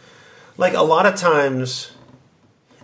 like 0.56 0.74
a 0.74 0.82
lot 0.82 1.06
of 1.06 1.14
times 1.14 1.92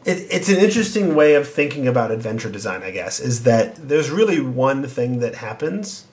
it, 0.04 0.26
it's 0.30 0.48
an 0.48 0.58
interesting 0.58 1.16
way 1.16 1.34
of 1.34 1.48
thinking 1.48 1.88
about 1.88 2.12
adventure 2.12 2.48
design, 2.48 2.82
I 2.84 2.92
guess, 2.92 3.18
is 3.18 3.42
that 3.42 3.88
there's 3.88 4.08
really 4.08 4.40
one 4.40 4.86
thing 4.86 5.18
that 5.18 5.34
happens 5.34 6.04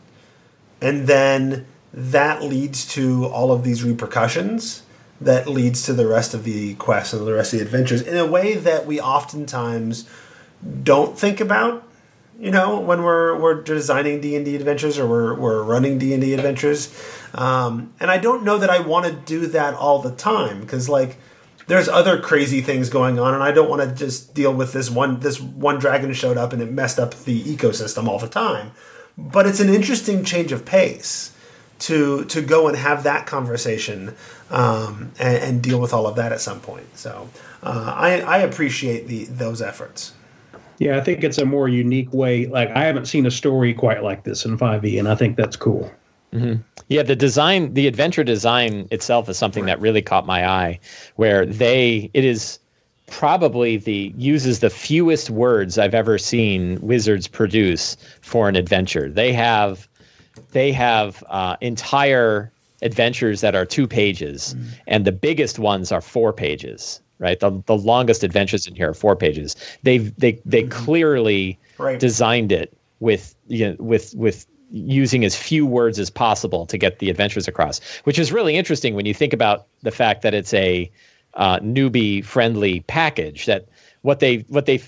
and 0.82 1.06
then 1.06 1.68
that 1.94 2.42
leads 2.42 2.88
to 2.96 3.26
all 3.28 3.52
of 3.52 3.64
these 3.64 3.84
repercussions 3.84 4.82
that 5.22 5.48
leads 5.48 5.84
to 5.84 5.94
the 5.94 6.08
rest 6.08 6.34
of 6.34 6.44
the 6.44 6.74
quests 6.76 7.14
and 7.14 7.26
the 7.26 7.34
rest 7.34 7.54
of 7.54 7.60
the 7.60 7.66
adventures 7.66 8.02
in 8.02 8.18
a 8.18 8.26
way 8.26 8.56
that 8.56 8.88
we 8.88 9.00
oftentimes 9.00 10.10
don't 10.82 11.18
think 11.18 11.40
about 11.40 11.88
you 12.40 12.52
know 12.52 12.80
when 12.80 13.04
we're 13.04 13.38
we're 13.38 13.62
designing 13.62 14.22
d&d 14.22 14.56
adventures 14.56 14.98
or 14.98 15.08
we're, 15.08 15.34
we're 15.36 15.64
running 15.64 15.98
d&d 15.98 16.34
adventures. 16.34 16.94
Um, 17.34 17.94
and 18.00 18.12
i 18.12 18.18
don't 18.18 18.44
know 18.44 18.58
that 18.58 18.70
i 18.70 18.80
want 18.80 19.06
to 19.06 19.12
do 19.12 19.48
that 19.48 19.74
all 19.74 20.02
the 20.02 20.12
time 20.12 20.62
because 20.62 20.90
like 20.90 21.18
there's 21.68 21.88
other 21.88 22.20
crazy 22.20 22.62
things 22.62 22.90
going 22.90 23.20
on 23.20 23.34
and 23.34 23.42
i 23.42 23.52
don't 23.52 23.70
want 23.70 23.82
to 23.82 23.96
just 23.96 24.34
deal 24.34 24.54
with 24.54 24.74
this 24.74 24.90
one 24.90 25.20
this 25.20 25.40
one 25.40 25.80
dragon 25.80 26.14
showed 26.14 26.38
up 26.38 26.54
and 26.54 26.62
it 26.62 26.72
messed 26.72 27.00
up 27.00 27.14
the 27.24 27.42
ecosystem 27.44 28.08
all 28.08 28.20
the 28.20 28.28
time. 28.28 28.72
But 29.18 29.46
it's 29.46 29.60
an 29.60 29.70
interesting 29.70 30.24
change 30.24 30.52
of 30.52 30.66
pace 30.66 31.34
to 31.80 32.26
to 32.26 32.42
go 32.42 32.68
and 32.68 32.78
have 32.78 33.04
that 33.04 33.26
conversation 33.26 34.16
um, 34.50 35.12
and, 35.20 35.38
and 35.38 35.62
deal 35.62 35.80
with 35.80 35.94
all 35.94 36.08
of 36.08 36.16
that 36.16 36.32
at 36.32 36.42
some 36.42 36.62
point. 36.62 36.98
So 36.98 37.30
uh, 37.62 37.94
I, 37.96 38.22
I 38.22 38.38
appreciate 38.40 39.08
the 39.08 39.26
those 39.26 39.62
efforts 39.62 40.14
Yeah, 40.80 40.98
I 40.98 41.02
think 41.02 41.24
it's 41.24 41.38
a 41.38 41.46
more 41.46 41.70
unique 41.70 42.14
way. 42.14 42.48
Like 42.48 42.70
I 42.72 42.84
haven't 42.86 43.06
seen 43.06 43.26
a 43.26 43.32
story 43.32 43.74
quite 43.74 44.04
like 44.04 44.24
this 44.24 44.46
in 44.46 44.58
5e, 44.58 45.00
and 45.00 45.08
I 45.08 45.16
think 45.16 45.38
that's 45.38 45.56
cool. 45.56 45.92
Yeah, 46.88 47.04
the 47.04 47.16
design, 47.16 47.74
the 47.74 47.88
adventure 47.88 48.24
design 48.24 48.88
itself 48.92 49.30
is 49.30 49.38
something 49.38 49.66
that 49.66 49.80
really 49.80 50.02
caught 50.02 50.26
my 50.26 50.48
eye, 50.48 50.80
where 51.16 51.46
they, 51.46 52.10
it 52.14 52.26
is 52.26 52.60
probably 53.06 53.78
the 53.78 54.14
uses 54.18 54.60
the 54.60 54.70
fewest 54.70 55.30
words 55.30 55.78
I've 55.78 55.94
ever 55.94 56.18
seen 56.18 56.80
wizards 56.82 57.28
produce 57.28 57.98
for 58.22 58.50
an 58.50 58.56
adventure. 58.56 59.10
They 59.10 59.32
have, 59.34 59.88
they 60.52 60.72
have 60.72 61.24
uh, 61.30 61.56
entire 61.62 62.52
adventures 62.82 63.42
that 63.42 63.56
are 63.56 63.66
two 63.66 63.88
pages, 63.88 64.56
and 64.88 65.06
the 65.06 65.12
biggest 65.12 65.60
ones 65.60 65.92
are 65.92 66.02
four 66.02 66.34
pages. 66.34 67.00
Right, 67.20 67.40
the 67.40 67.62
the 67.68 67.78
longest 67.78 68.24
adventures 68.24 68.68
in 68.68 68.76
here 68.76 68.90
are 68.90 68.94
four 68.94 69.16
pages. 69.16 69.56
They've 69.84 70.14
they 70.18 70.42
they 70.46 70.64
clearly 70.64 71.60
Right. 71.78 72.00
designed 72.00 72.52
it 72.52 72.76
with 73.00 73.36
you 73.48 73.70
know, 73.70 73.76
with 73.80 74.14
with 74.16 74.46
using 74.72 75.24
as 75.24 75.36
few 75.36 75.66
words 75.66 76.00
as 76.00 76.10
possible 76.10 76.66
to 76.66 76.78
get 76.78 77.00
the 77.00 77.10
adventures 77.10 77.48
across, 77.48 77.80
which 78.06 78.18
is 78.18 78.32
really 78.32 78.56
interesting 78.56 78.96
when 78.96 79.06
you 79.06 79.14
think 79.14 79.32
about 79.34 79.68
the 79.84 79.92
fact 79.92 80.24
that 80.24 80.34
it's 80.34 80.54
a 80.54 80.90
uh, 81.36 81.60
newbie 81.60 82.24
friendly 82.26 82.82
package. 82.82 83.46
That 83.46 83.68
what 84.02 84.20
they 84.20 84.38
what 84.50 84.66
they 84.66 84.82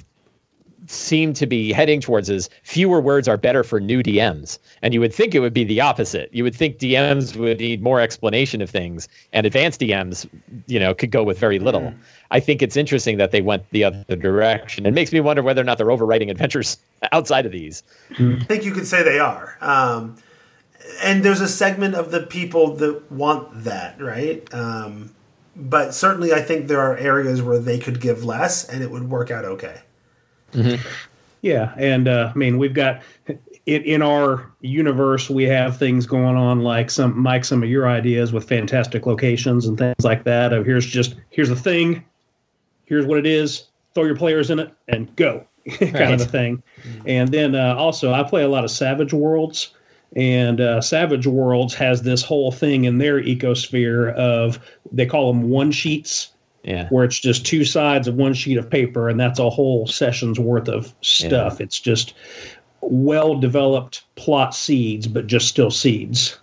seem 0.88 1.34
to 1.34 1.45
be 1.45 1.71
heading 1.71 2.00
towards 2.02 2.30
is 2.30 2.50
fewer 2.63 3.02
words 3.02 3.28
are 3.28 3.38
better 3.38 3.63
for 3.63 3.80
new 3.80 4.04
DMs. 4.04 4.60
And 4.82 4.93
you 4.93 5.00
would 5.00 5.13
think 5.13 5.36
it 5.36 5.39
would 5.39 5.54
be 5.54 5.63
the 5.63 5.82
opposite. 5.82 6.30
You 6.34 6.43
would 6.43 6.56
think 6.56 6.78
DMs 6.78 7.36
would 7.36 7.60
need 7.60 7.82
more 7.82 8.00
explanation 8.00 8.62
of 8.62 8.69
things 8.69 9.08
and 9.34 9.45
advanced 9.45 9.82
DMs, 9.82 10.28
you 10.67 10.80
know, 10.80 10.93
could 10.93 11.12
go 11.12 11.24
with 11.24 11.39
very 11.39 11.60
little. 11.60 11.93
I 12.32 12.39
think 12.39 12.62
it's 12.62 12.76
interesting 12.76 13.17
that 13.17 13.32
they 13.32 13.41
went 13.41 13.69
the 13.71 13.84
other 13.84 14.15
direction. 14.15 14.86
It 14.86 14.93
makes 14.93 15.12
me 15.12 15.19
wonder 15.19 15.41
whether 15.41 15.62
or 15.62 15.65
not 15.65 15.78
they're 15.78 15.88
overwriting 15.88 16.30
adventures 16.30 16.78
outside 17.12 17.45
of 17.45 17.52
these. 17.52 17.84
I 18.12 18.39
think 18.43 18.65
you 18.65 18.71
could 18.71 18.88
say 18.88 19.04
they 19.04 19.19
are. 19.19 19.58
Um, 19.62 20.17
and 21.04 21.24
there's 21.24 21.41
a 21.41 21.48
segment 21.48 21.95
of 21.95 22.12
the 22.12 22.21
people 22.21 22.76
that 22.76 23.12
want 23.12 23.63
that, 23.63 24.00
right? 24.00 24.48
Um, 24.54 25.15
but 25.56 25.93
certainly, 25.93 26.34
I 26.34 26.41
think 26.41 26.67
there 26.67 26.82
are 26.82 26.98
areas 26.98 27.41
where 27.41 27.60
they 27.60 27.80
could 27.80 28.02
give 28.02 28.24
less 28.24 28.67
and 28.67 28.84
it 28.84 28.91
would 28.91 29.10
work 29.10 29.32
out 29.32 29.45
okay. 29.45 29.82
Yeah, 31.41 31.74
and 31.78 32.08
uh, 32.08 32.32
I 32.34 32.38
mean 32.38 32.58
we've 32.58 32.74
got 32.74 33.02
in, 33.28 33.84
in 33.84 34.02
our 34.02 34.52
universe 34.62 35.30
we 35.30 35.44
have 35.44 35.78
things 35.78 36.06
going 36.08 36.36
on 36.36 36.62
like 36.62 36.89
some 36.89 37.18
Mike, 37.20 37.46
some 37.46 37.62
of 37.62 37.70
your 37.70 37.88
ideas 37.88 38.34
with 38.34 38.48
fantastic 38.48 39.06
locations 39.06 39.68
and 39.68 39.78
things 39.78 40.04
like 40.04 40.24
that. 40.24 40.54
Of 40.54 40.65
here's 40.65 40.86
just 40.86 41.15
here's 41.30 41.50
the 41.50 41.56
thing, 41.56 42.04
here's 42.86 43.06
what 43.06 43.20
it 43.20 43.28
is. 43.28 43.65
Throw 43.94 44.06
your 44.06 44.15
players 44.15 44.50
in 44.50 44.60
it 44.60 44.74
and 44.88 45.13
go, 45.15 45.46
kind 45.80 45.94
Right. 45.94 46.13
of 46.13 46.22
a 46.22 46.26
thing. 46.26 46.63
And 47.06 47.30
then 47.32 47.54
uh, 47.56 47.76
also 47.78 48.12
I 48.12 48.24
play 48.24 48.41
a 48.44 48.50
lot 48.50 48.63
of 48.63 48.72
Savage 48.72 49.13
Worlds. 49.13 49.72
And 50.15 50.62
uh, 50.62 50.80
Savage 50.82 51.28
Worlds 51.28 51.74
has 51.76 52.04
this 52.04 52.24
whole 52.24 52.52
thing 52.52 52.86
in 52.86 53.00
their 53.00 53.22
ecosphere 53.22 54.13
of 54.13 54.60
they 54.91 55.06
call 55.06 55.32
them 55.34 55.50
one 55.50 55.72
sheets, 55.72 56.30
Yeah. 56.65 56.88
where 56.89 57.06
it's 57.06 57.19
just 57.19 57.45
two 57.45 57.63
sides 57.63 58.08
of 58.08 58.15
one 58.15 58.34
sheet 58.34 58.58
of 58.58 58.67
paper 58.69 59.08
and 59.08 59.19
that's 59.19 59.38
a 59.39 59.49
whole 59.49 59.86
session's 59.86 60.39
worth 60.39 60.67
of 60.67 60.93
stuff. 61.01 61.62
It's 61.62 61.80
just 61.80 62.15
well 62.82 63.36
developed 63.36 64.04
plot 64.15 64.56
seeds, 64.56 65.08
but 65.08 65.28
just 65.28 65.47
still 65.47 65.71
seeds. 65.71 66.38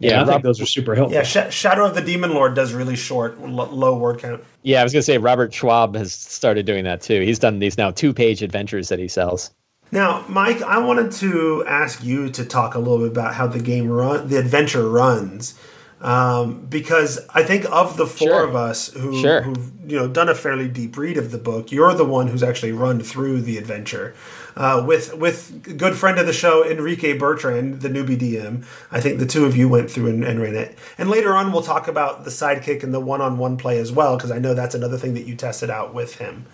Yeah, 0.00 0.10
Yeah, 0.10 0.22
I 0.22 0.24
think 0.26 0.42
those 0.42 0.60
are 0.60 0.66
super 0.66 0.94
helpful. 0.94 1.14
Yeah, 1.14 1.22
Sh- 1.22 1.52
Shadow 1.52 1.84
of 1.84 1.94
the 1.94 2.00
Demon 2.00 2.32
Lord 2.32 2.54
does 2.54 2.72
really 2.72 2.94
short, 2.96 3.36
l- 3.40 3.48
low 3.50 3.96
word 3.96 4.20
count. 4.20 4.44
Yeah, 4.62 4.80
I 4.80 4.84
was 4.84 4.92
going 4.92 5.00
to 5.00 5.04
say 5.04 5.18
Robert 5.18 5.50
Schwalb 5.52 5.96
has 5.96 6.12
started 6.12 6.66
doing 6.66 6.84
that 6.84 7.00
too. 7.00 7.20
He's 7.22 7.38
done 7.38 7.58
these 7.58 7.76
now 7.78 7.90
two 7.90 8.12
page 8.12 8.42
adventures 8.42 8.88
that 8.90 8.98
he 8.98 9.08
sells. 9.08 9.50
Now, 9.90 10.24
Mike, 10.28 10.60
I 10.62 10.78
wanted 10.78 11.12
to 11.12 11.64
ask 11.66 12.04
you 12.04 12.28
to 12.30 12.44
talk 12.44 12.74
a 12.74 12.78
little 12.78 12.98
bit 12.98 13.08
about 13.08 13.34
how 13.34 13.46
the 13.46 13.58
game 13.58 13.88
run, 13.88 14.28
the 14.28 14.38
adventure 14.38 14.88
runs, 14.88 15.58
um, 16.00 16.66
because 16.68 17.18
I 17.34 17.42
think 17.42 17.64
of 17.70 17.96
the 17.96 18.06
four 18.06 18.28
Sure. 18.28 18.44
of 18.44 18.54
us 18.54 18.88
who, 18.92 19.20
Sure. 19.20 19.42
who've 19.42 19.70
you 19.86 19.96
know 19.98 20.06
done 20.08 20.28
a 20.28 20.34
fairly 20.34 20.68
deep 20.68 20.96
read 20.96 21.16
of 21.16 21.30
the 21.30 21.38
book, 21.38 21.72
you're 21.72 21.94
the 21.94 22.04
one 22.04 22.28
who's 22.28 22.42
actually 22.42 22.72
run 22.72 23.00
through 23.00 23.40
the 23.42 23.58
adventure. 23.58 24.14
Uh, 24.56 24.82
with 24.84 25.14
with 25.16 25.76
good 25.78 25.94
friend 25.94 26.18
of 26.18 26.26
the 26.26 26.32
show 26.32 26.68
Enrique 26.68 27.16
Bertrand, 27.16 27.80
the 27.80 27.88
newbie 27.88 28.18
DM, 28.18 28.64
I 28.90 29.00
think 29.00 29.18
the 29.20 29.26
two 29.26 29.44
of 29.44 29.56
you 29.56 29.68
went 29.68 29.88
through 29.90 30.08
and, 30.08 30.24
and 30.24 30.40
ran 30.40 30.56
it. 30.56 30.76
And 30.98 31.08
later 31.08 31.32
on, 31.34 31.52
we'll 31.52 31.62
talk 31.62 31.86
about 31.86 32.24
the 32.24 32.30
sidekick 32.30 32.82
and 32.82 32.92
the 32.92 32.98
one-on-one 33.00 33.56
play 33.56 33.78
as 33.78 33.92
well, 33.92 34.16
because 34.16 34.32
I 34.32 34.38
know 34.40 34.54
that's 34.54 34.74
another 34.74 34.98
thing 34.98 35.14
that 35.14 35.26
you 35.26 35.36
tested 35.36 35.70
out 35.70 35.94
with 35.94 36.16
him. 36.16 36.44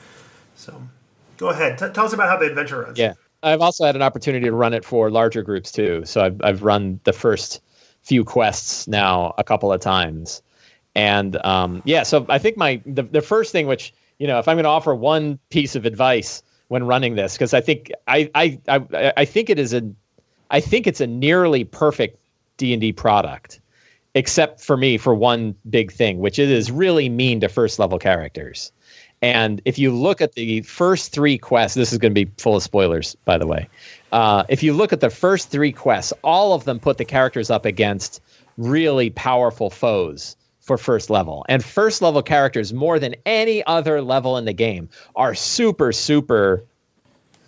So, 0.54 0.82
go 1.38 1.48
ahead, 1.48 1.78
T- 1.78 1.88
tell 1.94 2.04
us 2.04 2.12
about 2.12 2.28
how 2.28 2.36
the 2.36 2.46
adventure 2.46 2.82
runs. 2.82 2.98
Yeah. 2.98 3.14
I've 3.42 3.60
also 3.60 3.84
had 3.84 3.94
an 3.96 4.02
opportunity 4.02 4.46
to 4.46 4.52
run 4.52 4.72
it 4.74 4.84
for 4.84 5.10
larger 5.10 5.42
groups 5.42 5.70
too. 5.72 6.02
So 6.06 6.22
I've 6.22 6.40
I've 6.42 6.62
run 6.62 6.98
the 7.04 7.12
first 7.12 7.60
few 8.04 8.24
quests 8.24 8.86
now 8.86 9.34
a 9.38 9.44
couple 9.44 9.72
of 9.72 9.80
times. 9.80 10.42
And 10.94 11.44
um, 11.44 11.82
yeah, 11.84 12.04
so 12.04 12.24
I 12.28 12.38
think 12.38 12.56
my 12.56 12.80
the, 12.86 13.02
the 13.02 13.22
first 13.22 13.50
thing 13.50 13.66
which, 13.66 13.92
you 14.18 14.26
know, 14.26 14.38
if 14.38 14.46
I'm 14.46 14.56
going 14.56 14.64
to 14.64 14.70
offer 14.70 14.94
one 14.94 15.38
piece 15.50 15.74
of 15.74 15.84
advice 15.84 16.42
when 16.68 16.84
running 16.84 17.16
this 17.16 17.34
because 17.34 17.52
I 17.52 17.60
think 17.60 17.90
I, 18.06 18.30
I 18.34 18.58
I 18.68 19.12
I 19.16 19.24
think 19.24 19.50
it 19.50 19.58
is 19.58 19.74
a 19.74 19.82
I 20.50 20.60
think 20.60 20.86
it's 20.86 21.00
a 21.00 21.06
nearly 21.06 21.64
perfect 21.64 22.18
D&D 22.58 22.92
product 22.92 23.60
except 24.14 24.60
for 24.60 24.76
me 24.76 24.96
for 24.96 25.14
one 25.14 25.56
big 25.68 25.90
thing, 25.90 26.18
which 26.20 26.38
it 26.38 26.48
is 26.48 26.70
really 26.70 27.08
mean 27.08 27.40
to 27.40 27.48
first 27.48 27.80
level 27.80 27.98
characters. 27.98 28.70
And 29.24 29.62
if 29.64 29.78
you 29.78 29.90
look 29.90 30.20
at 30.20 30.34
the 30.34 30.60
first 30.62 31.10
three 31.10 31.38
quests, 31.38 31.74
this 31.76 31.92
is 31.92 31.98
going 31.98 32.14
to 32.14 32.24
be 32.26 32.30
full 32.36 32.56
of 32.56 32.62
spoilers, 32.62 33.14
by 33.24 33.38
the 33.38 33.46
way. 33.46 33.66
Uh, 34.12 34.44
if 34.50 34.62
you 34.62 34.74
look 34.74 34.92
at 34.92 35.00
the 35.00 35.08
first 35.08 35.50
three 35.50 35.72
quests, 35.72 36.12
all 36.22 36.52
of 36.52 36.64
them 36.64 36.78
put 36.78 36.98
the 36.98 37.06
characters 37.06 37.48
up 37.48 37.64
against 37.64 38.20
really 38.58 39.08
powerful 39.08 39.70
foes 39.70 40.36
for 40.60 40.76
first 40.76 41.08
level. 41.08 41.44
And 41.48 41.64
first 41.64 42.02
level 42.02 42.22
characters, 42.22 42.74
more 42.74 42.98
than 42.98 43.14
any 43.24 43.64
other 43.64 44.02
level 44.02 44.36
in 44.36 44.44
the 44.44 44.52
game, 44.52 44.90
are 45.16 45.34
super, 45.34 45.90
super 45.90 46.62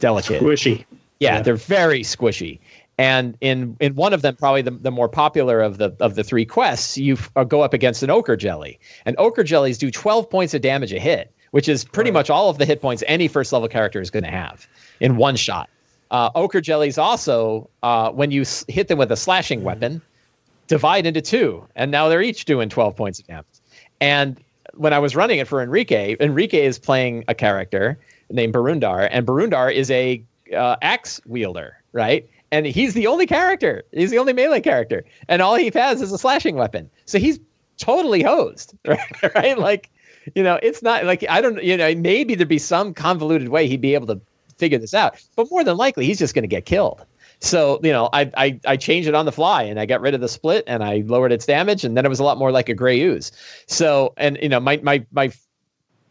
delicate. 0.00 0.40
Squishy. 0.42 0.84
Yeah, 1.20 1.36
Yeah. 1.36 1.42
they're 1.42 1.56
very 1.56 2.00
squishy. 2.00 2.58
And 2.98 3.36
in 3.42 3.76
in 3.80 3.94
one 3.94 4.14
of 4.14 4.22
them, 4.22 4.36
probably 4.36 4.62
the, 4.62 4.70
the 4.70 4.90
more 4.90 5.10
popular 5.10 5.60
of 5.60 5.76
the 5.76 5.94
of 6.00 6.14
the 6.14 6.24
three 6.24 6.46
quests, 6.46 6.96
you 6.96 7.12
f- 7.14 7.30
uh, 7.36 7.44
go 7.44 7.60
up 7.60 7.74
against 7.74 8.02
an 8.02 8.08
ochre 8.08 8.36
jelly, 8.36 8.78
and 9.04 9.14
ochre 9.18 9.44
jellies 9.44 9.76
do 9.76 9.90
twelve 9.90 10.30
points 10.30 10.54
of 10.54 10.62
damage 10.62 10.94
a 10.94 10.98
hit, 10.98 11.30
which 11.50 11.68
is 11.68 11.84
pretty 11.84 12.10
much 12.10 12.30
all 12.30 12.50
of 12.50 12.58
the 12.58 12.64
hit 12.64 12.80
points 12.80 13.02
any 13.06 13.28
first 13.28 13.52
level 13.52 13.68
character 13.68 14.00
is 14.00 14.10
going 14.10 14.24
to 14.24 14.30
have 14.30 14.66
in 15.00 15.16
one 15.16 15.36
shot. 15.36 15.68
Uh, 16.10 16.30
ochre 16.34 16.60
jellies 16.60 16.98
also, 16.98 17.68
uh, 17.82 18.10
when 18.10 18.30
you 18.30 18.42
s- 18.42 18.64
hit 18.68 18.88
them 18.88 18.98
with 18.98 19.10
a 19.10 19.16
slashing 19.16 19.64
weapon, 19.64 20.00
divide 20.68 21.06
into 21.06 21.20
two, 21.20 21.66
and 21.74 21.90
now 21.90 22.08
they're 22.08 22.22
each 22.22 22.44
doing 22.44 22.68
12 22.68 22.94
points 22.96 23.18
of 23.18 23.26
damage. 23.26 23.46
And 24.00 24.40
when 24.74 24.92
I 24.92 24.98
was 24.98 25.16
running 25.16 25.38
it 25.38 25.48
for 25.48 25.62
Enrique, 25.62 26.16
Enrique 26.20 26.64
is 26.64 26.78
playing 26.78 27.24
a 27.28 27.34
character 27.34 27.98
named 28.30 28.54
Barundar, 28.54 29.08
and 29.10 29.26
Barundar 29.26 29.72
is 29.72 29.90
a 29.90 30.22
uh, 30.54 30.76
axe 30.82 31.20
wielder, 31.26 31.76
right? 31.92 32.28
And 32.52 32.66
he's 32.66 32.94
the 32.94 33.06
only 33.08 33.26
character. 33.26 33.82
He's 33.92 34.10
the 34.10 34.18
only 34.18 34.32
melee 34.32 34.60
character, 34.60 35.04
and 35.28 35.42
all 35.42 35.56
he 35.56 35.70
has 35.74 36.00
is 36.00 36.12
a 36.12 36.18
slashing 36.18 36.54
weapon. 36.56 36.88
So 37.06 37.18
he's 37.18 37.40
totally 37.78 38.22
hosed, 38.22 38.74
right? 38.86 39.00
right? 39.34 39.58
Like, 39.58 39.90
you 40.34 40.42
know, 40.42 40.58
it's 40.62 40.82
not 40.82 41.04
like 41.04 41.24
I 41.28 41.40
don't, 41.40 41.62
you 41.62 41.76
know, 41.76 41.94
maybe 41.94 42.34
there'd 42.34 42.48
be 42.48 42.58
some 42.58 42.94
convoluted 42.94 43.48
way 43.48 43.66
he'd 43.66 43.80
be 43.80 43.94
able 43.94 44.06
to 44.08 44.20
figure 44.58 44.78
this 44.78 44.94
out, 44.94 45.22
but 45.36 45.50
more 45.50 45.64
than 45.64 45.76
likely 45.76 46.06
he's 46.06 46.18
just 46.18 46.34
going 46.34 46.42
to 46.42 46.48
get 46.48 46.66
killed. 46.66 47.04
So 47.40 47.80
you 47.82 47.92
know, 47.92 48.08
I, 48.12 48.30
I 48.36 48.60
I 48.66 48.76
changed 48.76 49.08
it 49.08 49.14
on 49.14 49.26
the 49.26 49.32
fly 49.32 49.62
and 49.62 49.78
I 49.78 49.86
got 49.86 50.00
rid 50.00 50.14
of 50.14 50.20
the 50.20 50.28
split 50.28 50.64
and 50.66 50.82
I 50.82 51.02
lowered 51.06 51.32
its 51.32 51.46
damage 51.46 51.84
and 51.84 51.96
then 51.96 52.06
it 52.06 52.08
was 52.08 52.20
a 52.20 52.24
lot 52.24 52.38
more 52.38 52.50
like 52.50 52.68
a 52.68 52.74
gray 52.74 53.00
ooze. 53.00 53.32
So 53.66 54.14
and 54.16 54.38
you 54.40 54.48
know 54.48 54.60
my 54.60 54.78
my 54.78 55.04
my 55.12 55.30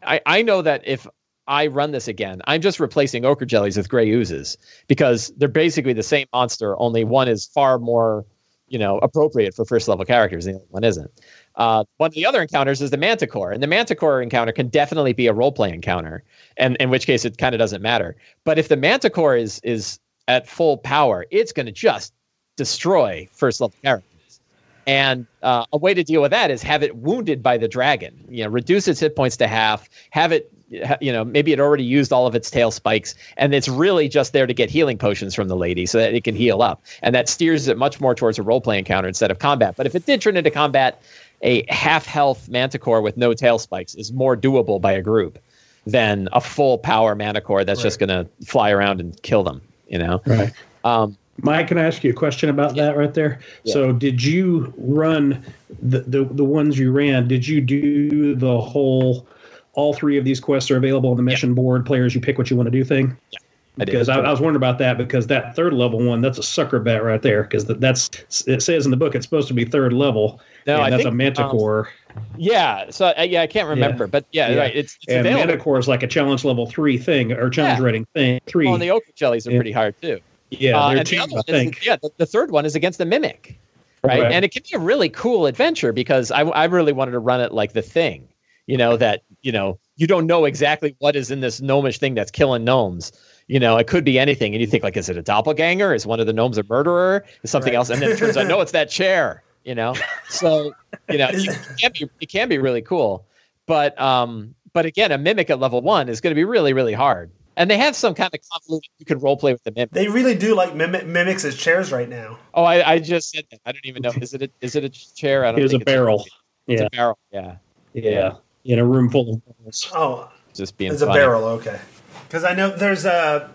I 0.02 0.20
I 0.24 0.42
know 0.42 0.62
that 0.62 0.82
if 0.86 1.06
I 1.48 1.66
run 1.66 1.92
this 1.92 2.08
again, 2.08 2.42
I'm 2.44 2.60
just 2.60 2.80
replacing 2.80 3.24
ochre 3.24 3.44
jellies 3.44 3.76
with 3.76 3.88
gray 3.88 4.08
oozes 4.10 4.56
because 4.88 5.32
they're 5.36 5.48
basically 5.48 5.92
the 5.92 6.02
same 6.02 6.26
monster. 6.32 6.78
Only 6.78 7.04
one 7.04 7.28
is 7.28 7.46
far 7.46 7.78
more 7.78 8.24
you 8.68 8.78
know 8.78 8.98
appropriate 8.98 9.54
for 9.54 9.64
first 9.64 9.88
level 9.88 10.04
characters 10.04 10.46
and 10.46 10.56
the 10.56 10.60
other 10.60 10.68
one 10.70 10.84
isn't. 10.84 11.10
Uh, 11.56 11.84
one 11.96 12.08
of 12.08 12.14
the 12.14 12.26
other 12.26 12.42
encounters 12.42 12.82
is 12.82 12.90
the 12.90 12.96
Manticore, 12.96 13.50
and 13.50 13.62
the 13.62 13.66
Manticore 13.66 14.20
encounter 14.20 14.52
can 14.52 14.68
definitely 14.68 15.12
be 15.12 15.26
a 15.26 15.32
role 15.32 15.52
play 15.52 15.72
encounter, 15.72 16.22
and 16.56 16.76
in 16.76 16.90
which 16.90 17.06
case 17.06 17.24
it 17.24 17.38
kind 17.38 17.54
of 17.54 17.58
doesn't 17.58 17.82
matter. 17.82 18.14
But 18.44 18.58
if 18.58 18.68
the 18.68 18.76
Manticore 18.76 19.36
is 19.36 19.60
is 19.64 19.98
at 20.28 20.46
full 20.48 20.76
power, 20.76 21.26
it's 21.30 21.52
going 21.52 21.66
to 21.66 21.72
just 21.72 22.12
destroy 22.56 23.28
first 23.32 23.60
level 23.60 23.74
characters. 23.82 24.40
And 24.86 25.26
uh, 25.42 25.66
a 25.72 25.78
way 25.78 25.94
to 25.94 26.04
deal 26.04 26.22
with 26.22 26.30
that 26.30 26.50
is 26.50 26.62
have 26.62 26.82
it 26.82 26.96
wounded 26.96 27.42
by 27.42 27.58
the 27.58 27.68
dragon. 27.68 28.24
You 28.28 28.44
know, 28.44 28.50
reduce 28.50 28.86
its 28.86 29.00
hit 29.00 29.16
points 29.16 29.36
to 29.38 29.48
half. 29.48 29.88
Have 30.10 30.30
it, 30.30 30.52
you 31.00 31.12
know, 31.12 31.24
maybe 31.24 31.52
it 31.52 31.58
already 31.58 31.82
used 31.82 32.12
all 32.12 32.26
of 32.26 32.34
its 32.36 32.50
tail 32.50 32.70
spikes, 32.70 33.14
and 33.36 33.52
it's 33.52 33.68
really 33.68 34.08
just 34.08 34.32
there 34.32 34.46
to 34.46 34.54
get 34.54 34.70
healing 34.70 34.96
potions 34.96 35.34
from 35.34 35.48
the 35.48 35.56
lady 35.56 35.86
so 35.86 35.98
that 35.98 36.14
it 36.14 36.22
can 36.22 36.36
heal 36.36 36.62
up. 36.62 36.82
And 37.02 37.14
that 37.14 37.28
steers 37.28 37.66
it 37.66 37.76
much 37.76 38.00
more 38.00 38.14
towards 38.14 38.38
a 38.38 38.42
role 38.42 38.60
play 38.60 38.78
encounter 38.78 39.08
instead 39.08 39.30
of 39.30 39.40
combat. 39.40 39.74
But 39.76 39.86
if 39.86 39.94
it 39.94 40.06
did 40.06 40.20
turn 40.20 40.36
into 40.36 40.50
combat, 40.50 41.02
a 41.42 41.64
half 41.72 42.06
health 42.06 42.48
manticore 42.48 43.02
with 43.02 43.16
no 43.16 43.34
tail 43.34 43.58
spikes 43.58 43.94
is 43.94 44.12
more 44.12 44.36
doable 44.36 44.80
by 44.80 44.92
a 44.92 45.02
group 45.02 45.38
than 45.86 46.28
a 46.32 46.40
full 46.40 46.78
power 46.78 47.14
manticore 47.14 47.64
that's 47.64 47.80
right. 47.80 47.84
just 47.84 47.98
going 47.98 48.08
to 48.08 48.26
fly 48.44 48.70
around 48.70 49.00
and 49.00 49.22
kill 49.22 49.42
them 49.42 49.60
you 49.88 49.98
know 49.98 50.20
right 50.26 50.52
um, 50.84 51.16
Mike, 51.42 51.68
can 51.68 51.78
I 51.78 51.84
ask 51.84 52.02
you 52.02 52.10
a 52.10 52.14
question 52.14 52.48
about 52.48 52.76
that 52.76 52.96
right 52.96 53.12
there? 53.12 53.40
Yeah. 53.64 53.72
So, 53.74 53.92
did 53.92 54.22
you 54.22 54.72
run 54.78 55.44
the, 55.82 56.00
the 56.00 56.24
the 56.24 56.44
ones 56.44 56.78
you 56.78 56.92
ran? 56.92 57.28
Did 57.28 57.46
you 57.46 57.60
do 57.60 58.34
the 58.34 58.60
whole? 58.60 59.26
All 59.74 59.92
three 59.92 60.16
of 60.16 60.24
these 60.24 60.40
quests 60.40 60.70
are 60.70 60.78
available 60.78 61.10
on 61.10 61.18
the 61.18 61.22
mission 61.22 61.50
yeah. 61.50 61.56
board. 61.56 61.84
Players, 61.84 62.14
you 62.14 62.20
pick 62.20 62.38
what 62.38 62.48
you 62.48 62.56
want 62.56 62.68
to 62.68 62.70
do 62.70 62.82
thing. 62.82 63.14
Yeah. 63.30 63.38
Because 63.78 64.08
I, 64.08 64.18
I, 64.18 64.30
was 64.30 64.40
wondering 64.40 64.56
about 64.56 64.78
that 64.78 64.96
because 64.96 65.26
that 65.26 65.54
third 65.54 65.74
level 65.74 66.02
one 66.02 66.22
that's 66.22 66.38
a 66.38 66.42
sucker 66.42 66.80
bet 66.80 67.04
right 67.04 67.20
there 67.20 67.42
because 67.42 67.66
that, 67.66 67.78
that's 67.78 68.44
it 68.46 68.62
says 68.62 68.86
in 68.86 68.90
the 68.90 68.96
book 68.96 69.14
it's 69.14 69.26
supposed 69.26 69.48
to 69.48 69.54
be 69.54 69.66
third 69.66 69.92
level. 69.92 70.40
No, 70.66 70.80
I 70.80 70.88
that's 70.88 71.02
think, 71.02 71.12
a 71.12 71.14
manticore. 71.14 71.90
Um, 72.16 72.22
yeah, 72.38 72.88
so 72.90 73.12
uh, 73.18 73.22
yeah, 73.22 73.42
I 73.42 73.46
can't 73.46 73.68
remember, 73.68 74.04
yeah. 74.04 74.10
but 74.10 74.24
yeah, 74.32 74.50
yeah, 74.50 74.58
right. 74.58 74.74
It's, 74.74 74.96
it's 75.02 75.08
and 75.08 75.20
available. 75.20 75.46
manticore 75.46 75.78
is 75.78 75.88
like 75.88 76.02
a 76.02 76.06
challenge 76.06 76.42
level 76.42 76.66
three 76.66 76.96
thing 76.96 77.32
or 77.32 77.50
challenge 77.50 77.78
yeah. 77.80 77.84
rating 77.84 78.06
thing. 78.14 78.40
Three. 78.46 78.64
Well, 78.64 78.74
and 78.74 78.82
the 78.82 78.90
ochre 78.90 79.12
jellies 79.14 79.46
are 79.46 79.50
pretty 79.50 79.72
hard 79.72 80.00
too. 80.00 80.20
Yeah, 80.50 80.80
uh, 80.80 80.90
and 80.92 81.06
the 81.06 81.18
other 81.18 81.38
I 81.38 81.42
think. 81.42 81.78
Is, 81.78 81.86
yeah, 81.86 81.96
the, 81.96 82.10
the, 82.16 82.26
third 82.26 82.52
one 82.52 82.64
is 82.64 82.74
against 82.74 82.98
the 82.98 83.04
mimic, 83.04 83.58
right? 84.02 84.22
right? 84.22 84.32
And 84.32 84.42
it 84.42 84.52
can 84.52 84.62
be 84.62 84.74
a 84.74 84.78
really 84.78 85.10
cool 85.10 85.44
adventure 85.44 85.92
because 85.92 86.30
I, 86.30 86.42
I 86.42 86.64
really 86.64 86.92
wanted 86.92 87.12
to 87.12 87.18
run 87.18 87.42
it 87.42 87.52
like 87.52 87.74
the 87.74 87.82
thing, 87.82 88.26
you 88.66 88.78
know, 88.78 88.96
that 88.96 89.22
you 89.42 89.52
know 89.52 89.78
you 89.96 90.06
don't 90.06 90.26
know 90.26 90.46
exactly 90.46 90.96
what 90.98 91.14
is 91.14 91.30
in 91.30 91.40
this 91.40 91.60
gnomish 91.60 91.98
thing 91.98 92.14
that's 92.14 92.30
killing 92.30 92.64
gnomes 92.64 93.12
you 93.48 93.60
know, 93.60 93.76
it 93.76 93.86
could 93.86 94.04
be 94.04 94.18
anything. 94.18 94.54
And 94.54 94.60
you 94.60 94.66
think 94.66 94.82
like, 94.82 94.96
is 94.96 95.08
it 95.08 95.16
a 95.16 95.22
doppelganger? 95.22 95.94
Is 95.94 96.06
one 96.06 96.20
of 96.20 96.26
the 96.26 96.32
gnomes 96.32 96.58
a 96.58 96.64
murderer? 96.64 97.24
Is 97.42 97.50
something 97.50 97.72
right. 97.72 97.78
else? 97.78 97.90
And 97.90 98.02
then 98.02 98.10
it 98.10 98.18
turns 98.18 98.36
out, 98.36 98.46
no, 98.46 98.60
it's 98.60 98.72
that 98.72 98.90
chair. 98.90 99.42
You 99.64 99.74
know, 99.74 99.96
so 100.28 100.72
you 101.10 101.18
know, 101.18 101.28
it 101.32 101.58
can 101.78 101.90
be 101.92 102.08
it 102.20 102.26
can 102.26 102.48
be 102.48 102.56
really 102.56 102.82
cool, 102.82 103.26
but 103.66 104.00
um, 104.00 104.54
but 104.72 104.86
again, 104.86 105.10
a 105.10 105.18
mimic 105.18 105.50
at 105.50 105.58
level 105.58 105.82
one 105.82 106.08
is 106.08 106.20
going 106.20 106.30
to 106.30 106.36
be 106.36 106.44
really 106.44 106.72
really 106.72 106.92
hard. 106.92 107.32
And 107.56 107.68
they 107.68 107.78
have 107.78 107.96
some 107.96 108.14
kind 108.14 108.32
of 108.32 108.38
convoluted 108.52 108.90
you 108.98 109.06
can 109.06 109.18
role 109.18 109.36
play 109.36 109.52
with 109.52 109.64
the 109.64 109.72
mimic. 109.72 109.90
They 109.90 110.06
really 110.06 110.36
do 110.36 110.54
like 110.54 110.76
mimic, 110.76 111.06
mimics 111.06 111.44
as 111.44 111.56
chairs 111.56 111.90
right 111.90 112.08
now. 112.08 112.38
Oh, 112.54 112.62
I, 112.62 112.92
I 112.92 112.98
just 113.00 113.30
said 113.30 113.44
that. 113.50 113.60
I 113.64 113.72
don't 113.72 113.86
even 113.86 114.02
know. 114.02 114.12
Is 114.20 114.34
it 114.34 114.42
a, 114.42 114.50
is 114.60 114.76
it 114.76 114.84
a 114.84 114.88
chair? 114.88 115.44
I 115.44 115.50
don't. 115.50 115.62
It's 115.62 115.72
a 115.72 115.78
barrel. 115.78 116.24
It's 116.68 116.80
yeah. 116.80 116.86
a 116.86 116.90
barrel. 116.90 117.18
Yeah. 117.32 117.56
Yeah. 117.94 118.34
In 118.66 118.78
a 118.78 118.84
room 118.84 119.10
full 119.10 119.34
of 119.34 119.42
barrels. 119.46 119.90
Oh, 119.94 120.30
just 120.54 120.76
being. 120.76 120.92
It's 120.92 121.00
funny. 121.00 121.12
a 121.12 121.14
barrel. 121.14 121.44
Okay. 121.44 121.80
Because 122.26 122.44
I 122.44 122.54
know 122.54 122.70
there's 122.70 123.04
a 123.04 123.52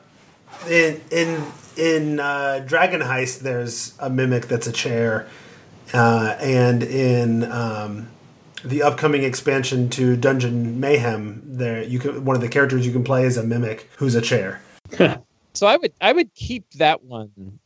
in 0.69 1.01
in 1.11 1.43
in 1.77 2.19
uh, 2.19 2.63
Dragon 2.65 3.01
Heist 3.01 3.39
there's 3.39 3.93
a 3.99 4.09
mimic 4.09 4.47
that's 4.47 4.67
a 4.67 4.71
chair, 4.71 5.27
uh, 5.93 6.35
and 6.39 6.83
in 6.83 7.43
um, 7.51 8.07
the 8.63 8.83
upcoming 8.83 9.23
expansion 9.23 9.89
to 9.89 10.15
Dungeon 10.15 10.79
Mayhem, 10.79 11.41
there 11.45 11.83
you 11.83 11.99
can 11.99 12.23
one 12.23 12.35
of 12.35 12.41
the 12.41 12.49
characters 12.49 12.85
you 12.85 12.93
can 12.93 13.03
play 13.03 13.23
is 13.23 13.37
a 13.37 13.43
mimic 13.43 13.89
who's 13.97 14.15
a 14.15 14.21
chair. 14.21 14.61
so 15.53 15.67
I 15.67 15.77
would 15.77 15.93
I 15.99 16.13
would 16.13 16.33
keep 16.33 16.69
that 16.73 17.03
one 17.03 17.59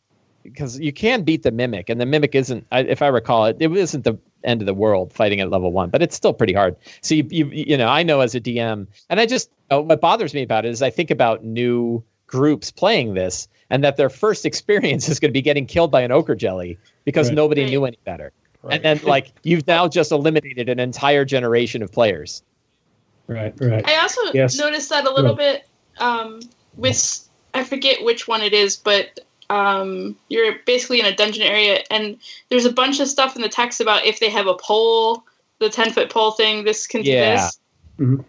because 0.43 0.79
you 0.79 0.93
can 0.93 1.23
beat 1.23 1.43
the 1.43 1.51
mimic, 1.51 1.89
and 1.89 1.99
the 1.99 2.05
mimic 2.05 2.35
isn't, 2.35 2.65
if 2.71 3.01
I 3.01 3.07
recall 3.07 3.45
it, 3.45 3.57
it 3.59 3.71
isn't 3.71 4.03
the 4.03 4.17
end 4.43 4.61
of 4.61 4.67
the 4.67 4.75
world 4.75 5.11
fighting 5.11 5.39
at 5.39 5.49
level 5.49 5.71
one, 5.71 5.89
but 5.89 6.03
it's 6.03 6.15
still 6.15 6.33
pretty 6.33 6.53
hard. 6.53 6.75
So 7.01 7.15
you 7.15 7.27
you, 7.29 7.47
you 7.47 7.77
know 7.77 7.87
I 7.87 8.03
know 8.03 8.21
as 8.21 8.35
a 8.35 8.41
DM, 8.41 8.87
and 9.09 9.19
I 9.19 9.25
just 9.25 9.49
uh, 9.71 9.81
what 9.81 10.01
bothers 10.01 10.33
me 10.33 10.43
about 10.43 10.65
it 10.65 10.69
is 10.69 10.81
I 10.81 10.89
think 10.89 11.11
about 11.11 11.43
new 11.43 12.03
groups 12.27 12.71
playing 12.71 13.13
this 13.13 13.47
and 13.69 13.83
that 13.83 13.97
their 13.97 14.09
first 14.09 14.45
experience 14.45 15.09
is 15.09 15.19
going 15.19 15.29
to 15.29 15.33
be 15.33 15.41
getting 15.41 15.65
killed 15.65 15.91
by 15.91 16.01
an 16.01 16.11
ochre 16.11 16.35
jelly 16.35 16.77
because 17.03 17.27
right. 17.27 17.35
nobody 17.35 17.65
knew 17.65 17.85
any 17.85 17.99
better. 18.03 18.31
Right. 18.61 18.75
And 18.75 18.83
then 18.83 19.07
like 19.07 19.31
you've 19.43 19.65
now 19.67 19.87
just 19.87 20.11
eliminated 20.11 20.69
an 20.69 20.79
entire 20.79 21.25
generation 21.25 21.81
of 21.81 21.91
players. 21.91 22.43
Right, 23.27 23.53
right. 23.59 23.87
I 23.87 23.97
also 23.97 24.21
yes. 24.33 24.57
noticed 24.57 24.89
that 24.89 25.05
a 25.05 25.11
little 25.11 25.35
bit 25.35 25.67
um, 25.97 26.41
with 26.75 27.27
I 27.53 27.63
forget 27.63 28.03
which 28.03 28.27
one 28.27 28.41
it 28.41 28.53
is, 28.53 28.75
but 28.75 29.19
um, 29.49 30.15
you're 30.29 30.55
basically 30.65 30.99
in 30.99 31.05
a 31.05 31.15
dungeon 31.15 31.43
area 31.43 31.83
and 31.89 32.17
there's 32.49 32.65
a 32.65 32.71
bunch 32.71 32.99
of 32.99 33.07
stuff 33.07 33.35
in 33.35 33.41
the 33.41 33.49
text 33.49 33.81
about 33.81 34.05
if 34.05 34.19
they 34.19 34.29
have 34.29 34.45
a 34.45 34.55
pole, 34.55 35.23
the 35.59 35.69
ten 35.69 35.91
foot 35.91 36.09
pole 36.09 36.31
thing, 36.31 36.65
this 36.65 36.85
can 36.85 37.01
do 37.01 37.11
yeah. 37.11 37.35
this. 37.35 37.59
Mm-hmm. 37.99 38.21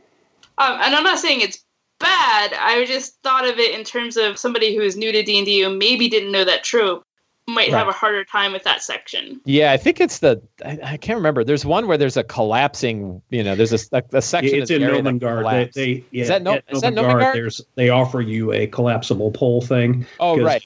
Um, 0.59 0.78
and 0.80 0.94
I'm 0.94 1.04
not 1.04 1.18
saying 1.18 1.40
it's 1.40 1.64
bad. 1.98 2.54
I 2.54 2.84
just 2.86 3.20
thought 3.22 3.48
of 3.48 3.59
it 3.59 3.76
in 3.76 3.84
terms 3.84 4.16
of 4.16 4.38
somebody 4.38 4.74
who 4.74 4.82
is 4.82 4.96
new 4.96 5.12
to 5.12 5.22
D 5.22 5.38
and 5.38 5.46
D 5.46 5.62
who 5.62 5.76
maybe 5.76 6.09
didn't 6.09 6.32
know 6.32 6.44
that 6.44 6.64
trope 6.64 7.04
might 7.48 7.70
right. 7.70 7.78
have 7.78 7.88
a 7.88 7.92
harder 7.92 8.24
time 8.24 8.52
with 8.52 8.64
that 8.64 8.82
section. 8.82 9.40
Yeah, 9.44 9.72
I 9.72 9.76
think 9.76 10.00
it's 10.00 10.18
the 10.18 10.42
I, 10.64 10.78
I, 10.82 10.96
can't 10.96 11.16
remember. 11.16 11.44
There's 11.44 11.64
one 11.64 11.86
where 11.86 11.96
there's 11.96 12.16
a 12.16 12.24
collapsing. 12.24 13.22
You 13.30 13.44
know, 13.44 13.54
there's 13.54 13.72
a, 13.72 13.96
a, 13.96 14.02
a 14.14 14.22
section. 14.22 14.61
It's 14.61 14.70
in 14.70 14.82
Gnomengarde. 14.82 15.72
They, 15.72 15.84
they 15.84 16.04
yeah, 16.11 16.22
is 16.22 16.28
that 16.28 16.42
no? 16.42 16.61
Is 16.68 16.80
that 16.80 16.92
Gnomengarde? 16.92 17.34
There's 17.34 17.61
they 17.76 17.88
offer 17.88 18.20
you 18.20 18.52
a 18.52 18.66
collapsible 18.66 19.30
pole 19.30 19.61
thing. 19.61 20.07
Oh 20.18 20.40
right. 20.40 20.64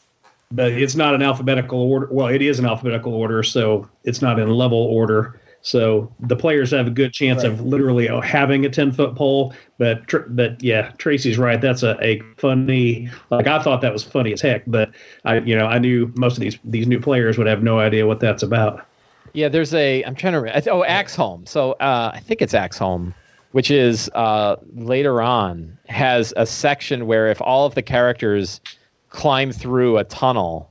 But 0.52 0.72
it's 0.72 0.96
not 0.96 1.14
an 1.14 1.22
alphabetical 1.22 1.80
order. 1.80 2.08
Well, 2.10 2.26
it 2.26 2.42
is 2.42 2.58
an 2.58 2.66
alphabetical 2.66 3.14
order, 3.14 3.44
so 3.44 3.88
it's 4.02 4.20
not 4.20 4.40
in 4.40 4.50
level 4.50 4.78
order. 4.78 5.40
So 5.62 6.10
the 6.20 6.36
players 6.36 6.70
have 6.70 6.86
a 6.86 6.90
good 6.90 7.12
chance 7.12 7.42
right. 7.42 7.52
of 7.52 7.60
literally 7.60 8.08
having 8.22 8.64
a 8.64 8.70
10 8.70 8.92
foot 8.92 9.14
pole. 9.14 9.54
But, 9.78 10.02
but 10.28 10.62
yeah, 10.62 10.92
Tracy's 10.98 11.38
right. 11.38 11.60
That's 11.60 11.82
a, 11.82 11.98
a 12.02 12.20
funny, 12.36 13.10
like 13.30 13.46
I 13.46 13.62
thought 13.62 13.80
that 13.82 13.92
was 13.92 14.02
funny 14.02 14.32
as 14.32 14.40
heck, 14.40 14.62
but 14.66 14.90
I, 15.24 15.38
you 15.40 15.56
know, 15.56 15.66
I 15.66 15.78
knew 15.78 16.12
most 16.16 16.36
of 16.36 16.40
these, 16.40 16.58
these 16.64 16.86
new 16.86 17.00
players 17.00 17.36
would 17.36 17.46
have 17.46 17.62
no 17.62 17.78
idea 17.78 18.06
what 18.06 18.20
that's 18.20 18.42
about. 18.42 18.86
Yeah, 19.32 19.48
there's 19.48 19.74
a, 19.74 20.02
I'm 20.04 20.14
trying 20.14 20.32
to, 20.32 20.70
oh, 20.70 20.82
Axeholm. 20.82 21.46
So 21.46 21.72
uh, 21.72 22.10
I 22.14 22.20
think 22.20 22.42
it's 22.42 22.54
Axeholm, 22.54 23.14
which 23.52 23.70
is 23.70 24.10
uh, 24.14 24.56
later 24.74 25.20
on 25.20 25.76
has 25.88 26.32
a 26.36 26.46
section 26.46 27.06
where 27.06 27.28
if 27.28 27.40
all 27.42 27.66
of 27.66 27.74
the 27.74 27.82
characters 27.82 28.60
climb 29.10 29.52
through 29.52 29.98
a 29.98 30.04
tunnel, 30.04 30.69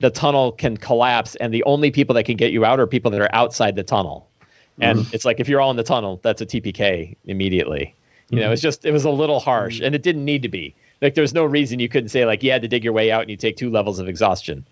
the 0.00 0.10
tunnel 0.10 0.52
can 0.52 0.76
collapse 0.76 1.34
and 1.36 1.52
the 1.52 1.64
only 1.64 1.90
people 1.90 2.14
that 2.14 2.24
can 2.24 2.36
get 2.36 2.52
you 2.52 2.64
out 2.64 2.80
are 2.80 2.86
people 2.86 3.10
that 3.10 3.20
are 3.20 3.34
outside 3.34 3.76
the 3.76 3.82
tunnel. 3.82 4.28
And 4.80 5.00
mm 5.00 5.14
it's 5.14 5.24
like 5.24 5.38
if 5.38 5.48
you're 5.48 5.60
all 5.60 5.70
in 5.70 5.76
the 5.76 5.84
tunnel 5.84 6.18
that's 6.22 6.40
a 6.40 6.46
tpk 6.46 7.16
immediately. 7.26 7.94
You 8.30 8.38
know 8.38 8.44
mm-hmm. 8.46 8.52
it's 8.54 8.62
just 8.62 8.84
it 8.84 8.90
was 8.90 9.04
a 9.04 9.10
little 9.10 9.38
harsh 9.38 9.80
and 9.80 9.94
it 9.94 10.02
didn't 10.02 10.24
need 10.24 10.42
to 10.42 10.48
be. 10.48 10.74
Like 11.00 11.14
there's 11.14 11.34
no 11.34 11.44
reason 11.44 11.78
you 11.78 11.88
couldn't 11.88 12.08
say 12.08 12.24
like 12.26 12.42
you 12.42 12.50
had 12.50 12.62
to 12.62 12.68
dig 12.68 12.82
your 12.82 12.92
way 12.92 13.12
out 13.12 13.22
and 13.22 13.30
you 13.30 13.36
take 13.36 13.56
two 13.56 13.70
levels 13.70 13.98
of 13.98 14.08
exhaustion 14.08 14.66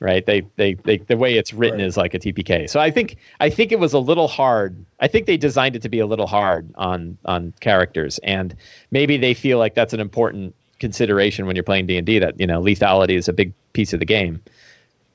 right? 0.00 0.26
They 0.26 0.42
they, 0.56 0.74
they 0.74 0.98
the 0.98 1.16
way 1.16 1.34
it's 1.36 1.52
written 1.52 1.78
right. 1.78 1.86
is 1.86 1.96
like 1.96 2.14
a 2.14 2.18
tpk 2.18 2.68
so 2.68 2.80
i 2.80 2.90
think 2.90 3.16
i 3.40 3.48
think 3.48 3.72
it 3.72 3.78
was 3.78 3.92
a 3.92 3.98
little 3.98 4.28
hard. 4.28 4.76
I 5.00 5.08
think 5.08 5.26
they 5.26 5.36
designed 5.36 5.76
it 5.76 5.82
to 5.82 5.88
be 5.88 5.98
a 5.98 6.06
little 6.06 6.26
hard 6.26 6.68
on 6.76 7.16
on 7.24 7.54
characters 7.60 8.18
and 8.24 8.54
maybe 8.90 9.16
they 9.16 9.34
feel 9.34 9.58
like 9.58 9.74
that's 9.74 9.92
an 9.92 10.00
important 10.00 10.54
consideration 10.86 11.46
when 11.46 11.56
you're 11.56 11.70
playing 11.70 11.86
d&d 11.86 12.18
that 12.18 12.38
you 12.38 12.46
know 12.46 12.60
lethality 12.60 13.16
is 13.16 13.28
a 13.28 13.32
big 13.32 13.52
piece 13.72 13.92
of 13.94 14.00
the 14.00 14.06
game 14.06 14.40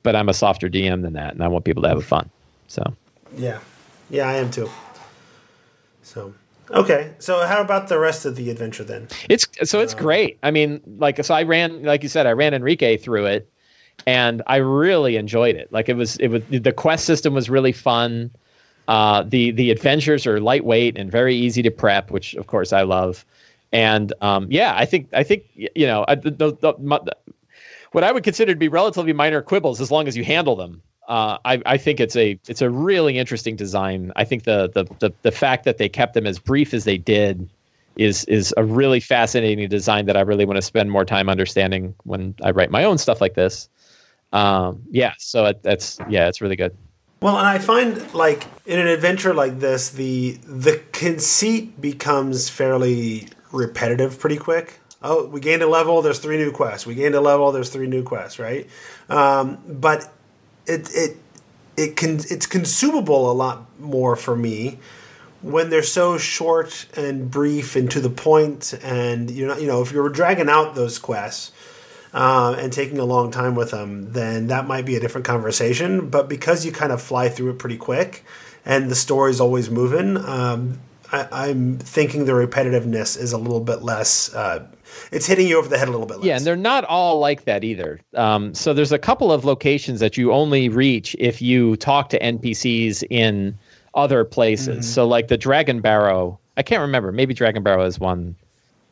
but 0.02 0.16
I'm 0.16 0.28
a 0.28 0.34
softer 0.34 0.68
DM 0.68 1.02
than 1.02 1.12
that, 1.14 1.34
and 1.34 1.42
I 1.42 1.48
want 1.48 1.64
people 1.64 1.82
to 1.82 1.88
have 1.88 2.04
fun. 2.04 2.30
So 2.68 2.82
Yeah, 3.36 3.58
yeah, 4.08 4.28
I 4.28 4.34
am 4.34 4.50
too. 4.50 4.68
So 6.02 6.34
okay, 6.70 7.12
so 7.18 7.46
how 7.46 7.60
about 7.60 7.88
the 7.88 7.98
rest 7.98 8.24
of 8.24 8.36
the 8.36 8.50
adventure 8.50 8.84
then? 8.84 9.08
it's 9.28 9.46
so 9.64 9.80
it's 9.80 9.94
great. 9.94 10.38
I 10.42 10.50
mean, 10.50 10.80
like 10.98 11.22
so 11.24 11.34
I 11.34 11.42
ran 11.42 11.82
like 11.82 12.02
you 12.02 12.08
said, 12.08 12.26
I 12.26 12.32
ran 12.32 12.54
Enrique 12.54 12.96
through 12.96 13.26
it, 13.26 13.50
and 14.06 14.42
I 14.46 14.56
really 14.56 15.16
enjoyed 15.16 15.56
it. 15.56 15.72
Like 15.72 15.88
it 15.88 15.94
was 15.94 16.16
it 16.16 16.28
was 16.28 16.42
the 16.50 16.72
quest 16.72 17.04
system 17.04 17.34
was 17.34 17.50
really 17.50 17.72
fun. 17.72 18.30
Uh, 18.88 19.22
the 19.22 19.52
the 19.52 19.70
adventures 19.70 20.26
are 20.26 20.40
lightweight 20.40 20.98
and 20.98 21.10
very 21.10 21.36
easy 21.36 21.62
to 21.62 21.70
prep, 21.70 22.10
which 22.10 22.34
of 22.34 22.46
course 22.46 22.72
I 22.72 22.82
love. 22.82 23.24
And 23.72 24.12
um, 24.20 24.46
yeah, 24.50 24.74
I 24.76 24.84
think 24.84 25.08
I 25.12 25.22
think 25.22 25.44
you 25.54 25.86
know 25.86 26.04
I- 26.08 26.16
the, 26.16 26.30
the, 26.30 26.52
the, 26.52 27.16
what 27.92 28.04
I 28.04 28.12
would 28.12 28.24
consider 28.24 28.52
to 28.52 28.58
be 28.58 28.68
relatively 28.68 29.12
minor 29.12 29.42
quibbles, 29.42 29.80
as 29.80 29.90
long 29.90 30.08
as 30.08 30.16
you 30.16 30.24
handle 30.24 30.56
them. 30.56 30.82
Uh, 31.08 31.38
I, 31.44 31.60
I 31.66 31.76
think 31.76 31.98
it's 31.98 32.14
a 32.14 32.38
it's 32.48 32.62
a 32.62 32.70
really 32.70 33.18
interesting 33.18 33.56
design. 33.56 34.12
I 34.16 34.24
think 34.24 34.44
the, 34.44 34.70
the 34.72 34.84
the 35.00 35.12
the 35.22 35.32
fact 35.32 35.64
that 35.64 35.78
they 35.78 35.88
kept 35.88 36.14
them 36.14 36.26
as 36.26 36.38
brief 36.38 36.72
as 36.72 36.84
they 36.84 36.98
did 36.98 37.48
is 37.96 38.24
is 38.24 38.54
a 38.56 38.64
really 38.64 39.00
fascinating 39.00 39.68
design 39.68 40.06
that 40.06 40.16
I 40.16 40.20
really 40.20 40.44
want 40.44 40.56
to 40.56 40.62
spend 40.62 40.90
more 40.90 41.04
time 41.04 41.28
understanding 41.28 41.94
when 42.04 42.34
I 42.42 42.52
write 42.52 42.70
my 42.70 42.84
own 42.84 42.98
stuff 42.98 43.20
like 43.20 43.34
this. 43.34 43.68
Um, 44.32 44.82
yeah, 44.90 45.14
so 45.18 45.46
it, 45.46 45.62
that's 45.62 45.98
yeah, 46.08 46.28
it's 46.28 46.40
really 46.40 46.56
good. 46.56 46.76
Well, 47.20 47.36
and 47.36 47.46
I 47.46 47.58
find 47.58 48.14
like 48.14 48.46
in 48.64 48.78
an 48.78 48.86
adventure 48.86 49.34
like 49.34 49.58
this, 49.58 49.90
the 49.90 50.38
the 50.44 50.80
conceit 50.92 51.80
becomes 51.80 52.48
fairly 52.48 53.28
repetitive 53.52 54.18
pretty 54.18 54.36
quick. 54.36 54.80
Oh, 55.02 55.26
we 55.26 55.40
gained 55.40 55.62
a 55.62 55.66
level. 55.66 56.02
There's 56.02 56.18
three 56.18 56.36
new 56.36 56.52
quests. 56.52 56.86
We 56.86 56.94
gained 56.94 57.14
a 57.14 57.20
level. 57.20 57.52
There's 57.52 57.70
three 57.70 57.86
new 57.86 58.02
quests. 58.02 58.38
Right, 58.38 58.68
um, 59.08 59.58
but 59.66 60.12
it 60.66 60.90
it 60.94 61.16
it 61.76 61.96
can 61.96 62.16
it's 62.30 62.46
consumable 62.46 63.30
a 63.30 63.32
lot 63.32 63.66
more 63.80 64.16
for 64.16 64.36
me 64.36 64.78
when 65.42 65.70
they're 65.70 65.82
so 65.82 66.18
short 66.18 66.86
and 66.96 67.30
brief 67.30 67.76
and 67.76 67.90
to 67.90 68.00
the 68.00 68.10
point. 68.10 68.74
And 68.82 69.30
you're 69.30 69.48
not 69.48 69.60
you 69.60 69.66
know 69.66 69.80
if 69.80 69.90
you're 69.90 70.08
dragging 70.10 70.50
out 70.50 70.74
those 70.74 70.98
quests 70.98 71.52
um, 72.12 72.54
and 72.54 72.72
taking 72.72 72.98
a 72.98 73.04
long 73.04 73.30
time 73.30 73.54
with 73.54 73.70
them, 73.70 74.12
then 74.12 74.48
that 74.48 74.66
might 74.66 74.84
be 74.84 74.96
a 74.96 75.00
different 75.00 75.26
conversation. 75.26 76.10
But 76.10 76.28
because 76.28 76.66
you 76.66 76.72
kind 76.72 76.92
of 76.92 77.00
fly 77.00 77.28
through 77.28 77.50
it 77.50 77.58
pretty 77.58 77.76
quick 77.76 78.24
and 78.64 78.90
the 78.90 78.94
story's 78.94 79.40
always 79.40 79.70
moving, 79.70 80.16
um, 80.18 80.80
I, 81.12 81.28
I'm 81.30 81.78
thinking 81.78 82.24
the 82.24 82.32
repetitiveness 82.32 83.18
is 83.18 83.32
a 83.32 83.38
little 83.38 83.60
bit 83.60 83.82
less. 83.82 84.32
Uh, 84.34 84.66
it's 85.12 85.26
hitting 85.26 85.48
you 85.48 85.58
over 85.58 85.68
the 85.68 85.78
head 85.78 85.88
a 85.88 85.90
little 85.90 86.06
bit 86.06 86.18
less. 86.18 86.26
Yeah, 86.26 86.36
and 86.36 86.46
they're 86.46 86.56
not 86.56 86.84
all 86.84 87.18
like 87.18 87.44
that 87.44 87.64
either. 87.64 88.00
Um, 88.14 88.54
so 88.54 88.72
there's 88.72 88.92
a 88.92 88.98
couple 88.98 89.32
of 89.32 89.44
locations 89.44 90.00
that 90.00 90.16
you 90.16 90.32
only 90.32 90.68
reach 90.68 91.16
if 91.18 91.42
you 91.42 91.76
talk 91.76 92.08
to 92.10 92.18
NPCs 92.20 93.04
in 93.10 93.56
other 93.94 94.24
places. 94.24 94.92
So 94.92 95.06
like 95.06 95.28
the 95.28 95.36
Dragon 95.36 95.80
Barrow, 95.80 96.38
I 96.56 96.62
can't 96.62 96.80
remember. 96.80 97.12
Maybe 97.12 97.34
Dragon 97.34 97.62
Barrow 97.62 97.84
is 97.84 97.98
one 97.98 98.36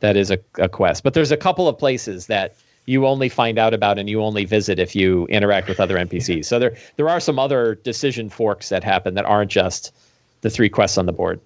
that 0.01 0.16
is 0.16 0.31
a, 0.31 0.39
a 0.59 0.69
quest, 0.69 1.03
but 1.03 1.14
there's 1.14 1.31
a 1.31 1.37
couple 1.37 1.69
of 1.69 1.79
places 1.79 2.27
that 2.27 2.55
you 2.87 3.07
only 3.07 3.29
find 3.29 3.59
out 3.59 3.75
about 3.75 3.99
and 3.99 4.09
you 4.09 4.23
only 4.23 4.45
visit 4.45 4.79
if 4.79 4.97
you 4.97 5.27
interact 5.27 5.69
with 5.69 5.79
other 5.79 5.97
NPCs. 5.97 6.47
So 6.47 6.59
there 6.59 6.75
there 6.97 7.09
are 7.09 7.21
some 7.21 7.39
other 7.39 7.75
decision 7.77 8.31
forks 8.31 8.71
that 8.71 8.83
happen 8.83 9.14
that 9.14 9.27
aren't 9.27 9.51
just 9.51 9.95
the 10.41 10.51
three 10.51 10.69
quests 10.69 10.97
on 10.97 11.07
the 11.07 11.12
board. 11.12 11.41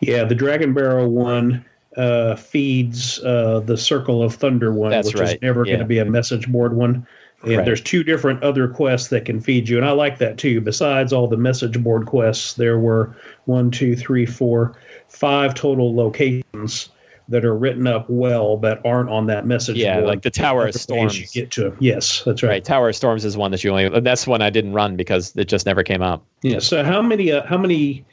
Yeah, 0.00 0.24
the 0.24 0.34
Dragon 0.34 0.74
Barrow 0.74 1.06
one 1.08 1.64
uh, 1.96 2.36
feeds 2.36 3.18
uh, 3.20 3.60
the 3.64 3.76
Circle 3.76 4.22
of 4.22 4.34
Thunder 4.34 4.72
one, 4.72 4.90
That's 4.90 5.08
which 5.08 5.14
is 5.16 5.20
right, 5.20 5.42
never 5.42 5.64
going 5.64 5.78
to 5.78 5.84
be 5.84 5.98
a 5.98 6.04
message 6.04 6.48
board 6.50 6.74
one. 6.74 7.06
And 7.42 7.56
Right. 7.56 7.64
there's 7.64 7.80
two 7.80 8.04
different 8.04 8.42
other 8.42 8.68
quests 8.68 9.08
that 9.08 9.24
can 9.24 9.40
feed 9.40 9.66
you, 9.68 9.78
and 9.78 9.86
I 9.86 9.92
like 9.92 10.18
that 10.18 10.36
too. 10.36 10.60
Besides 10.60 11.10
all 11.12 11.26
the 11.26 11.38
message 11.38 11.82
board 11.82 12.04
quests, 12.04 12.52
there 12.54 12.78
were 12.78 13.16
one, 13.46 13.70
two, 13.70 13.96
three, 13.96 14.26
four, 14.26 14.76
five 15.08 15.54
total 15.54 15.94
locations 15.96 16.90
that 17.30 17.44
are 17.44 17.54
written 17.56 17.86
up 17.86 18.04
well 18.10 18.56
but 18.56 18.84
aren't 18.84 19.08
on 19.08 19.26
that 19.28 19.46
message 19.46 19.76
Yeah, 19.78 19.96
board. 20.00 20.06
like 20.08 20.22
the 20.22 20.30
Tower 20.30 20.62
of 20.62 20.66
ways 20.66 20.74
You 20.74 20.80
Storms. 20.80 21.30
get 21.32 21.50
to 21.52 21.74
yes, 21.80 22.22
that's 22.26 22.42
right. 22.42 22.50
Right, 22.50 22.64
Tower 22.64 22.90
of 22.90 22.96
Storms 22.96 23.24
is 23.24 23.36
one 23.38 23.52
that 23.52 23.64
you 23.64 23.70
only. 23.70 24.00
That's 24.00 24.26
one 24.26 24.42
I 24.42 24.50
didn't 24.50 24.74
run 24.74 24.96
because 24.96 25.34
it 25.36 25.46
just 25.48 25.64
never 25.64 25.82
came 25.82 26.02
up. 26.02 26.22
Yeah. 26.42 26.58
So 26.58 26.84
how 26.84 27.00
many? 27.00 27.32
Uh, 27.32 27.46
how 27.46 27.56
many? 27.56 28.04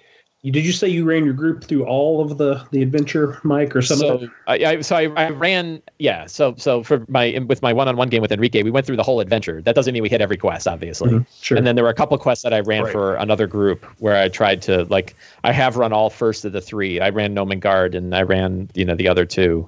Did 0.44 0.64
you 0.66 0.72
say 0.72 0.88
you 0.88 1.04
ran 1.04 1.26
your 1.26 1.34
group 1.34 1.64
through 1.64 1.86
all 1.86 2.22
of 2.22 2.38
the 2.38 2.66
the 2.72 2.82
adventure, 2.84 3.40
Mike, 3.44 3.76
or 3.76 3.82
some 3.82 4.00
of 4.02 4.22
so 4.22 4.26
it? 4.26 4.30
I, 4.46 4.72
I 4.76 4.82
so 4.82 4.96
I, 4.96 5.08
I 5.18 5.30
ran 5.32 5.82
yeah 5.98 6.28
so 6.28 6.54
so 6.58 6.84
for 6.84 7.04
my 7.10 7.44
with 7.48 7.62
my 7.64 7.74
one-on-one 7.74 8.08
game 8.10 8.22
with 8.22 8.32
Enrique 8.32 8.62
we 8.62 8.70
went 8.70 8.86
through 8.86 8.98
the 8.98 9.04
whole 9.04 9.20
adventure 9.20 9.62
that 9.64 9.74
doesn't 9.76 9.94
mean 9.94 10.04
we 10.04 10.10
hit 10.10 10.22
every 10.22 10.38
quest 10.38 10.68
obviously 10.68 11.10
Mhm, 11.14 11.26
sure. 11.42 11.58
and 11.58 11.66
then 11.66 11.76
there 11.76 11.84
were 11.84 11.90
a 11.90 11.94
couple 11.96 12.18
quests 12.20 12.44
that 12.44 12.54
I 12.54 12.60
ran 12.62 12.84
Right. 12.84 12.92
for 12.92 13.16
another 13.16 13.48
group 13.48 13.84
where 14.00 14.16
I 14.16 14.30
tried 14.30 14.62
to 14.64 14.84
like 14.86 15.16
I 15.44 15.52
have 15.52 15.76
run 15.76 15.92
all 15.92 16.10
first 16.12 16.46
of 16.46 16.54
the 16.54 16.62
three 16.62 17.00
I 17.02 17.10
ran 17.10 17.34
Gnomengarde 17.36 17.96
and 17.96 18.14
I 18.16 18.22
ran 18.22 18.70
you 18.76 18.86
know 18.86 18.96
the 18.96 19.08
other 19.08 19.26
two 19.26 19.68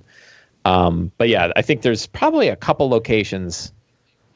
um 0.66 1.12
but 1.18 1.30
yeah 1.30 1.52
I 1.56 1.64
think 1.64 1.82
there's 1.82 2.06
probably 2.06 2.48
a 2.48 2.56
couple 2.56 2.88
locations 2.90 3.74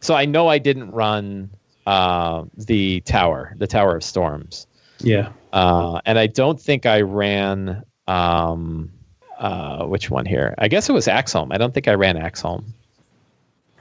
so 0.02 0.16
I 0.16 0.26
know 0.26 0.48
I 0.48 0.58
didn't 0.58 0.90
run 0.92 1.50
uh 1.86 2.44
the 2.58 3.02
tower 3.02 3.54
the 3.60 3.68
Tower 3.68 3.96
of 3.96 4.04
Storms 4.04 4.66
Yeah. 5.00 5.30
Uh, 5.54 6.02
and 6.06 6.18
I 6.18 6.26
don't 6.26 6.60
think 6.60 6.88
I 6.88 7.02
ran 7.02 7.84
um, 8.08 8.92
uh, 9.38 9.86
which 9.86 10.10
one 10.10 10.26
here? 10.26 10.56
I 10.58 10.68
guess 10.68 10.90
it 10.90 10.94
was 10.94 11.06
Axeholm. 11.06 11.54
I 11.54 11.58
don't 11.60 11.74
think 11.74 11.88
I 11.88 11.94
ran 11.94 12.16
Axeholm, 12.18 12.64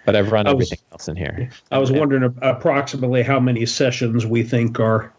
but 0.04 0.14
I've 0.14 0.30
run 0.30 0.44
was- 0.44 0.52
everything 0.52 0.78
else 0.92 1.08
in 1.08 1.16
here. 1.16 1.48
I 1.70 1.78
was 1.78 1.90
wondering 1.90 2.36
approximately 2.42 3.22
how 3.22 3.40
many 3.40 3.64
sessions 3.64 4.26
we 4.26 4.42
think 4.42 4.78
are 4.78 5.12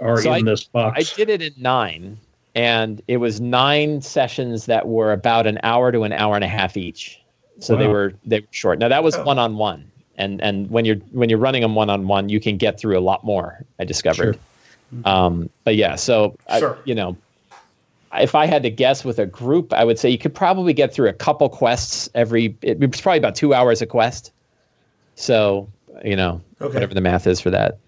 are 0.00 0.22
So 0.22 0.32
in 0.34 0.44
this 0.44 0.62
box. 0.62 0.98
I 0.98 1.16
did 1.16 1.28
it 1.28 1.42
in 1.42 1.54
nine, 1.60 2.18
and 2.54 3.02
it 3.08 3.16
was 3.16 3.40
nine 3.40 4.00
sessions 4.00 4.66
that 4.66 4.86
were 4.86 5.12
about 5.12 5.46
an 5.48 5.58
hour 5.64 5.90
to 5.90 6.04
an 6.04 6.12
hour 6.12 6.36
and 6.36 6.44
a 6.44 6.48
half 6.48 6.76
each. 6.76 7.20
So 7.58 7.74
they 7.74 7.88
were 7.88 8.12
they 8.24 8.40
were 8.40 8.46
short. 8.52 8.78
Now 8.78 8.88
that 8.88 9.02
was 9.02 9.16
one 9.18 9.40
on 9.40 9.56
one, 9.56 9.90
and 10.16 10.40
and 10.40 10.70
when 10.70 10.84
you're 10.84 10.96
when 11.10 11.30
you're 11.30 11.38
running 11.40 11.62
them 11.62 11.74
one 11.74 11.90
on 11.90 12.06
one, 12.06 12.28
you 12.28 12.38
can 12.38 12.58
get 12.58 12.78
through 12.78 12.96
a 12.96 13.00
lot 13.00 13.24
more. 13.24 13.64
I 13.80 13.84
discovered. 13.84 14.38
Um, 15.04 15.50
but 15.64 15.76
yeah, 15.76 15.96
so 15.96 16.36
Sure. 16.58 16.76
I, 16.76 16.78
you 16.84 16.94
know, 16.94 17.16
if 18.14 18.34
I 18.34 18.46
had 18.46 18.62
to 18.62 18.70
guess 18.70 19.04
with 19.04 19.18
a 19.18 19.26
group, 19.26 19.72
I 19.72 19.84
would 19.84 19.98
say 19.98 20.08
you 20.08 20.18
could 20.18 20.34
probably 20.34 20.72
get 20.72 20.92
through 20.94 21.08
a 21.08 21.12
couple 21.12 21.48
quests 21.48 22.08
every. 22.14 22.56
It, 22.62 22.82
it's 22.82 23.00
probably 23.00 23.18
about 23.18 23.34
two 23.34 23.52
hours 23.52 23.82
a 23.82 23.86
quest. 23.86 24.32
So 25.16 25.68
you 26.04 26.16
know, 26.16 26.40
Okay. 26.60 26.74
whatever 26.74 26.94
the 26.94 27.00
math 27.00 27.26
is 27.26 27.40
for 27.40 27.50
that, 27.50 27.78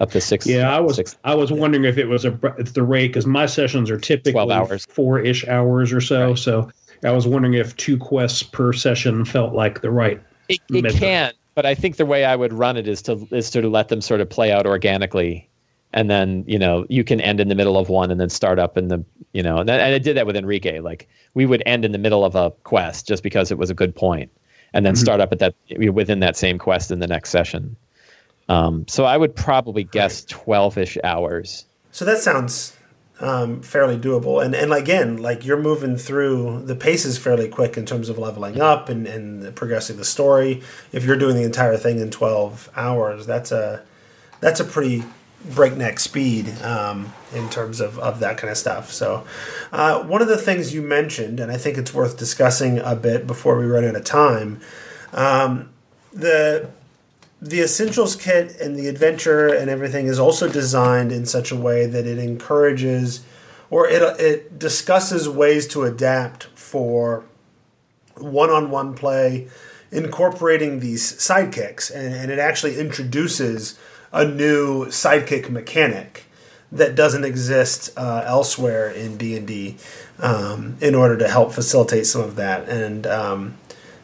up 0.00 0.10
to 0.12 0.20
six. 0.20 0.46
yeah, 0.46 0.74
I 0.74 0.80
was 0.80 0.96
six 0.96 1.16
I 1.24 1.34
was 1.34 1.52
wondering 1.52 1.84
if 1.84 1.98
it 1.98 2.06
was 2.06 2.24
a 2.24 2.38
if 2.58 2.72
the 2.74 2.82
rate 2.82 3.08
because 3.08 3.26
my 3.26 3.46
sessions 3.46 3.90
are 3.90 3.98
typically 3.98 4.32
12 4.32 4.50
hours. 4.50 4.86
four 4.88 5.18
ish 5.20 5.46
hours 5.46 5.92
or 5.92 6.00
so. 6.00 6.28
Right. 6.28 6.38
So 6.38 6.70
I 7.04 7.10
was 7.12 7.26
wondering 7.26 7.54
if 7.54 7.76
two 7.76 7.98
quests 7.98 8.42
per 8.42 8.72
session 8.72 9.24
felt 9.24 9.52
like 9.54 9.82
the 9.82 9.90
right. 9.90 10.20
It, 10.48 10.60
it 10.70 10.94
can, 10.94 11.32
but 11.54 11.66
I 11.66 11.74
think 11.74 11.96
the 11.96 12.06
way 12.06 12.24
I 12.24 12.36
would 12.36 12.52
run 12.52 12.76
it 12.76 12.88
is 12.88 13.02
to 13.02 13.26
is 13.30 13.50
to 13.50 13.68
let 13.68 13.88
them 13.88 14.00
sort 14.00 14.20
of 14.20 14.30
play 14.30 14.52
out 14.52 14.64
organically, 14.66 15.48
and 15.96 16.08
then 16.10 16.44
you 16.46 16.58
know 16.58 16.86
you 16.88 17.02
can 17.02 17.20
end 17.20 17.40
in 17.40 17.48
the 17.48 17.56
middle 17.56 17.76
of 17.76 17.88
one 17.88 18.12
and 18.12 18.20
then 18.20 18.28
start 18.28 18.60
up 18.60 18.76
in 18.76 18.86
the 18.86 19.02
you 19.32 19.42
know 19.42 19.56
and, 19.56 19.68
and 19.68 19.82
I 19.82 19.98
did 19.98 20.16
that 20.16 20.26
with 20.26 20.36
Enrique. 20.36 20.78
Like 20.78 21.08
we 21.34 21.46
would 21.46 21.62
end 21.66 21.84
in 21.84 21.90
the 21.90 21.98
middle 21.98 22.24
of 22.24 22.36
a 22.36 22.52
quest 22.62 23.08
just 23.08 23.24
because 23.24 23.50
it 23.50 23.58
was 23.58 23.70
a 23.70 23.74
good 23.74 23.96
point, 23.96 24.30
and 24.72 24.86
then 24.86 24.94
Mhm. 24.94 24.98
start 24.98 25.20
up 25.20 25.32
at 25.32 25.40
that 25.40 25.54
within 25.92 26.20
that 26.20 26.36
same 26.36 26.58
quest 26.58 26.92
in 26.92 27.00
the 27.00 27.06
next 27.08 27.30
session. 27.30 27.74
Um, 28.48 28.86
so 28.86 29.04
I 29.04 29.16
would 29.16 29.34
probably 29.34 29.82
guess 29.82 30.24
twelve 30.26 30.78
ish 30.78 30.96
hours. 31.02 31.64
So 31.90 32.04
that 32.04 32.18
sounds 32.18 32.74
um, 33.18 33.62
fairly 33.62 33.96
doable. 33.96 34.44
And 34.44 34.54
and 34.54 34.74
again, 34.74 35.16
like 35.16 35.46
you're 35.46 35.56
moving 35.60 35.96
through 35.96 36.62
the 36.66 36.76
pace 36.76 37.06
is 37.06 37.16
fairly 37.16 37.48
quick 37.48 37.78
in 37.78 37.86
terms 37.86 38.10
of 38.10 38.18
leveling 38.18 38.60
up 38.60 38.90
and, 38.90 39.06
and 39.06 39.56
progressing 39.56 39.96
the 39.96 40.04
story. 40.04 40.62
If 40.92 41.04
you're 41.04 41.16
doing 41.16 41.36
the 41.36 41.42
entire 41.44 41.78
thing 41.78 41.98
in 41.98 42.10
12 42.10 42.70
hours, 42.76 43.24
that's 43.24 43.50
a 43.50 43.82
that's 44.40 44.60
a 44.60 44.64
pretty 44.64 45.02
breakneck 45.54 45.98
speed 46.00 46.48
um, 46.62 47.12
in 47.34 47.48
terms 47.48 47.80
of, 47.80 47.98
of 47.98 48.20
that 48.20 48.36
kind 48.38 48.50
of 48.50 48.56
stuff. 48.56 48.92
So 48.92 49.26
uh, 49.72 50.02
one 50.02 50.22
of 50.22 50.28
the 50.28 50.36
things 50.36 50.74
you 50.74 50.82
mentioned, 50.82 51.40
and 51.40 51.52
I 51.52 51.56
think 51.56 51.78
it's 51.78 51.94
worth 51.94 52.18
discussing 52.18 52.78
a 52.78 52.96
bit 52.96 53.26
before 53.26 53.56
we 53.56 53.64
run 53.64 53.84
out 53.84 53.96
of 53.96 54.04
time, 54.04 54.60
um, 55.12 55.70
the 56.12 56.70
the 57.40 57.60
essentials 57.60 58.16
kit 58.16 58.58
and 58.60 58.76
the 58.76 58.88
adventure 58.88 59.48
and 59.48 59.68
everything 59.68 60.06
is 60.06 60.18
also 60.18 60.48
designed 60.48 61.12
in 61.12 61.26
such 61.26 61.52
a 61.52 61.56
way 61.56 61.84
that 61.84 62.06
it 62.06 62.18
encourages 62.18 63.22
or 63.68 63.86
it, 63.86 64.02
it 64.18 64.58
discusses 64.58 65.28
ways 65.28 65.66
to 65.66 65.84
adapt 65.84 66.44
for 66.54 67.24
one-on-one 68.16 68.94
play 68.94 69.48
incorporating 69.92 70.80
these 70.80 71.12
sidekicks 71.12 71.94
and, 71.94 72.14
and 72.14 72.30
it 72.30 72.38
actually 72.38 72.80
introduces 72.80 73.78
a 74.12 74.24
new 74.24 74.86
sidekick 74.86 75.50
mechanic 75.50 76.24
that 76.72 76.94
doesn't 76.94 77.24
exist 77.24 77.90
uh, 77.96 78.22
elsewhere 78.26 78.90
in 78.90 79.16
d&d 79.16 79.76
um, 80.20 80.76
in 80.80 80.94
order 80.94 81.16
to 81.16 81.28
help 81.28 81.52
facilitate 81.52 82.06
some 82.06 82.20
of 82.20 82.36
that 82.36 82.68
and 82.68 83.06
um, 83.06 83.56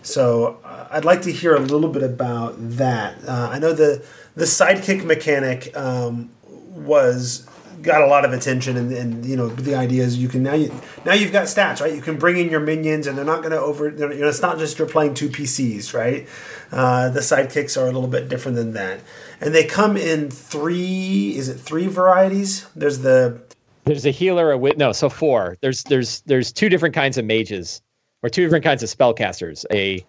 so 0.03 0.59
uh, 0.65 0.89
I'd 0.91 1.05
like 1.05 1.23
to 1.23 1.33
hear 1.33 1.55
a 1.55 1.61
little 1.61 1.89
bit 1.89 2.03
about 2.03 2.55
that. 2.59 3.17
Uh, 3.27 3.49
I 3.51 3.59
know 3.59 3.73
the 3.73 4.05
the 4.35 4.45
sidekick 4.45 5.05
mechanic 5.05 5.75
um, 5.77 6.31
was 6.45 7.49
got 7.83 8.03
a 8.03 8.07
lot 8.07 8.25
of 8.25 8.33
attention, 8.33 8.77
and, 8.77 8.93
and 8.93 9.27
you 9.27 9.37
know 9.37 9.49
the 9.49 9.75
idea 9.75 10.05
is 10.05 10.17
you 10.17 10.29
can 10.29 10.43
now 10.43 10.55
you 10.55 10.73
now 11.05 11.13
you've 11.13 11.33
got 11.33 11.45
stats, 11.45 11.81
right? 11.81 11.95
You 11.95 12.01
can 12.01 12.19
bring 12.19 12.37
in 12.39 12.49
your 12.49 12.61
minions, 12.61 13.07
and 13.07 13.19
they're 13.19 13.25
not 13.25 13.41
going 13.41 13.53
to 13.53 13.61
over. 13.61 13.91
You 13.91 13.97
know, 13.97 14.29
it's 14.29 14.43
not 14.43 14.59
just 14.59 14.79
you're 14.79 14.89
playing 14.89 15.15
two 15.15 15.29
PCs, 15.29 15.93
right? 15.93 16.27
Uh, 16.71 17.11
the 17.11 17.21
sidekicks 17.21 17.81
are 17.81 17.85
a 17.85 17.93
little 17.93 18.09
bit 18.09 18.29
different 18.29 18.57
than 18.57 18.73
that, 18.73 19.01
and 19.41 19.55
they 19.55 19.65
come 19.65 19.97
in 19.97 20.31
three. 20.31 21.37
Is 21.37 21.49
it 21.49 21.59
three 21.59 21.89
varieties? 21.89 22.67
There's 22.75 23.01
the 23.01 23.43
there's 23.85 24.07
a 24.07 24.11
healer, 24.11 24.53
a 24.53 24.59
wit. 24.59 24.79
No, 24.79 24.93
so 24.93 25.09
four. 25.09 25.57
There's 25.61 25.83
there's 25.85 26.21
there's 26.23 26.53
two 26.53 26.69
different 26.69 26.95
kinds 26.95 27.19
of 27.19 27.25
mages, 27.25 27.83
or 28.23 28.29
two 28.29 28.45
different 28.45 28.65
kinds 28.65 28.83
of 28.83 28.89
spellcasters. 28.89 29.65
A 29.73 30.05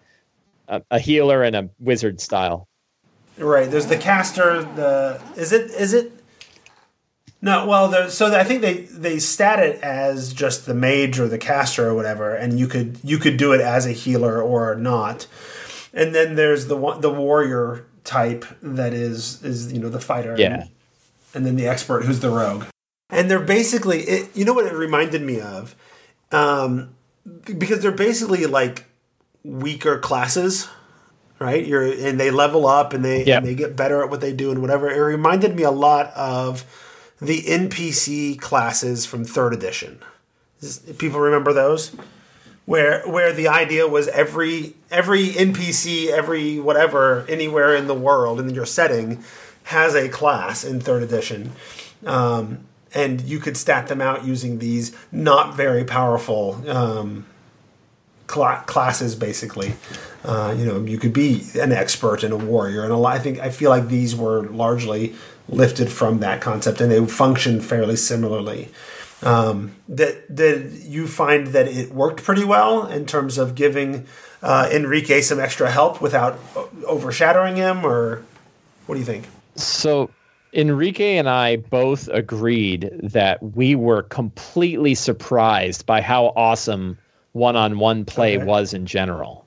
a, 0.68 0.82
a 0.90 0.98
healer 0.98 1.42
and 1.42 1.56
a 1.56 1.68
wizard 1.78 2.20
style. 2.20 2.68
Right. 3.36 3.68
There's 3.68 3.86
the 3.86 3.96
caster. 3.96 4.62
The 4.62 5.20
is 5.36 5.52
it 5.52 5.70
is 5.72 5.92
it. 5.92 6.12
No, 7.44 7.66
well, 7.66 7.88
there, 7.88 8.08
so 8.08 8.34
I 8.34 8.42
think 8.42 8.62
they 8.62 8.74
they 8.84 9.18
stat 9.18 9.58
it 9.58 9.78
as 9.82 10.32
just 10.32 10.64
the 10.64 10.72
mage 10.72 11.20
or 11.20 11.28
the 11.28 11.36
caster 11.36 11.86
or 11.86 11.94
whatever, 11.94 12.34
and 12.34 12.58
you 12.58 12.66
could 12.66 12.98
you 13.04 13.18
could 13.18 13.36
do 13.36 13.52
it 13.52 13.60
as 13.60 13.84
a 13.84 13.92
healer 13.92 14.40
or 14.40 14.74
not. 14.76 15.26
And 15.92 16.14
then 16.14 16.36
there's 16.36 16.68
the 16.68 16.76
one 16.76 17.02
the 17.02 17.10
warrior 17.10 17.84
type 18.02 18.46
that 18.62 18.94
is 18.94 19.44
is 19.44 19.70
you 19.70 19.78
know 19.78 19.90
the 19.90 20.00
fighter. 20.00 20.34
Yeah. 20.38 20.54
And, 20.54 20.70
and 21.34 21.46
then 21.46 21.56
the 21.56 21.68
expert 21.68 22.06
who's 22.06 22.20
the 22.20 22.30
rogue. 22.30 22.64
And 23.10 23.30
they're 23.30 23.40
basically 23.40 24.00
it, 24.04 24.34
you 24.34 24.46
know 24.46 24.54
what 24.54 24.64
it 24.64 24.72
reminded 24.72 25.20
me 25.20 25.38
of, 25.42 25.76
um, 26.32 26.94
because 27.44 27.80
they're 27.80 27.92
basically 27.92 28.46
like 28.46 28.86
weaker 29.42 29.98
classes 29.98 30.66
right? 31.40 31.66
You're 31.66 31.82
and 31.82 32.18
they 32.18 32.30
level 32.30 32.66
up 32.66 32.94
and 32.94 33.04
they 33.04 33.24
Yeah. 33.24 33.38
and 33.38 33.46
they 33.46 33.54
get 33.54 33.76
better 33.76 34.02
at 34.02 34.08
what 34.08 34.22
they 34.22 34.32
do 34.32 34.50
and 34.50 34.62
whatever. 34.62 34.88
It 34.88 34.98
reminded 34.98 35.54
me 35.54 35.62
a 35.64 35.70
lot 35.70 36.10
of 36.14 36.64
the 37.26 37.42
NPC 37.42 38.38
classes 38.40 39.06
from 39.06 39.24
third 39.24 39.52
edition. 39.52 39.98
People 40.98 41.20
remember 41.20 41.52
those? 41.52 41.94
Where 42.66 43.06
where 43.06 43.32
the 43.32 43.48
idea 43.48 43.86
was 43.86 44.08
every 44.08 44.74
every 44.90 45.28
NPC, 45.28 46.08
every 46.08 46.58
whatever, 46.58 47.26
anywhere 47.28 47.74
in 47.74 47.86
the 47.86 47.94
world 47.94 48.40
in 48.40 48.50
your 48.50 48.64
setting 48.64 49.22
has 49.64 49.94
a 49.94 50.08
class 50.08 50.64
in 50.64 50.80
third 50.80 51.02
edition. 51.02 51.52
Um, 52.06 52.60
and 52.94 53.20
you 53.22 53.38
could 53.38 53.56
stat 53.56 53.88
them 53.88 54.00
out 54.00 54.24
using 54.24 54.60
these 54.60 54.96
not 55.10 55.54
very 55.54 55.84
powerful 55.84 56.62
um, 56.68 57.26
cla 58.26 58.62
classes 58.66 59.14
basically. 59.14 59.74
Uh, 60.24 60.54
you 60.56 60.64
know, 60.64 60.82
you 60.84 60.98
could 60.98 61.12
be 61.12 61.44
an 61.60 61.72
expert 61.72 62.22
and 62.22 62.32
a 62.32 62.36
warrior, 62.36 62.82
and 62.82 62.92
a 62.92 62.96
lot. 62.96 63.14
I 63.14 63.18
think 63.18 63.40
I 63.40 63.50
feel 63.50 63.68
like 63.68 63.88
these 63.88 64.16
were 64.16 64.44
largely 64.44 65.14
lifted 65.48 65.90
from 65.90 66.20
that 66.20 66.40
concept, 66.40 66.80
and 66.80 66.90
they 66.90 67.04
function 67.06 67.60
fairly 67.60 67.96
similarly. 67.96 68.68
Um, 69.22 69.74
did 69.92 70.22
did 70.34 70.72
you 70.84 71.06
find 71.06 71.48
that 71.48 71.66
it 71.68 71.92
worked 71.92 72.22
pretty 72.22 72.44
well 72.44 72.86
in 72.86 73.06
terms 73.06 73.38
of 73.38 73.54
giving 73.54 74.06
uh, 74.42 74.68
Enrique 74.72 75.20
some 75.22 75.40
extra 75.40 75.70
help 75.70 76.00
without 76.02 76.38
overshadowing 76.86 77.56
him, 77.56 77.84
or 77.84 78.22
what 78.86 78.96
do 78.96 78.98
you 79.00 79.06
think? 79.06 79.26
So 79.56 80.10
Enrique 80.52 81.16
and 81.16 81.28
I 81.28 81.56
both 81.56 82.08
agreed 82.08 82.90
that 83.02 83.42
we 83.42 83.74
were 83.74 84.02
completely 84.02 84.94
surprised 84.94 85.86
by 85.86 86.00
how 86.00 86.32
awesome 86.36 86.98
one-on-one 87.32 88.04
play 88.04 88.36
Okay. 88.36 88.44
was 88.44 88.74
in 88.74 88.86
general. 88.86 89.46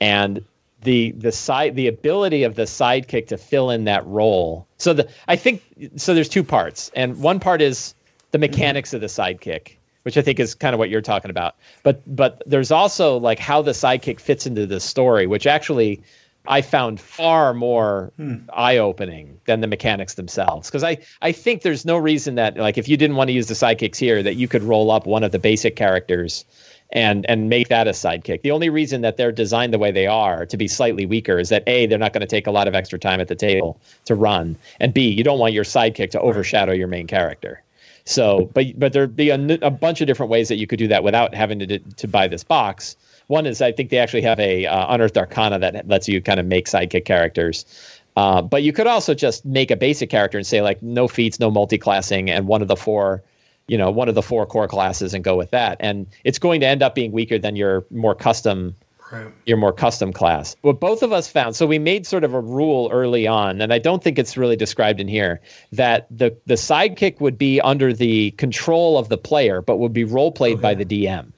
And 0.00 0.44
the 0.82 1.12
the 1.12 1.32
side 1.32 1.76
the 1.76 1.88
ability 1.88 2.44
of 2.44 2.54
the 2.54 2.62
sidekick 2.62 3.26
to 3.28 3.36
fill 3.36 3.70
in 3.70 3.84
that 3.84 4.06
role. 4.06 4.66
So 4.82 4.92
the 4.92 5.08
I 5.28 5.36
think 5.36 5.62
so 5.96 6.12
there's 6.12 6.28
two 6.28 6.42
parts. 6.42 6.90
And 6.94 7.20
one 7.20 7.40
part 7.40 7.62
is 7.62 7.94
the 8.32 8.38
mm-hmm. 8.38 8.42
mechanics 8.42 8.92
of 8.92 9.00
the 9.00 9.06
sidekick, 9.06 9.76
which 10.02 10.16
I 10.18 10.22
think 10.22 10.40
is 10.40 10.54
kind 10.54 10.74
of 10.74 10.78
what 10.78 10.90
you're 10.90 11.00
talking 11.00 11.30
about. 11.30 11.54
But 11.82 12.02
but 12.06 12.42
there's 12.46 12.70
also 12.70 13.18
like 13.18 13.38
how 13.38 13.62
the 13.62 13.70
sidekick 13.72 14.18
fits 14.18 14.46
into 14.46 14.66
the 14.66 14.80
story, 14.80 15.26
which 15.26 15.46
actually 15.46 16.02
I 16.46 16.60
found 16.60 16.98
far 16.98 17.54
more 17.54 18.12
hmm. 18.16 18.38
eye-opening 18.52 19.40
than 19.46 19.60
the 19.60 19.68
mechanics 19.68 20.14
themselves. 20.14 20.68
Because 20.68 20.82
I 20.82 20.98
I 21.22 21.30
think 21.30 21.62
there's 21.62 21.84
no 21.84 21.96
reason 21.96 22.34
that 22.34 22.56
like 22.56 22.76
if 22.76 22.88
you 22.88 22.96
didn't 22.96 23.16
want 23.16 23.28
to 23.28 23.34
use 23.34 23.46
the 23.46 23.54
sidekicks 23.54 23.96
here, 23.96 24.22
that 24.22 24.34
you 24.34 24.48
could 24.48 24.64
roll 24.64 24.90
up 24.90 25.06
one 25.06 25.22
of 25.22 25.30
the 25.30 25.38
basic 25.38 25.76
characters 25.76 26.44
and 26.92 27.28
and 27.28 27.48
make 27.48 27.68
that 27.68 27.88
a 27.88 27.92
sidekick. 27.92 28.42
The 28.42 28.50
only 28.50 28.68
reason 28.68 29.00
that 29.00 29.16
they're 29.16 29.32
designed 29.32 29.72
the 29.72 29.78
way 29.78 29.90
they 29.90 30.06
are 30.06 30.46
to 30.46 30.56
be 30.56 30.68
slightly 30.68 31.06
weaker 31.06 31.38
is 31.38 31.48
that 31.48 31.62
a 31.66 31.86
they're 31.86 31.98
not 31.98 32.12
going 32.12 32.20
to 32.20 32.26
take 32.26 32.46
a 32.46 32.50
lot 32.50 32.68
of 32.68 32.74
extra 32.74 32.98
time 32.98 33.20
at 33.20 33.28
the 33.28 33.34
table 33.34 33.80
to 34.04 34.14
run, 34.14 34.56
and 34.78 34.94
b 34.94 35.08
you 35.08 35.24
don't 35.24 35.38
want 35.38 35.54
your 35.54 35.64
sidekick 35.64 36.10
to 36.10 36.20
overshadow 36.20 36.72
your 36.72 36.88
main 36.88 37.06
character. 37.06 37.62
So, 38.04 38.50
but 38.52 38.78
but 38.78 38.92
there'd 38.92 39.16
be 39.16 39.30
a 39.30 39.70
bunch 39.70 40.00
of 40.00 40.06
different 40.06 40.30
ways 40.30 40.48
that 40.48 40.56
you 40.56 40.66
could 40.66 40.78
do 40.78 40.88
that 40.88 41.04
without 41.04 41.34
having 41.34 41.58
to 41.60 41.78
to 41.78 42.08
buy 42.08 42.28
this 42.28 42.44
box. 42.44 42.96
One 43.28 43.46
is 43.46 43.62
I 43.62 43.72
think 43.72 43.90
they 43.90 43.98
actually 43.98 44.22
have 44.22 44.40
a 44.40 44.66
uh, 44.66 44.92
unearthed 44.94 45.16
arcana 45.16 45.58
that 45.60 45.88
lets 45.88 46.08
you 46.08 46.20
kind 46.20 46.40
of 46.40 46.46
make 46.46 46.66
sidekick 46.66 47.04
characters. 47.04 47.64
Uh, 48.14 48.42
but 48.42 48.62
you 48.62 48.72
could 48.74 48.86
also 48.86 49.14
just 49.14 49.44
make 49.46 49.70
a 49.70 49.76
basic 49.76 50.10
character 50.10 50.36
and 50.36 50.46
say 50.46 50.60
like 50.60 50.82
no 50.82 51.08
feats, 51.08 51.40
no 51.40 51.50
multi-classing, 51.50 52.28
and 52.28 52.46
one 52.46 52.60
of 52.60 52.68
the 52.68 52.76
four, 52.76 53.22
you 53.68 53.78
know, 53.78 53.90
one 53.90 54.08
of 54.08 54.14
the 54.14 54.22
four 54.22 54.46
core 54.46 54.68
classes, 54.68 55.14
and 55.14 55.24
go 55.24 55.36
with 55.36 55.50
that. 55.50 55.76
And 55.80 56.06
it's 56.24 56.38
going 56.38 56.60
to 56.60 56.66
end 56.66 56.82
up 56.82 56.94
being 56.94 57.12
weaker 57.12 57.38
than 57.38 57.56
your 57.56 57.84
more 57.90 58.14
custom 58.14 58.74
Right. 59.12 59.30
your 59.44 59.58
more 59.58 59.74
custom 59.74 60.10
class. 60.10 60.56
What 60.62 60.80
both 60.80 61.02
of 61.02 61.12
us 61.12 61.28
found, 61.28 61.54
so 61.54 61.66
we 61.66 61.78
made 61.78 62.06
sort 62.06 62.24
of 62.24 62.32
a 62.32 62.40
rule 62.40 62.88
early 62.90 63.26
on, 63.26 63.60
and 63.60 63.70
I 63.70 63.78
don't 63.78 64.02
think 64.02 64.18
it's 64.18 64.38
really 64.38 64.56
described 64.56 65.00
in 65.00 65.08
here, 65.08 65.38
that 65.70 66.06
the 66.10 66.34
the 66.46 66.54
sidekick 66.54 67.20
would 67.20 67.36
be 67.36 67.60
under 67.60 67.92
the 67.92 68.30
control 68.32 68.96
of 68.96 69.10
the 69.10 69.18
player, 69.18 69.60
but 69.60 69.76
would 69.76 69.92
be 69.92 70.04
role 70.04 70.32
played 70.32 70.58
oh, 70.58 70.62
by 70.62 70.72
the 70.72 70.86
DM. 70.86 71.30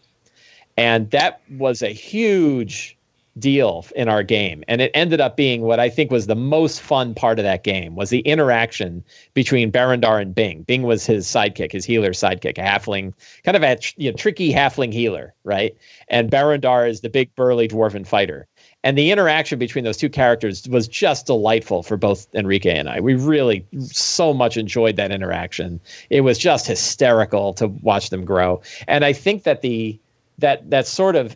And 0.76 1.10
that 1.10 1.40
was 1.50 1.82
a 1.82 1.88
huge 1.88 2.93
deal 3.38 3.84
in 3.96 4.08
our 4.08 4.22
game 4.22 4.62
and 4.68 4.80
it 4.80 4.90
ended 4.94 5.20
up 5.20 5.36
being 5.36 5.62
what 5.62 5.80
i 5.80 5.88
think 5.88 6.10
was 6.10 6.26
the 6.26 6.36
most 6.36 6.80
fun 6.80 7.14
part 7.14 7.38
of 7.38 7.42
that 7.44 7.64
game 7.64 7.96
was 7.96 8.10
the 8.10 8.20
interaction 8.20 9.02
between 9.34 9.72
berendar 9.72 10.20
and 10.20 10.34
bing 10.34 10.62
bing 10.62 10.82
was 10.82 11.04
his 11.04 11.26
sidekick 11.26 11.72
his 11.72 11.84
healer 11.84 12.10
sidekick 12.10 12.58
a 12.58 12.62
halfling 12.62 13.12
kind 13.44 13.56
of 13.56 13.62
a 13.62 13.76
you 13.96 14.10
know, 14.10 14.16
tricky 14.16 14.52
halfling 14.52 14.92
healer 14.92 15.34
right 15.42 15.76
and 16.08 16.30
berendar 16.30 16.88
is 16.88 17.00
the 17.00 17.10
big 17.10 17.34
burly 17.34 17.66
dwarven 17.66 18.06
fighter 18.06 18.46
and 18.84 18.98
the 18.98 19.10
interaction 19.10 19.58
between 19.58 19.82
those 19.82 19.96
two 19.96 20.10
characters 20.10 20.68
was 20.68 20.86
just 20.86 21.26
delightful 21.26 21.82
for 21.82 21.96
both 21.96 22.26
Enrique 22.34 22.76
and 22.76 22.86
I. 22.86 23.00
We 23.00 23.14
really 23.14 23.64
so 23.80 24.34
much 24.34 24.58
enjoyed 24.58 24.96
that 24.96 25.10
interaction. 25.10 25.80
It 26.10 26.20
was 26.20 26.36
just 26.36 26.66
hysterical 26.66 27.54
to 27.54 27.68
watch 27.68 28.10
them 28.10 28.26
grow. 28.26 28.60
And 28.86 29.02
I 29.02 29.14
think 29.14 29.44
that 29.44 29.62
the 29.62 29.98
that 30.38 30.68
that 30.68 30.86
sort 30.86 31.16
of 31.16 31.34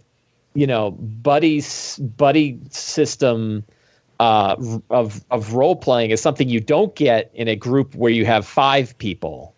you 0.54 0.66
know 0.66 0.92
buddy 0.92 1.62
buddy 2.16 2.58
system 2.70 3.64
uh, 4.20 4.56
of 4.90 5.24
of 5.30 5.52
role 5.54 5.76
playing 5.76 6.10
is 6.10 6.20
something 6.20 6.48
you 6.48 6.60
don't 6.60 6.94
get 6.96 7.30
in 7.34 7.48
a 7.48 7.56
group 7.56 7.94
where 7.94 8.10
you 8.10 8.26
have 8.26 8.46
five 8.46 8.96
people 8.98 9.54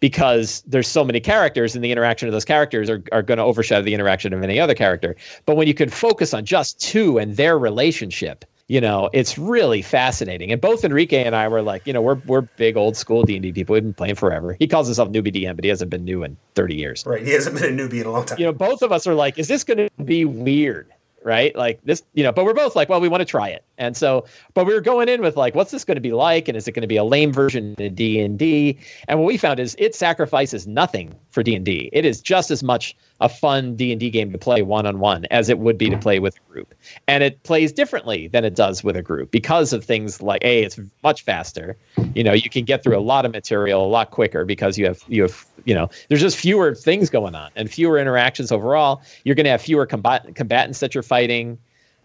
because 0.00 0.62
there's 0.66 0.88
so 0.88 1.04
many 1.04 1.20
characters 1.20 1.74
and 1.74 1.84
the 1.84 1.90
interaction 1.90 2.28
of 2.28 2.32
those 2.32 2.44
characters 2.44 2.88
are, 2.88 3.02
are 3.12 3.22
going 3.22 3.38
to 3.38 3.44
overshadow 3.44 3.82
the 3.82 3.94
interaction 3.94 4.32
of 4.32 4.42
any 4.42 4.60
other 4.60 4.74
character. 4.74 5.16
But 5.44 5.56
when 5.56 5.66
you 5.66 5.74
can 5.74 5.88
focus 5.88 6.32
on 6.32 6.44
just 6.44 6.80
two 6.80 7.18
and 7.18 7.36
their 7.36 7.58
relationship 7.58 8.44
you 8.68 8.80
know 8.80 9.10
it's 9.12 9.38
really 9.38 9.82
fascinating 9.82 10.52
and 10.52 10.60
both 10.60 10.84
enrique 10.84 11.24
and 11.24 11.34
i 11.34 11.48
were 11.48 11.62
like 11.62 11.86
you 11.86 11.92
know 11.92 12.02
we're, 12.02 12.20
we're 12.26 12.42
big 12.42 12.76
old 12.76 12.96
school 12.96 13.22
d&d 13.24 13.52
people 13.52 13.72
we've 13.72 13.82
been 13.82 13.94
playing 13.94 14.14
forever 14.14 14.52
he 14.58 14.66
calls 14.66 14.86
himself 14.86 15.08
newbie 15.10 15.34
dm 15.34 15.56
but 15.56 15.64
he 15.64 15.70
hasn't 15.70 15.90
been 15.90 16.04
new 16.04 16.22
in 16.22 16.36
30 16.54 16.76
years 16.76 17.04
Right. 17.06 17.24
He 17.24 17.32
hasn't 17.32 17.58
been 17.58 17.78
a 17.78 17.82
newbie 17.82 18.00
in 18.00 18.06
a 18.06 18.10
long 18.10 18.24
time. 18.26 18.38
you 18.38 18.44
know, 18.44 18.52
both 18.52 18.82
of 18.82 18.92
us 18.92 19.06
are 19.06 19.14
like, 19.14 19.38
is 19.38 19.48
this 19.48 19.64
going 19.64 19.78
to 19.78 19.88
be 20.04 20.24
weird? 20.24 20.92
Right. 21.28 21.54
Like 21.54 21.78
this, 21.84 22.02
you 22.14 22.24
know, 22.24 22.32
but 22.32 22.46
we're 22.46 22.54
both 22.54 22.74
like, 22.74 22.88
well, 22.88 23.02
we 23.02 23.08
want 23.08 23.20
to 23.20 23.26
try 23.26 23.48
it. 23.48 23.62
And 23.76 23.94
so, 23.94 24.24
but 24.54 24.64
we 24.64 24.72
were 24.72 24.80
going 24.80 25.10
in 25.10 25.20
with 25.20 25.36
like, 25.36 25.54
what's 25.54 25.70
this 25.70 25.84
going 25.84 25.96
to 25.96 26.00
be 26.00 26.12
like? 26.12 26.48
And 26.48 26.56
is 26.56 26.66
it 26.66 26.72
going 26.72 26.80
to 26.80 26.88
be 26.88 26.96
a 26.96 27.04
lame 27.04 27.34
version 27.34 27.74
of 27.78 27.94
D 27.94 28.18
and 28.18 28.40
what 28.40 29.26
we 29.26 29.36
found 29.36 29.60
is 29.60 29.76
it 29.78 29.94
sacrifices 29.94 30.66
nothing 30.66 31.14
for 31.28 31.42
D 31.42 31.54
and 31.54 31.66
D. 31.66 31.90
It 31.92 32.06
is 32.06 32.22
just 32.22 32.50
as 32.50 32.62
much 32.62 32.96
a 33.20 33.28
fun 33.28 33.76
D 33.76 33.92
and 33.92 34.00
D 34.00 34.08
game 34.08 34.32
to 34.32 34.38
play 34.38 34.62
one 34.62 34.86
on 34.86 35.00
one 35.00 35.26
as 35.26 35.50
it 35.50 35.58
would 35.58 35.76
be 35.76 35.90
to 35.90 35.98
play 35.98 36.18
with 36.18 36.36
a 36.36 36.50
group. 36.50 36.72
And 37.06 37.22
it 37.22 37.42
plays 37.42 37.72
differently 37.72 38.28
than 38.28 38.46
it 38.46 38.54
does 38.54 38.82
with 38.82 38.96
a 38.96 39.02
group 39.02 39.30
because 39.30 39.74
of 39.74 39.84
things 39.84 40.22
like 40.22 40.42
a, 40.42 40.62
it's 40.62 40.80
much 41.02 41.24
faster. 41.24 41.76
You 42.14 42.24
know, 42.24 42.32
you 42.32 42.48
can 42.48 42.64
get 42.64 42.82
through 42.82 42.96
a 42.96 43.00
lot 43.00 43.26
of 43.26 43.32
material 43.32 43.84
a 43.84 43.86
lot 43.86 44.12
quicker 44.12 44.46
because 44.46 44.78
you 44.78 44.86
have 44.86 45.04
you 45.08 45.20
have 45.22 45.44
you 45.64 45.74
know, 45.74 45.90
there's 46.08 46.22
just 46.22 46.38
fewer 46.38 46.74
things 46.74 47.10
going 47.10 47.34
on 47.34 47.50
and 47.54 47.70
fewer 47.70 47.98
interactions 47.98 48.50
overall. 48.50 49.02
You're 49.24 49.34
going 49.34 49.44
to 49.44 49.50
have 49.50 49.60
fewer 49.60 49.84
combat- 49.84 50.34
combatants 50.34 50.80
that 50.80 50.94
you're 50.94 51.02
fighting. 51.02 51.17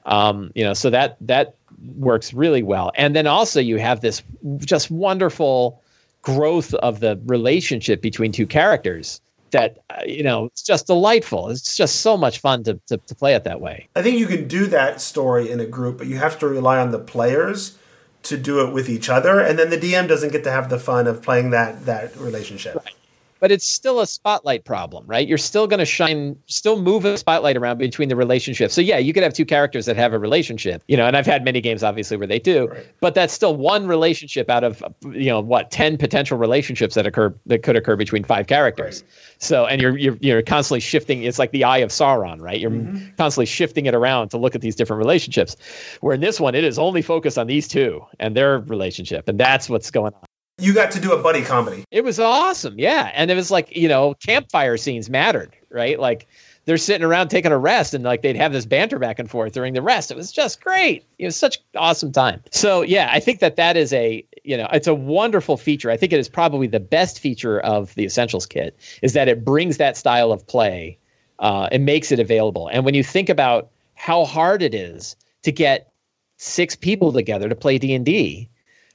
Um, 0.06 0.52
you 0.54 0.64
know, 0.64 0.74
so 0.74 0.90
that 0.90 1.18
that 1.22 1.56
works 1.96 2.34
really 2.34 2.64
well. 2.64 2.92
And 2.96 3.16
then 3.16 3.28
also 3.28 3.60
you 3.60 3.78
have 3.78 4.02
this 4.02 4.22
just 4.60 4.92
wonderful 4.92 5.82
growth 6.22 6.74
of 6.76 7.00
the 7.00 7.20
relationship 7.26 8.02
between 8.02 8.32
two 8.32 8.48
characters 8.48 9.22
that 9.52 9.78
uh, 9.90 10.02
you 10.06 10.24
know 10.24 10.46
it's 10.46 10.64
just 10.64 10.88
delightful. 10.88 11.50
It's 11.50 11.76
just 11.76 12.02
so 12.02 12.18
much 12.18 12.40
fun 12.40 12.64
to, 12.64 12.80
to 12.88 12.98
to 12.98 13.16
play 13.16 13.34
it 13.36 13.44
that 13.46 13.62
way. 13.62 13.88
I 13.96 14.02
think 14.02 14.20
you 14.20 14.28
can 14.28 14.48
do 14.48 14.66
that 14.68 15.00
story 15.00 15.50
in 15.50 15.60
a 15.60 15.66
group, 15.66 15.98
but 15.98 16.08
you 16.08 16.18
have 16.18 16.40
to 16.40 16.48
rely 16.48 16.80
on 16.80 16.92
the 16.92 17.00
players 17.00 17.78
to 18.24 18.38
do 18.38 18.66
it 18.66 18.74
with 18.74 18.90
each 18.90 19.10
other, 19.10 19.40
and 19.40 19.60
then 19.60 19.70
the 19.70 19.78
DM 19.78 20.08
doesn't 20.08 20.32
get 20.32 20.44
to 20.46 20.52
have 20.52 20.70
the 20.70 20.80
fun 20.80 21.08
of 21.08 21.22
playing 21.22 21.52
that 21.52 21.86
that 21.86 22.16
relationship. 22.18 22.76
Right 22.76 22.96
but 23.44 23.52
it's 23.52 23.68
still 23.68 24.00
a 24.00 24.08
spotlight 24.08 24.64
problem, 24.64 25.06
right? 25.06 25.28
You're 25.28 25.38
still 25.38 25.68
going 25.68 25.80
to 25.80 25.86
shine, 25.86 26.38
still 26.46 26.82
move 26.82 27.04
a 27.04 27.18
spotlight 27.18 27.58
around 27.58 27.78
between 27.78 28.08
the 28.08 28.16
relationships. 28.16 28.74
So 28.74 28.80
yeah, 28.80 29.00
you 29.00 29.12
could 29.12 29.22
have 29.22 29.34
two 29.34 29.44
characters 29.44 29.86
that 29.86 29.98
have 29.98 30.14
a 30.14 30.18
relationship, 30.18 30.82
you 30.88 30.96
know, 30.96 31.06
and 31.06 31.18
I've 31.18 31.26
had 31.26 31.44
many 31.44 31.60
games 31.60 31.84
obviously 31.84 32.16
where 32.16 32.26
they 32.26 32.40
do, 32.40 32.68
right. 32.70 32.88
but 33.02 33.16
that's 33.16 33.34
still 33.34 33.58
one 33.58 33.86
relationship 33.86 34.50
out 34.50 34.64
of 34.64 34.82
you 35.12 35.26
know 35.26 35.42
what 35.42 35.72
ten 35.72 35.98
potential 35.98 36.38
relationships 36.38 36.96
that 36.96 37.06
occur 37.06 37.36
that 37.48 37.64
could 37.64 37.76
occur 37.76 37.98
between 37.98 38.24
five 38.24 38.48
characters. 38.48 39.02
Right. 39.02 39.12
So 39.40 39.66
and 39.66 39.82
you're 39.82 39.98
you're 39.98 40.18
you're 40.22 40.42
constantly 40.42 40.80
shifting. 40.80 41.24
It's 41.24 41.38
like 41.38 41.52
the 41.52 41.66
eye 41.66 41.80
of 41.80 41.90
Sauron, 41.90 42.40
right? 42.40 42.62
You're 42.62 42.72
mm-hmm. 42.72 43.14
constantly 43.18 43.48
shifting 43.48 43.88
it 43.88 43.94
around 43.94 44.30
to 44.30 44.38
look 44.38 44.56
at 44.56 44.62
these 44.62 44.78
different 44.78 45.00
relationships. 45.00 45.58
Where 46.00 46.16
in 46.16 46.22
this 46.22 46.40
one, 46.40 46.56
it 46.56 46.64
is 46.64 46.80
only 46.80 47.02
focused 47.02 47.38
on 47.38 47.48
these 47.48 47.68
two 47.68 48.06
and 48.22 48.38
their 48.38 48.60
relationship, 48.60 49.28
and 49.28 49.38
that's 49.38 49.70
what's 49.70 49.92
going 49.92 50.14
on. 50.14 50.24
You 50.60 50.74
got 50.74 50.92
to 50.92 51.00
do 51.00 51.12
a 51.14 51.22
buddy 51.22 51.42
comedy. 51.42 51.84
It 51.90 52.04
was 52.04 52.20
awesome, 52.20 52.78
yeah, 52.78 53.12
and 53.14 53.32
it 53.32 53.36
was 53.36 53.50
like 53.50 53.76
you 53.76 53.88
know 53.88 54.14
campfire 54.26 54.78
scenes 54.78 55.10
mattered, 55.10 55.56
right? 55.70 56.00
Like 56.00 56.28
they're 56.66 56.78
sitting 56.78 57.04
around 57.04 57.30
taking 57.30 57.52
a 57.52 57.58
rest 57.58 57.94
and 57.94 58.04
like 58.04 58.22
they'd 58.22 58.36
have 58.36 58.54
this 58.54 58.66
banter 58.66 59.00
back 59.00 59.20
and 59.20 59.30
forth 59.30 59.54
during 59.54 59.74
the 59.74 59.82
rest. 59.82 60.12
It 60.12 60.18
was 60.18 60.32
just 60.32 60.62
great. 60.62 61.06
It 61.18 61.26
was 61.26 61.36
such 61.36 61.60
awesome 61.76 62.12
time. 62.12 62.42
So 62.52 62.82
yeah, 62.84 63.10
I 63.12 63.20
think 63.20 63.40
that 63.40 63.56
that 63.58 63.76
is 63.76 63.92
a 63.94 64.24
you 64.44 64.56
know 64.56 64.68
it's 64.72 64.88
a 64.88 64.94
wonderful 64.94 65.58
feature. 65.58 65.90
I 65.90 65.98
think 65.98 66.14
it 66.14 66.20
is 66.20 66.30
probably 66.30 66.68
the 66.68 66.80
best 66.80 67.20
feature 67.20 67.60
of 67.62 67.94
the 67.96 68.06
Essentials 68.06 68.46
kit 68.46 68.78
is 69.02 69.14
that 69.14 69.28
it 69.28 69.44
brings 69.44 69.78
that 69.78 69.98
style 69.98 70.32
of 70.32 70.46
play 70.46 70.98
uh, 71.40 71.68
and 71.72 71.86
makes 71.86 72.12
it 72.12 72.20
available. 72.20 72.68
And 72.68 72.86
when 72.86 72.94
you 72.94 73.04
think 73.04 73.30
about 73.30 73.70
how 73.96 74.26
hard 74.26 74.62
it 74.62 74.74
is 74.74 75.16
to 75.44 75.52
get 75.52 75.92
six 76.38 76.76
people 76.76 77.12
together 77.12 77.50
to 77.50 77.56
play 77.56 77.78
D 77.78 77.94
and 77.94 78.06
D, 78.06 78.50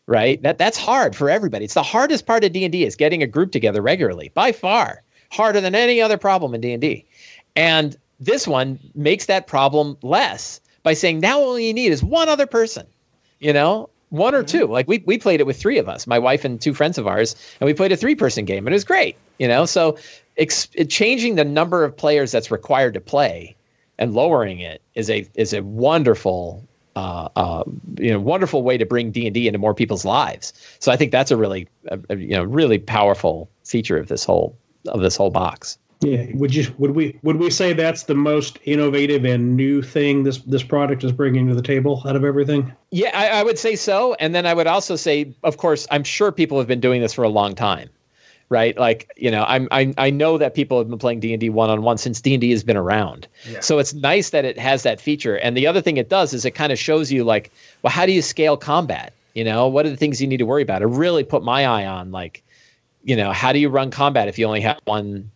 right? 0.08 0.42
That 0.42 0.58
that's 0.58 0.78
hard 0.78 1.14
for 1.14 1.30
everybody. 1.30 1.66
It's 1.66 1.74
the 1.74 1.82
hardest 1.82 2.26
part 2.26 2.42
of 2.42 2.50
D 2.52 2.64
and 2.64 2.72
D 2.72 2.84
is 2.84 2.96
getting 2.96 3.22
a 3.22 3.26
group 3.26 3.52
together 3.52 3.80
regularly, 3.80 4.32
by 4.34 4.50
far 4.50 5.02
harder 5.30 5.60
than 5.60 5.74
any 5.74 6.00
other 6.00 6.16
problem 6.16 6.54
in 6.54 6.60
D 6.60 6.72
and 6.72 6.80
D. 6.80 7.04
And 7.54 7.96
this 8.18 8.48
one 8.48 8.80
makes 8.94 9.26
that 9.26 9.46
problem 9.46 9.96
less 10.02 10.60
by 10.82 10.94
saying 10.94 11.20
now 11.20 11.38
all 11.38 11.58
you 11.58 11.74
need 11.74 11.92
is 11.92 12.02
one 12.02 12.28
other 12.28 12.46
person, 12.46 12.86
you 13.38 13.52
know, 13.52 13.90
one 14.08 14.34
or 14.34 14.42
mm-hmm. 14.42 14.58
two. 14.58 14.66
Like 14.66 14.88
we 14.88 15.02
we 15.06 15.18
played 15.18 15.40
it 15.40 15.46
with 15.46 15.60
three 15.60 15.78
of 15.78 15.88
us, 15.88 16.06
my 16.06 16.18
wife 16.18 16.44
and 16.44 16.60
two 16.60 16.74
friends 16.74 16.96
of 16.98 17.06
ours, 17.06 17.36
and 17.60 17.66
we 17.66 17.74
played 17.74 17.92
a 17.92 17.96
three 17.96 18.14
person 18.14 18.44
game, 18.46 18.66
and 18.66 18.74
it 18.74 18.76
was 18.76 18.84
great, 18.84 19.16
you 19.38 19.46
know. 19.46 19.66
So 19.66 19.98
ex- 20.38 20.68
changing 20.88 21.34
the 21.34 21.44
number 21.44 21.84
of 21.84 21.96
players 21.96 22.32
that's 22.32 22.50
required 22.50 22.94
to 22.94 23.00
play 23.00 23.54
and 23.98 24.14
lowering 24.14 24.60
it 24.60 24.80
is 24.94 25.10
a 25.10 25.28
is 25.34 25.52
a 25.52 25.62
wonderful 25.62 26.66
uh, 26.98 27.28
uh, 27.36 27.64
you 27.96 28.10
know 28.10 28.18
wonderful 28.18 28.62
way 28.62 28.76
to 28.76 28.84
bring 28.84 29.12
D 29.12 29.26
and 29.26 29.34
D 29.34 29.46
into 29.46 29.58
more 29.58 29.74
people's 29.74 30.04
lives. 30.04 30.52
So 30.80 30.90
I 30.90 30.96
think 30.96 31.12
that's 31.12 31.30
a 31.30 31.36
really 31.36 31.68
a, 31.86 32.16
you 32.16 32.36
know 32.36 32.42
really 32.42 32.78
powerful 32.78 33.48
feature 33.64 33.96
of 33.96 34.08
this 34.08 34.24
whole 34.24 34.56
of 34.88 35.00
this 35.00 35.16
whole 35.16 35.30
box. 35.30 35.78
Yeah, 36.00 36.26
would 36.34 36.54
you 36.54 36.66
would 36.78 36.92
we 36.92 37.18
would 37.22 37.36
we 37.36 37.50
say 37.50 37.72
that's 37.72 38.04
the 38.04 38.14
most 38.14 38.58
innovative 38.64 39.24
and 39.24 39.56
new 39.56 39.80
thing 39.80 40.24
this 40.24 40.38
this 40.38 40.64
product 40.64 41.04
is 41.04 41.12
bringing 41.12 41.46
to 41.48 41.54
the 41.54 41.62
table 41.62 42.02
out 42.04 42.16
of 42.16 42.24
everything? 42.24 42.72
Yeah, 42.90 43.10
I, 43.14 43.40
I 43.40 43.42
would 43.44 43.58
say 43.58 43.76
so, 43.76 44.14
and 44.14 44.34
then 44.34 44.46
I 44.46 44.54
would 44.54 44.66
also 44.66 44.96
say, 44.96 45.34
of 45.44 45.56
course, 45.56 45.86
I'm 45.92 46.04
sure 46.04 46.32
people 46.32 46.58
have 46.58 46.66
been 46.66 46.80
doing 46.80 47.00
this 47.00 47.12
for 47.12 47.22
a 47.22 47.28
long 47.28 47.54
time 47.54 47.90
right? 48.48 48.76
Like, 48.78 49.10
you 49.16 49.30
know, 49.30 49.44
I'm 49.46 49.68
I 49.70 49.92
I 49.98 50.10
know 50.10 50.38
that 50.38 50.54
people 50.54 50.78
have 50.78 50.88
been 50.88 50.98
playing 50.98 51.20
D 51.20 51.32
and 51.32 51.40
D 51.40 51.50
one 51.50 51.70
on 51.70 51.82
one 51.82 51.98
since 51.98 52.20
D 52.20 52.34
and 52.34 52.40
D 52.40 52.50
has 52.50 52.64
been 52.64 52.76
around. 52.76 53.28
Yeah. 53.48 53.60
So 53.60 53.78
it's 53.78 53.94
nice 53.94 54.30
that 54.30 54.44
it 54.44 54.58
has 54.58 54.82
that 54.82 55.00
feature. 55.00 55.36
And 55.38 55.56
the 55.56 55.66
other 55.66 55.80
thing 55.80 55.96
it 55.96 56.08
does 56.08 56.32
is 56.32 56.44
it 56.44 56.52
kind 56.52 56.72
of 56.72 56.78
shows 56.78 57.12
you 57.12 57.24
like, 57.24 57.50
well, 57.82 57.90
how 57.90 58.06
do 58.06 58.12
you 58.12 58.22
scale 58.22 58.56
combat? 58.56 59.12
You 59.34 59.44
know, 59.44 59.68
what 59.68 59.86
are 59.86 59.90
the 59.90 59.96
things 59.96 60.20
you 60.20 60.26
need 60.26 60.38
to 60.38 60.46
worry 60.46 60.62
about? 60.62 60.82
It 60.82 60.86
really 60.86 61.24
put 61.24 61.42
my 61.42 61.66
eye 61.66 61.86
on 61.86 62.10
like, 62.10 62.42
you 63.04 63.14
know, 63.14 63.32
how 63.32 63.52
do 63.52 63.58
you 63.58 63.68
run 63.68 63.90
combat 63.90 64.28
if 64.28 64.38
you 64.38 64.46
only 64.46 64.60
have 64.62 64.78
one 64.84 65.30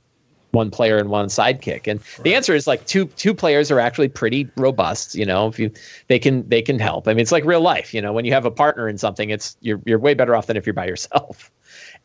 one 0.52 0.70
player 0.70 0.98
and 0.98 1.08
one 1.08 1.28
sidekick 1.28 1.86
and 1.86 2.00
right. 2.00 2.24
the 2.24 2.34
answer 2.34 2.54
is 2.54 2.66
like 2.66 2.84
two 2.86 3.06
two 3.06 3.32
players 3.32 3.70
are 3.70 3.80
actually 3.80 4.08
pretty 4.08 4.48
robust 4.56 5.14
you 5.14 5.24
know 5.24 5.48
if 5.48 5.58
you 5.58 5.70
they 6.08 6.18
can 6.18 6.46
they 6.46 6.60
can 6.60 6.78
help 6.78 7.08
i 7.08 7.14
mean 7.14 7.20
it's 7.20 7.32
like 7.32 7.42
real 7.46 7.62
life 7.62 7.94
you 7.94 8.02
know 8.02 8.12
when 8.12 8.26
you 8.26 8.32
have 8.32 8.44
a 8.44 8.50
partner 8.50 8.86
in 8.86 8.98
something 8.98 9.30
it's 9.30 9.56
you're 9.62 9.80
you're 9.86 9.98
way 9.98 10.12
better 10.12 10.36
off 10.36 10.46
than 10.46 10.56
if 10.56 10.66
you're 10.66 10.74
by 10.74 10.84
yourself 10.86 11.50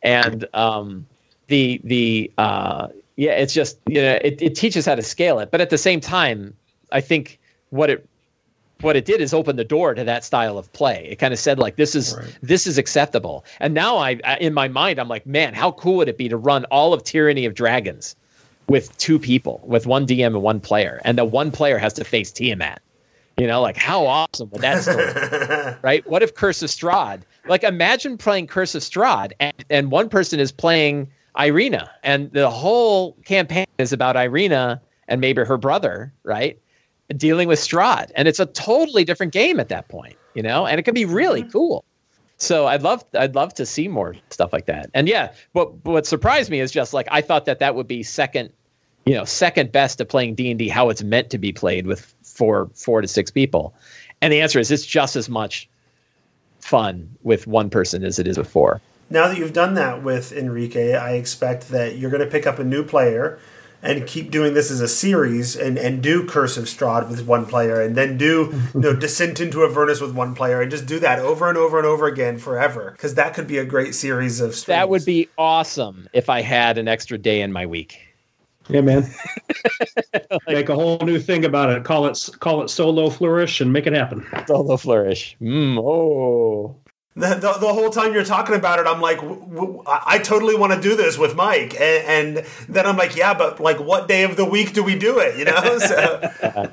and 0.04 0.46
um, 0.54 1.06
the 1.48 1.82
the 1.84 2.32
uh, 2.38 2.88
yeah, 3.16 3.32
it's 3.32 3.54
just 3.54 3.80
you 3.88 4.02
know 4.02 4.20
it, 4.24 4.42
it 4.42 4.56
teaches 4.56 4.86
how 4.86 4.96
to 4.96 5.02
scale 5.02 5.40
it, 5.40 5.52
but 5.52 5.62
at 5.62 5.70
the 5.70 5.78
same 5.78 6.00
time, 6.00 6.54
I 6.92 7.02
think 7.02 7.40
what 7.70 7.90
it 7.90 8.08
what 8.82 8.96
it 8.96 9.06
did 9.06 9.22
is 9.22 9.34
open 9.34 9.56
the 9.56 9.64
door 9.64 9.94
to 9.94 10.04
that 10.04 10.24
style 10.24 10.58
of 10.58 10.72
play. 10.74 11.08
It 11.10 11.18
kind 11.18 11.34
of 11.34 11.40
said 11.40 11.60
like 11.60 11.76
this 11.76 11.96
is 11.96 12.16
right. 12.16 12.38
this 12.42 12.68
is 12.68 12.78
acceptable. 12.78 13.46
And 13.60 13.74
now 13.74 13.98
I, 13.98 14.20
I, 14.24 14.38
in 14.38 14.54
my 14.54 14.68
mind 14.68 15.00
I'm 15.00 15.08
like, 15.08 15.26
man, 15.26 15.54
how 15.54 15.72
cool 15.72 15.98
would 15.98 16.10
it 16.10 16.18
be 16.18 16.30
to 16.30 16.38
run 16.38 16.66
all 16.66 16.94
of 16.94 17.04
Tyranny 17.04 17.46
of 17.46 17.56
Dragons 17.56 18.16
with 18.68 18.96
two 18.98 19.18
people, 19.18 19.62
with 19.64 19.88
one 19.88 20.06
DM 20.06 20.28
and 20.28 20.42
one 20.42 20.60
player, 20.60 21.02
and 21.06 21.18
the 21.18 21.26
one 21.26 21.52
player 21.52 21.78
has 21.78 21.94
to 21.94 22.04
face 22.04 22.32
Tiamat. 22.32 22.82
You 23.38 23.46
know, 23.46 23.62
like 23.62 23.78
how 23.78 24.06
awesome 24.06 24.50
would 24.50 24.62
that 24.62 24.82
story, 24.82 25.78
right? 25.84 26.08
What 26.10 26.24
if 26.24 26.34
Curse 26.34 26.64
of 26.64 26.70
Strahd? 26.70 27.22
Like 27.48 27.64
imagine 27.64 28.18
playing 28.18 28.48
Curse 28.48 28.74
of 28.74 28.82
Strahd 28.82 29.32
and, 29.40 29.54
and 29.70 29.92
one 29.92 30.10
person 30.10 30.40
is 30.40 30.52
playing 30.52 31.08
Irina 31.40 31.92
and 32.04 32.32
the 32.32 32.50
whole 32.50 33.14
campaign 33.26 33.68
is 33.78 33.94
about 33.94 34.16
Irina 34.18 34.82
and 35.08 35.22
maybe 35.22 35.44
her 35.44 35.58
brother, 35.58 36.12
right? 36.24 36.60
Dealing 37.16 37.48
with 37.48 37.60
Strahd. 37.60 38.12
And 38.16 38.28
it's 38.28 38.40
a 38.40 38.48
totally 38.48 39.04
different 39.04 39.34
game 39.34 39.60
at 39.60 39.70
that 39.70 39.88
point, 39.88 40.16
you 40.34 40.42
know, 40.42 40.66
and 40.66 40.80
it 40.80 40.84
can 40.84 40.96
be 40.96 41.06
really 41.06 41.42
mm-hmm. 41.42 41.52
cool. 41.52 41.86
So 42.38 42.68
I'd 42.68 42.84
love 42.84 43.04
I'd 43.16 43.36
love 43.36 43.54
to 43.56 43.66
see 43.66 43.88
more 43.88 44.16
stuff 44.30 44.54
like 44.54 44.68
that. 44.68 44.90
And 44.94 45.08
yeah, 45.08 45.34
what 45.54 45.74
what 45.86 46.06
surprised 46.06 46.52
me 46.52 46.60
is 46.60 46.72
just 46.72 46.94
like 46.94 47.08
I 47.12 47.22
thought 47.22 47.46
that 47.46 47.60
that 47.60 47.76
would 47.76 47.88
be 47.88 48.04
second, 48.04 48.52
you 49.08 49.16
know, 49.16 49.26
second 49.26 49.72
best 49.72 49.98
to 50.00 50.06
playing 50.06 50.36
D 50.36 50.50
and 50.50 50.60
D 50.60 50.68
how 50.68 50.90
it's 50.90 51.04
meant 51.04 51.30
to 51.32 51.38
be 51.38 51.52
played 51.52 51.88
with 51.88 52.14
for 52.24 52.70
four 52.74 53.02
to 53.02 53.08
six 53.08 53.32
people? 53.32 53.74
And 54.22 54.34
the 54.34 54.42
answer 54.42 54.60
is 54.60 54.72
it's 54.72 54.86
just 54.86 55.16
as 55.16 55.30
much 55.30 55.70
fun 56.60 57.10
with 57.24 57.48
one 57.48 57.70
person 57.70 58.04
as 58.04 58.20
it 58.20 58.28
is 58.28 58.38
with 58.38 58.50
four. 58.50 58.82
Now 59.10 59.28
that 59.30 59.38
you've 59.38 59.54
done 59.54 59.76
that 59.76 60.04
with 60.04 60.34
Enrique, 60.34 60.96
I 60.96 61.14
expect 61.14 61.70
that 61.70 61.98
you're 61.98 62.12
going 62.12 62.24
to 62.24 62.30
pick 62.30 62.46
up 62.46 62.60
a 62.60 62.64
new 62.64 62.84
player 62.84 63.40
and 63.82 64.06
keep 64.08 64.32
doing 64.32 64.54
this 64.54 64.72
as 64.72 64.82
a 64.82 64.88
series 64.88 65.56
and, 65.56 65.78
and 65.78 66.02
do 66.02 66.26
Curse 66.26 66.58
of 66.58 66.66
Strahd 66.66 67.10
with 67.10 67.26
one 67.26 67.46
player 67.46 67.80
and 67.80 67.96
then 67.96 68.18
do 68.18 68.52
you 68.74 68.80
know 68.80 68.94
Descent 69.00 69.40
into 69.40 69.64
Avernus 69.64 70.02
with 70.02 70.16
one 70.16 70.34
player 70.34 70.62
and 70.62 70.72
just 70.72 70.88
do 70.88 71.00
that 71.00 71.20
over 71.20 71.48
and 71.48 71.58
over 71.58 71.78
and 71.78 71.86
over 71.86 72.08
again 72.08 72.38
forever 72.38 72.92
because 72.92 73.16
that 73.16 73.34
could 73.34 73.48
be 73.48 73.60
a 73.60 73.66
great 73.66 73.94
series 73.94 74.42
of 74.42 74.56
streams. 74.56 74.76
That 74.76 74.90
would 74.90 75.06
be 75.06 75.30
awesome 75.38 76.10
if 76.12 76.30
I 76.30 76.42
had 76.42 76.78
an 76.78 76.88
extra 76.88 77.18
day 77.18 77.42
in 77.42 77.54
my 77.54 77.66
week. 77.66 78.07
Yeah, 78.70 78.82
man. 78.82 79.10
like, 80.14 80.48
make 80.48 80.70
a 80.70 80.76
whole 80.76 81.00
new 81.00 81.20
thing 81.20 81.46
about 81.46 81.70
it. 81.70 81.84
Call 81.84 82.06
it 82.08 82.30
call 82.40 82.64
it 82.64 82.70
solo 82.70 83.10
flourish 83.10 83.62
and 83.62 83.72
make 83.72 83.88
it 83.88 83.94
happen. 83.94 84.26
Solo 84.46 84.78
flourish. 84.78 85.38
Mm, 85.42 85.78
oh. 85.80 86.76
The, 87.16 87.30
the, 87.30 87.54
the, 87.54 87.74
whole 87.74 87.90
time 87.90 88.14
you're 88.14 88.24
talking 88.24 88.54
about 88.54 88.78
it, 88.78 88.86
I'm 88.86 89.02
like, 89.02 89.18
w- 89.18 89.42
w- 89.42 89.84
I 89.88 90.20
totally 90.20 90.56
want 90.56 90.74
to 90.74 90.80
do 90.80 90.96
this 90.96 91.18
with 91.18 91.36
Mike, 91.36 91.74
and, 91.74 92.38
and, 92.38 92.46
then 92.70 92.86
I'm 92.86 92.96
like, 92.96 93.16
yeah, 93.16 93.34
but 93.34 93.60
like, 93.60 93.80
what 93.80 94.08
day 94.08 94.22
of 94.22 94.36
the 94.36 94.46
week 94.46 94.74
do 94.74 94.84
we 94.84 94.96
do 94.96 95.18
it? 95.18 95.36
You 95.36 95.46
know, 95.46 95.80
so. 95.80 96.72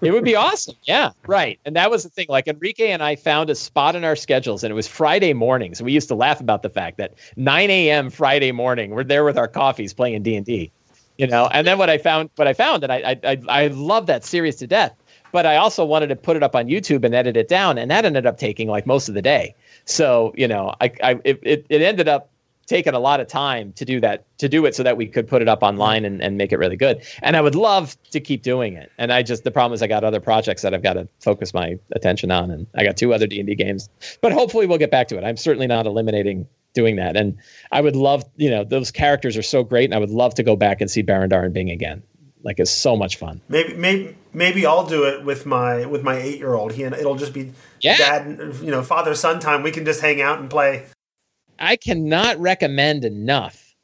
it 0.00 0.12
would 0.12 0.22
be 0.22 0.36
awesome. 0.36 0.76
Yeah, 0.84 1.10
right. 1.26 1.58
And 1.64 1.74
that 1.74 1.90
was 1.90 2.04
the 2.04 2.08
thing. 2.08 2.26
Like 2.28 2.46
Enrique 2.46 2.92
and 2.92 3.02
I 3.02 3.16
found 3.16 3.50
a 3.50 3.56
spot 3.56 3.96
in 3.96 4.04
our 4.04 4.14
schedules, 4.14 4.62
and 4.62 4.70
it 4.70 4.74
was 4.74 4.86
Friday 4.86 5.32
mornings. 5.32 5.82
We 5.82 5.90
used 5.90 6.06
to 6.06 6.14
laugh 6.14 6.40
about 6.40 6.62
the 6.62 6.70
fact 6.70 6.98
that 6.98 7.14
9 7.34 7.68
a.m. 7.68 8.10
Friday 8.10 8.52
morning, 8.52 8.90
we're 8.90 9.02
there 9.02 9.24
with 9.24 9.36
our 9.36 9.48
coffees 9.48 9.92
playing 9.92 10.22
D 10.22 10.36
and 10.36 10.46
D 10.46 10.70
you 11.18 11.26
know? 11.26 11.48
And 11.52 11.66
then 11.66 11.78
what 11.78 11.90
i 11.90 11.98
found 11.98 12.30
what 12.36 12.48
i 12.48 12.52
found 12.52 12.82
and 12.82 12.92
I, 12.92 13.18
I 13.24 13.40
i 13.48 13.66
love 13.68 14.06
that 14.06 14.24
series 14.24 14.56
to 14.56 14.66
death 14.66 14.94
but 15.32 15.46
i 15.46 15.56
also 15.56 15.84
wanted 15.84 16.08
to 16.08 16.16
put 16.16 16.36
it 16.36 16.42
up 16.42 16.54
on 16.54 16.66
youtube 16.66 17.04
and 17.04 17.14
edit 17.14 17.36
it 17.36 17.48
down 17.48 17.78
and 17.78 17.90
that 17.90 18.04
ended 18.04 18.26
up 18.26 18.38
taking 18.38 18.68
like 18.68 18.86
most 18.86 19.08
of 19.08 19.14
the 19.14 19.22
day. 19.22 19.54
So 19.84 20.32
you 20.36 20.48
know 20.48 20.74
i, 20.80 20.90
I 21.02 21.20
it, 21.24 21.66
it 21.68 21.82
ended 21.82 22.08
up 22.08 22.30
taking 22.66 22.94
a 22.94 22.98
lot 22.98 23.20
of 23.20 23.28
time 23.28 23.72
to 23.74 23.84
do 23.84 24.00
that 24.00 24.24
to 24.38 24.48
do 24.48 24.64
it 24.64 24.74
so 24.74 24.82
that 24.82 24.96
we 24.96 25.06
could 25.06 25.28
put 25.28 25.42
it 25.42 25.48
up 25.48 25.62
online 25.62 26.04
and, 26.04 26.22
and 26.22 26.38
make 26.38 26.50
it 26.50 26.58
really 26.58 26.76
good. 26.76 27.02
And 27.22 27.36
i 27.36 27.40
would 27.40 27.54
love 27.54 27.96
to 28.10 28.20
keep 28.20 28.42
doing 28.42 28.74
it. 28.74 28.90
And 28.98 29.12
i 29.12 29.22
just 29.22 29.44
the 29.44 29.50
problem 29.50 29.74
is 29.74 29.82
i 29.82 29.86
got 29.86 30.04
other 30.04 30.20
projects 30.20 30.62
that 30.62 30.74
i've 30.74 30.82
got 30.82 30.94
to 30.94 31.08
focus 31.20 31.52
my 31.54 31.78
attention 31.92 32.30
on 32.30 32.50
and 32.50 32.66
i 32.74 32.84
got 32.84 32.96
two 32.96 33.12
other 33.12 33.26
d&d 33.26 33.54
games. 33.54 33.88
But 34.20 34.32
hopefully 34.32 34.66
we'll 34.66 34.78
get 34.78 34.90
back 34.90 35.08
to 35.08 35.18
it. 35.18 35.24
I'm 35.24 35.36
certainly 35.36 35.66
not 35.66 35.86
eliminating 35.86 36.46
doing 36.74 36.96
that. 36.96 37.16
And 37.16 37.38
I 37.72 37.80
would 37.80 37.96
love, 37.96 38.24
you 38.36 38.50
know, 38.50 38.64
those 38.64 38.90
characters 38.90 39.36
are 39.36 39.42
so 39.42 39.64
great, 39.64 39.84
and 39.84 39.94
I 39.94 39.98
would 39.98 40.10
love 40.10 40.34
to 40.34 40.42
go 40.42 40.56
back 40.56 40.80
and 40.80 40.90
see 40.90 41.02
Barandar 41.02 41.44
and 41.44 41.54
Bing 41.54 41.70
again. 41.70 42.02
Like 42.42 42.60
it's 42.60 42.70
so 42.70 42.94
much 42.94 43.16
fun. 43.16 43.40
Maybe 43.48 43.74
maybe 43.74 44.16
maybe 44.34 44.66
I'll 44.66 44.86
do 44.86 45.04
it 45.04 45.24
with 45.24 45.46
my 45.46 45.86
with 45.86 46.02
my 46.02 46.16
eight 46.16 46.38
year 46.38 46.52
old. 46.52 46.72
He 46.72 46.82
and 46.82 46.94
it'll 46.94 47.14
just 47.14 47.32
be 47.32 47.52
yeah. 47.80 47.96
dad, 47.96 48.54
you 48.62 48.70
know, 48.70 48.82
father 48.82 49.14
son 49.14 49.40
time. 49.40 49.62
We 49.62 49.70
can 49.70 49.86
just 49.86 50.02
hang 50.02 50.20
out 50.20 50.40
and 50.40 50.50
play. 50.50 50.84
I 51.58 51.76
cannot 51.76 52.38
recommend 52.38 53.04
enough 53.06 53.74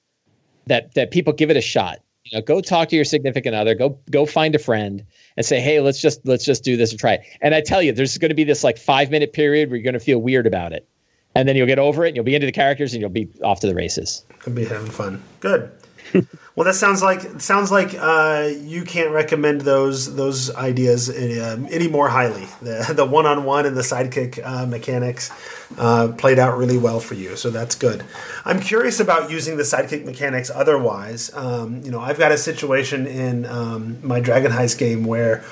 that 0.66 0.93
that 0.95 1.11
people 1.11 1.32
give 1.32 1.51
it 1.51 1.57
a 1.57 1.62
shot. 1.62 2.01
You 2.24 2.38
know, 2.38 2.43
go 2.43 2.61
talk 2.61 2.91
to 2.91 2.97
your 2.97 3.07
significant 3.07 3.55
other. 3.55 3.74
Go 3.74 3.99
go 4.11 4.26
find 4.26 4.55
a 4.55 4.59
friend 4.59 5.05
and 5.36 5.47
say, 5.47 5.59
hey, 5.59 5.80
let's 5.80 6.01
just 6.01 6.20
let's 6.26 6.45
just 6.45 6.62
do 6.62 6.76
this 6.76 6.91
and 6.91 7.01
try 7.01 7.14
it. 7.14 7.22
And 7.41 7.55
I 7.55 7.62
tell 7.62 7.80
you, 7.80 7.93
there's 7.93 8.18
going 8.18 8.28
to 8.28 8.34
be 8.34 8.45
this 8.45 8.62
like 8.62 8.76
five 8.76 9.11
minute 9.11 9.32
period 9.32 9.70
where 9.70 9.76
you're 9.76 9.84
going 9.84 9.95
to 9.95 10.01
feel 10.01 10.18
weird 10.18 10.47
about 10.47 10.72
it, 10.72 10.86
and 11.34 11.48
then 11.48 11.56
you'll 11.56 11.66
get 11.66 11.78
over 11.78 12.04
it. 12.04 12.08
and 12.08 12.16
You'll 12.16 12.24
be 12.24 12.34
into 12.34 12.46
the 12.46 12.52
characters, 12.52 12.92
and 12.92 13.00
you'll 13.00 13.10
be 13.10 13.28
off 13.42 13.60
to 13.60 13.66
the 13.66 13.74
races. 13.74 14.24
Could 14.40 14.54
be 14.54 14.64
having 14.64 14.90
fun. 14.90 15.22
Good. 15.40 15.70
well, 16.56 16.64
that 16.64 16.74
sounds 16.74 17.02
like 17.02 17.40
sounds 17.40 17.70
like 17.70 17.94
uh, 17.98 18.50
you 18.60 18.84
can't 18.84 19.10
recommend 19.10 19.60
those 19.60 20.16
those 20.16 20.54
ideas 20.56 21.08
any, 21.08 21.38
uh, 21.38 21.56
any 21.70 21.88
more 21.88 22.08
highly. 22.08 22.46
The 22.62 22.92
the 22.94 23.04
one 23.04 23.26
on 23.26 23.44
one 23.44 23.66
and 23.66 23.76
the 23.76 23.82
sidekick 23.82 24.40
uh, 24.44 24.66
mechanics 24.66 25.30
uh, 25.78 26.08
played 26.18 26.38
out 26.38 26.58
really 26.58 26.78
well 26.78 27.00
for 27.00 27.14
you, 27.14 27.36
so 27.36 27.50
that's 27.50 27.74
good. 27.74 28.04
I'm 28.44 28.60
curious 28.60 29.00
about 29.00 29.30
using 29.30 29.56
the 29.56 29.62
sidekick 29.62 30.04
mechanics 30.04 30.50
otherwise. 30.52 31.32
Um, 31.34 31.82
you 31.82 31.90
know, 31.90 32.00
I've 32.00 32.18
got 32.18 32.32
a 32.32 32.38
situation 32.38 33.06
in 33.06 33.46
um, 33.46 33.98
my 34.02 34.20
Dragon 34.20 34.50
Heist 34.50 34.78
game 34.78 35.04
where 35.04 35.44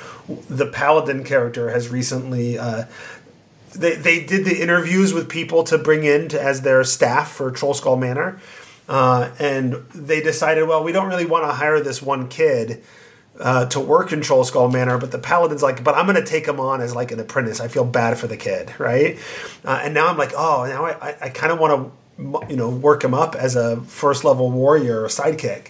the 0.51 0.67
paladin 0.67 1.25
character 1.25 1.71
has 1.71 1.89
recently. 1.89 2.59
They, 3.75 3.95
they 3.95 4.25
did 4.25 4.45
the 4.45 4.61
interviews 4.61 5.13
with 5.13 5.29
people 5.29 5.63
to 5.65 5.79
bring 5.79 6.05
in 6.05 6.29
to, 6.31 6.43
as 6.43 6.63
their 6.63 6.83
staff 6.85 7.31
for 7.31 7.51
Trollskull 7.51 7.99
Manor 7.99 8.41
uh, 8.89 9.31
and 9.39 9.75
they 9.95 10.23
decided, 10.23 10.67
well, 10.67 10.83
we 10.83 10.93
don't 10.93 11.09
really 11.09 11.27
want 11.27 11.45
to 11.45 11.53
hire 11.53 11.81
this 11.81 12.01
one 12.01 12.29
kid 12.29 12.83
uh, 13.39 13.67
to 13.67 13.79
work 13.79 14.13
in 14.13 14.21
Trollskull 14.21 14.73
Manor, 14.73 14.99
but 14.99 15.13
the 15.13 15.19
paladin's 15.19 15.63
like, 15.63 15.85
but 15.85 15.95
I'm 15.95 16.07
going 16.07 16.17
to 16.17 16.25
take 16.25 16.47
him 16.47 16.59
on 16.59 16.81
as 16.81 16.95
like 16.95 17.13
an 17.13 17.21
apprentice. 17.21 17.61
I 17.61 17.69
feel 17.69 17.85
bad 17.85 18.19
for 18.19 18.27
the 18.27 18.37
kid, 18.37 18.73
right? 18.81 19.19
Uh, 19.65 19.81
and 19.85 19.95
now 19.95 20.09
I'm 20.09 20.17
like, 20.17 20.33
oh, 20.35 20.65
now 20.67 20.87
I, 20.87 21.11
I, 21.11 21.17
I 21.23 21.29
kind 21.29 21.53
of 21.53 21.59
want 21.59 21.93
to, 22.19 22.47
you 22.51 22.57
know, 22.57 22.71
work 22.71 23.05
him 23.05 23.15
up 23.15 23.37
as 23.37 23.55
a 23.55 23.81
first 23.83 24.25
level 24.25 24.51
warrior 24.51 25.03
or 25.03 25.09
sidekick. 25.09 25.69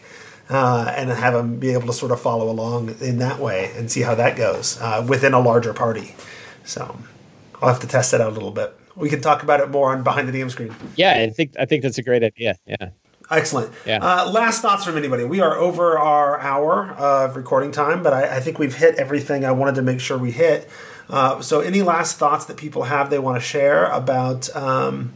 Uh, 0.51 0.91
and 0.97 1.11
have 1.11 1.35
him 1.35 1.59
be 1.59 1.75
able 1.75 1.87
to 1.87 1.93
sort 1.93 2.11
of 2.11 2.19
follow 2.19 2.49
along 2.49 2.89
in 3.03 3.19
that 3.19 3.39
way 3.39 3.71
and 3.77 3.93
see 3.93 4.01
how 4.01 4.15
that 4.15 4.35
goes 4.35 4.81
uh, 4.81 5.05
within 5.07 5.35
a 5.35 5.39
larger 5.39 5.75
party. 5.75 6.15
So 6.65 6.99
I'll 7.61 7.69
have 7.69 7.81
to 7.81 7.87
test 7.87 8.13
that 8.13 8.21
out 8.21 8.31
a 8.31 8.35
little 8.35 8.51
bit. 8.51 8.75
We 8.97 9.09
can 9.09 9.21
talk 9.21 9.43
about 9.43 9.61
it 9.61 9.71
more 9.71 9.93
on 9.93 10.03
behind 10.03 10.29
the 10.29 10.33
DM 10.33 10.51
screen. 10.51 10.75
Yeah, 10.97 11.15
I 11.15 11.31
think 11.31 11.55
I 11.59 11.65
think 11.65 11.83
that's 11.83 11.99
a 11.99 12.03
great 12.03 12.23
idea. 12.23 12.57
Yeah. 12.67 12.91
Excellent. 13.31 13.73
Yeah. 13.85 13.99
Uh, 14.01 14.31
last 14.31 14.63
thoughts 14.63 14.85
from 14.85 14.97
anybody? 14.97 15.25
We 15.25 15.41
are 15.41 15.57
over 15.57 15.99
our 15.99 16.41
hour 16.41 16.93
of 16.93 17.37
recording 17.37 17.73
time, 17.73 18.03
but 18.03 18.13
I, 18.13 18.37
I 18.37 18.41
think 18.41 18.59
we've 18.59 18.75
hit 18.75 18.95
everything 18.95 19.45
I 19.45 19.53
wanted 19.53 19.75
to 19.75 19.83
make 19.83 20.01
sure 20.01 20.17
we 20.17 20.31
hit. 20.31 20.69
Uh, 21.11 21.41
so, 21.43 21.61
any 21.61 21.83
last 21.83 22.17
thoughts 22.19 22.47
that 22.47 22.57
people 22.57 22.85
have 22.85 23.11
they 23.11 23.19
want 23.19 23.37
to 23.37 23.41
share 23.41 23.87
about 23.87 24.55
um, 24.57 25.13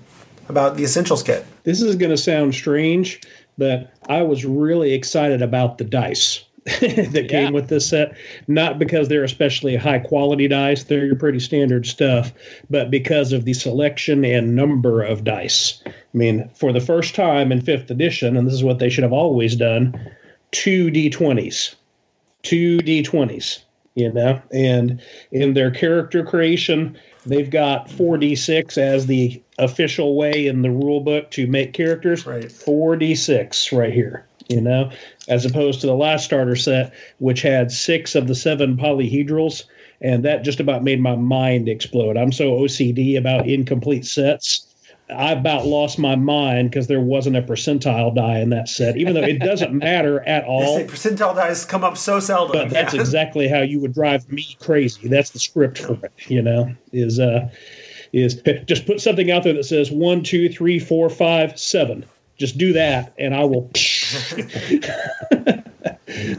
about 0.48 0.76
the 0.76 0.84
Essentials 0.84 1.22
kit? 1.22 1.46
This 1.64 1.80
is 1.80 1.96
going 1.96 2.10
to 2.10 2.16
sound 2.16 2.54
strange, 2.54 3.20
but 3.56 3.92
I 4.08 4.22
was 4.22 4.44
really 4.44 4.92
excited 4.92 5.42
about 5.42 5.78
the 5.78 5.84
dice. 5.84 6.44
that 6.80 7.26
came 7.28 7.52
with 7.52 7.68
this 7.68 7.88
set. 7.88 8.16
Not 8.46 8.78
because 8.78 9.08
they're 9.08 9.24
especially 9.24 9.74
high 9.74 9.98
quality 9.98 10.46
dice, 10.46 10.84
they're 10.84 11.04
your 11.04 11.16
pretty 11.16 11.40
standard 11.40 11.86
stuff, 11.86 12.32
but 12.70 12.88
because 12.88 13.32
of 13.32 13.44
the 13.44 13.54
selection 13.54 14.24
and 14.24 14.54
number 14.54 15.02
of 15.02 15.24
dice. 15.24 15.82
I 15.86 15.92
mean, 16.12 16.48
for 16.54 16.72
the 16.72 16.80
first 16.80 17.16
time 17.16 17.50
in 17.50 17.62
fifth 17.62 17.90
edition, 17.90 18.36
and 18.36 18.46
this 18.46 18.54
is 18.54 18.62
what 18.62 18.78
they 18.78 18.90
should 18.90 19.02
have 19.02 19.12
always 19.12 19.56
done, 19.56 19.98
two 20.52 20.88
D20s. 20.88 21.74
Two 22.42 22.78
D20s, 22.78 23.62
you 23.96 24.12
know? 24.12 24.40
And 24.52 25.02
in 25.32 25.54
their 25.54 25.72
character 25.72 26.24
creation, 26.24 26.96
they've 27.26 27.50
got 27.50 27.88
4D6 27.88 28.78
as 28.78 29.06
the 29.06 29.42
official 29.58 30.14
way 30.14 30.46
in 30.46 30.62
the 30.62 30.70
rule 30.70 31.00
book 31.00 31.30
to 31.32 31.48
make 31.48 31.72
characters. 31.72 32.24
Right. 32.24 32.44
4D6 32.44 33.76
right 33.76 33.92
here 33.92 34.26
you 34.52 34.60
know, 34.60 34.90
as 35.28 35.44
opposed 35.44 35.80
to 35.80 35.86
the 35.86 35.94
last 35.94 36.24
starter 36.24 36.56
set, 36.56 36.92
which 37.18 37.42
had 37.42 37.72
six 37.72 38.14
of 38.14 38.28
the 38.28 38.34
seven 38.34 38.76
polyhedrals. 38.76 39.64
And 40.00 40.24
that 40.24 40.42
just 40.42 40.60
about 40.60 40.82
made 40.82 41.00
my 41.00 41.14
mind 41.14 41.68
explode. 41.68 42.16
I'm 42.16 42.32
so 42.32 42.52
OCD 42.52 43.16
about 43.16 43.48
incomplete 43.48 44.04
sets. 44.04 44.66
I 45.10 45.32
about 45.32 45.66
lost 45.66 45.98
my 45.98 46.16
mind 46.16 46.70
because 46.70 46.86
there 46.86 47.00
wasn't 47.00 47.36
a 47.36 47.42
percentile 47.42 48.14
die 48.14 48.38
in 48.38 48.50
that 48.50 48.68
set, 48.68 48.96
even 48.96 49.14
though 49.14 49.22
it 49.22 49.40
doesn't 49.40 49.72
matter 49.72 50.26
at 50.26 50.44
all. 50.44 50.78
Yes, 50.78 50.90
percentile 50.90 51.34
dies 51.34 51.64
come 51.64 51.84
up 51.84 51.96
so 51.96 52.18
seldom. 52.18 52.56
But 52.56 52.70
that's 52.70 52.94
exactly 52.94 53.46
how 53.46 53.60
you 53.60 53.80
would 53.80 53.92
drive 53.92 54.30
me 54.30 54.56
crazy. 54.60 55.08
That's 55.08 55.30
the 55.30 55.38
script 55.38 55.78
for 55.78 55.98
it, 56.02 56.12
you 56.28 56.42
know, 56.42 56.74
is 56.92 57.20
uh 57.20 57.48
is 58.12 58.42
just 58.66 58.86
put 58.86 59.00
something 59.00 59.30
out 59.30 59.42
there 59.42 59.54
that 59.54 59.64
says 59.64 59.90
one, 59.90 60.22
two, 60.22 60.48
three, 60.48 60.78
four, 60.78 61.08
five, 61.08 61.58
seven 61.58 62.04
just 62.42 62.58
do 62.58 62.72
that 62.72 63.14
and 63.18 63.36
I 63.36 63.44
will. 63.44 63.70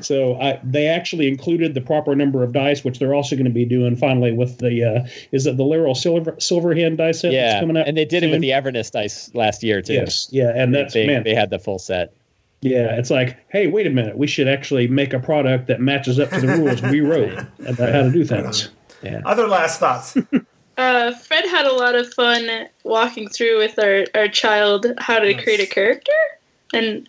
so 0.01 0.35
I, 0.35 0.59
they 0.61 0.87
actually 0.87 1.29
included 1.29 1.75
the 1.75 1.81
proper 1.81 2.13
number 2.13 2.43
of 2.43 2.51
dice, 2.51 2.83
which 2.83 2.99
they're 2.99 3.13
also 3.13 3.37
going 3.37 3.45
to 3.45 3.51
be 3.51 3.63
doing 3.63 3.95
finally 3.95 4.33
with 4.33 4.57
the 4.57 4.83
uh, 4.83 5.07
is 5.31 5.47
it 5.47 5.55
the 5.55 5.63
Laeral 5.63 5.95
Silver 5.95 6.33
Silverhand 6.33 6.97
dice 6.97 7.21
set 7.21 7.31
yeah, 7.31 7.47
that's 7.47 7.61
coming 7.61 7.77
up? 7.77 7.87
and 7.87 7.95
they 7.95 8.03
did 8.03 8.19
soon? 8.19 8.29
it 8.29 8.33
with 8.33 8.41
the 8.41 8.51
Avernus 8.51 8.89
dice 8.89 9.33
last 9.33 9.63
year 9.63 9.81
too. 9.81 9.93
Yes, 9.93 10.27
yeah, 10.29 10.51
and 10.53 10.75
that's 10.75 10.93
they, 10.93 11.07
man, 11.07 11.23
they 11.23 11.33
had 11.33 11.49
the 11.49 11.59
full 11.59 11.79
set. 11.79 12.13
Yeah, 12.59 12.97
it's 12.97 13.09
like, 13.09 13.37
hey, 13.47 13.67
wait 13.67 13.87
a 13.87 13.89
minute, 13.89 14.17
we 14.17 14.27
should 14.27 14.49
actually 14.49 14.89
make 14.89 15.13
a 15.13 15.19
product 15.19 15.67
that 15.67 15.79
matches 15.79 16.19
up 16.19 16.31
to 16.31 16.41
the 16.41 16.47
rules 16.47 16.81
we 16.81 16.99
wrote 16.99 17.45
about 17.65 17.93
how 17.93 18.03
to 18.03 18.11
do 18.11 18.25
things. 18.25 18.71
Yeah. 19.01 19.21
Other 19.25 19.47
last 19.47 19.79
thoughts? 19.79 20.17
Uh, 20.77 21.13
Fred 21.13 21.45
had 21.45 21.65
a 21.65 21.73
lot 21.73 21.95
of 21.95 22.11
fun 22.13 22.67
walking 22.83 23.29
through 23.29 23.59
with 23.59 23.77
our, 23.77 24.05
our 24.15 24.27
child 24.27 24.87
how 24.97 25.19
to 25.19 25.33
create 25.35 25.59
a 25.59 25.67
character. 25.67 26.11
And 26.73 27.07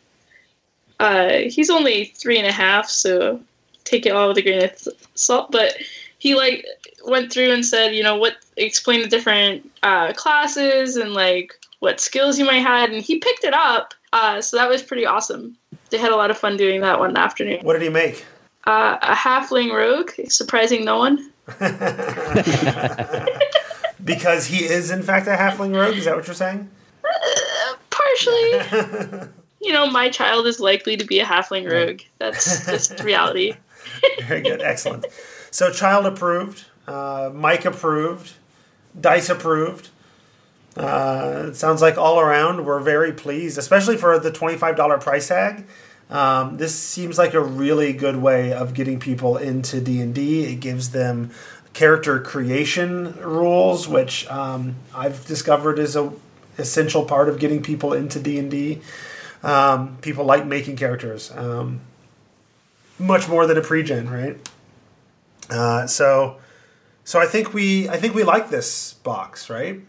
uh, 1.00 1.38
he's 1.46 1.70
only 1.70 2.06
three 2.16 2.38
and 2.38 2.46
a 2.46 2.52
half, 2.52 2.88
so 2.88 3.40
take 3.84 4.06
it 4.06 4.12
all 4.12 4.28
with 4.28 4.38
a 4.38 4.42
grain 4.42 4.62
of 4.62 4.88
salt. 5.14 5.50
But 5.50 5.76
he 6.18 6.34
like 6.34 6.66
went 7.06 7.32
through 7.32 7.52
and 7.52 7.64
said, 7.64 7.94
you 7.94 8.02
know, 8.02 8.16
what 8.16 8.36
explain 8.56 9.00
the 9.00 9.08
different 9.08 9.70
uh, 9.82 10.12
classes 10.12 10.96
and 10.96 11.14
like 11.14 11.52
what 11.80 12.00
skills 12.00 12.38
you 12.38 12.44
might 12.44 12.60
have, 12.60 12.90
and 12.90 13.02
he 13.02 13.18
picked 13.18 13.44
it 13.44 13.54
up. 13.54 13.94
Uh, 14.12 14.40
so 14.40 14.56
that 14.56 14.68
was 14.68 14.82
pretty 14.82 15.04
awesome. 15.04 15.56
They 15.90 15.98
had 15.98 16.12
a 16.12 16.16
lot 16.16 16.30
of 16.30 16.38
fun 16.38 16.56
doing 16.56 16.80
that 16.82 16.98
one 16.98 17.16
afternoon. 17.16 17.64
What 17.64 17.74
did 17.74 17.82
he 17.82 17.88
make? 17.88 18.24
Uh, 18.66 18.98
a 19.02 19.14
halfling 19.14 19.72
rogue, 19.72 20.10
surprising 20.28 20.84
no 20.84 20.98
one. 20.98 21.30
because 24.04 24.46
he 24.46 24.64
is 24.64 24.90
in 24.90 25.02
fact 25.02 25.26
a 25.26 25.36
halfling 25.36 25.74
rogue. 25.74 25.96
Is 25.96 26.06
that 26.06 26.16
what 26.16 26.26
you're 26.26 26.34
saying? 26.34 26.70
Uh, 27.04 27.74
partially. 27.90 29.28
you 29.60 29.72
know, 29.72 29.90
my 29.90 30.08
child 30.08 30.46
is 30.46 30.60
likely 30.60 30.96
to 30.96 31.04
be 31.04 31.20
a 31.20 31.24
halfling 31.24 31.70
rogue. 31.70 32.00
That's 32.18 32.66
just 32.66 33.00
reality. 33.04 33.54
Very 34.26 34.40
good, 34.40 34.62
excellent. 34.62 35.06
So, 35.50 35.70
child 35.70 36.06
approved, 36.06 36.64
uh, 36.86 37.30
Mike 37.34 37.64
approved, 37.64 38.32
Dice 38.98 39.28
approved. 39.28 39.88
Uh, 40.76 41.46
it 41.48 41.54
sounds 41.56 41.80
like 41.80 41.96
all 41.96 42.18
around 42.18 42.64
we're 42.64 42.80
very 42.80 43.12
pleased, 43.12 43.58
especially 43.58 43.96
for 43.96 44.18
the 44.18 44.30
twenty-five 44.30 44.76
dollar 44.76 44.98
price 44.98 45.28
tag. 45.28 45.66
Um, 46.10 46.58
this 46.58 46.78
seems 46.78 47.18
like 47.18 47.34
a 47.34 47.40
really 47.40 47.92
good 47.92 48.16
way 48.16 48.52
of 48.52 48.74
getting 48.74 49.00
people 49.00 49.36
into 49.36 49.80
D 49.80 50.00
and 50.00 50.14
D. 50.14 50.44
It 50.44 50.56
gives 50.56 50.90
them 50.90 51.30
character 51.72 52.20
creation 52.20 53.14
rules, 53.20 53.88
which 53.88 54.26
um, 54.28 54.76
I've 54.94 55.26
discovered 55.26 55.78
is 55.78 55.96
a 55.96 56.12
essential 56.56 57.04
part 57.04 57.28
of 57.28 57.38
getting 57.38 57.62
people 57.62 57.92
into 57.92 58.20
D 58.20 58.38
and 58.38 58.50
D. 58.50 58.80
Um, 59.42 59.98
people 60.00 60.24
like 60.24 60.46
making 60.46 60.76
characters 60.76 61.30
um, 61.32 61.80
much 62.98 63.28
more 63.28 63.46
than 63.46 63.58
a 63.58 63.60
pre-gen, 63.60 64.08
right? 64.08 64.38
Uh, 65.50 65.86
so, 65.86 66.38
so 67.04 67.20
I 67.20 67.26
think 67.26 67.52
we 67.52 67.88
I 67.88 67.98
think 67.98 68.14
we 68.14 68.24
like 68.24 68.48
this 68.48 68.94
box, 68.94 69.50
right? 69.50 69.80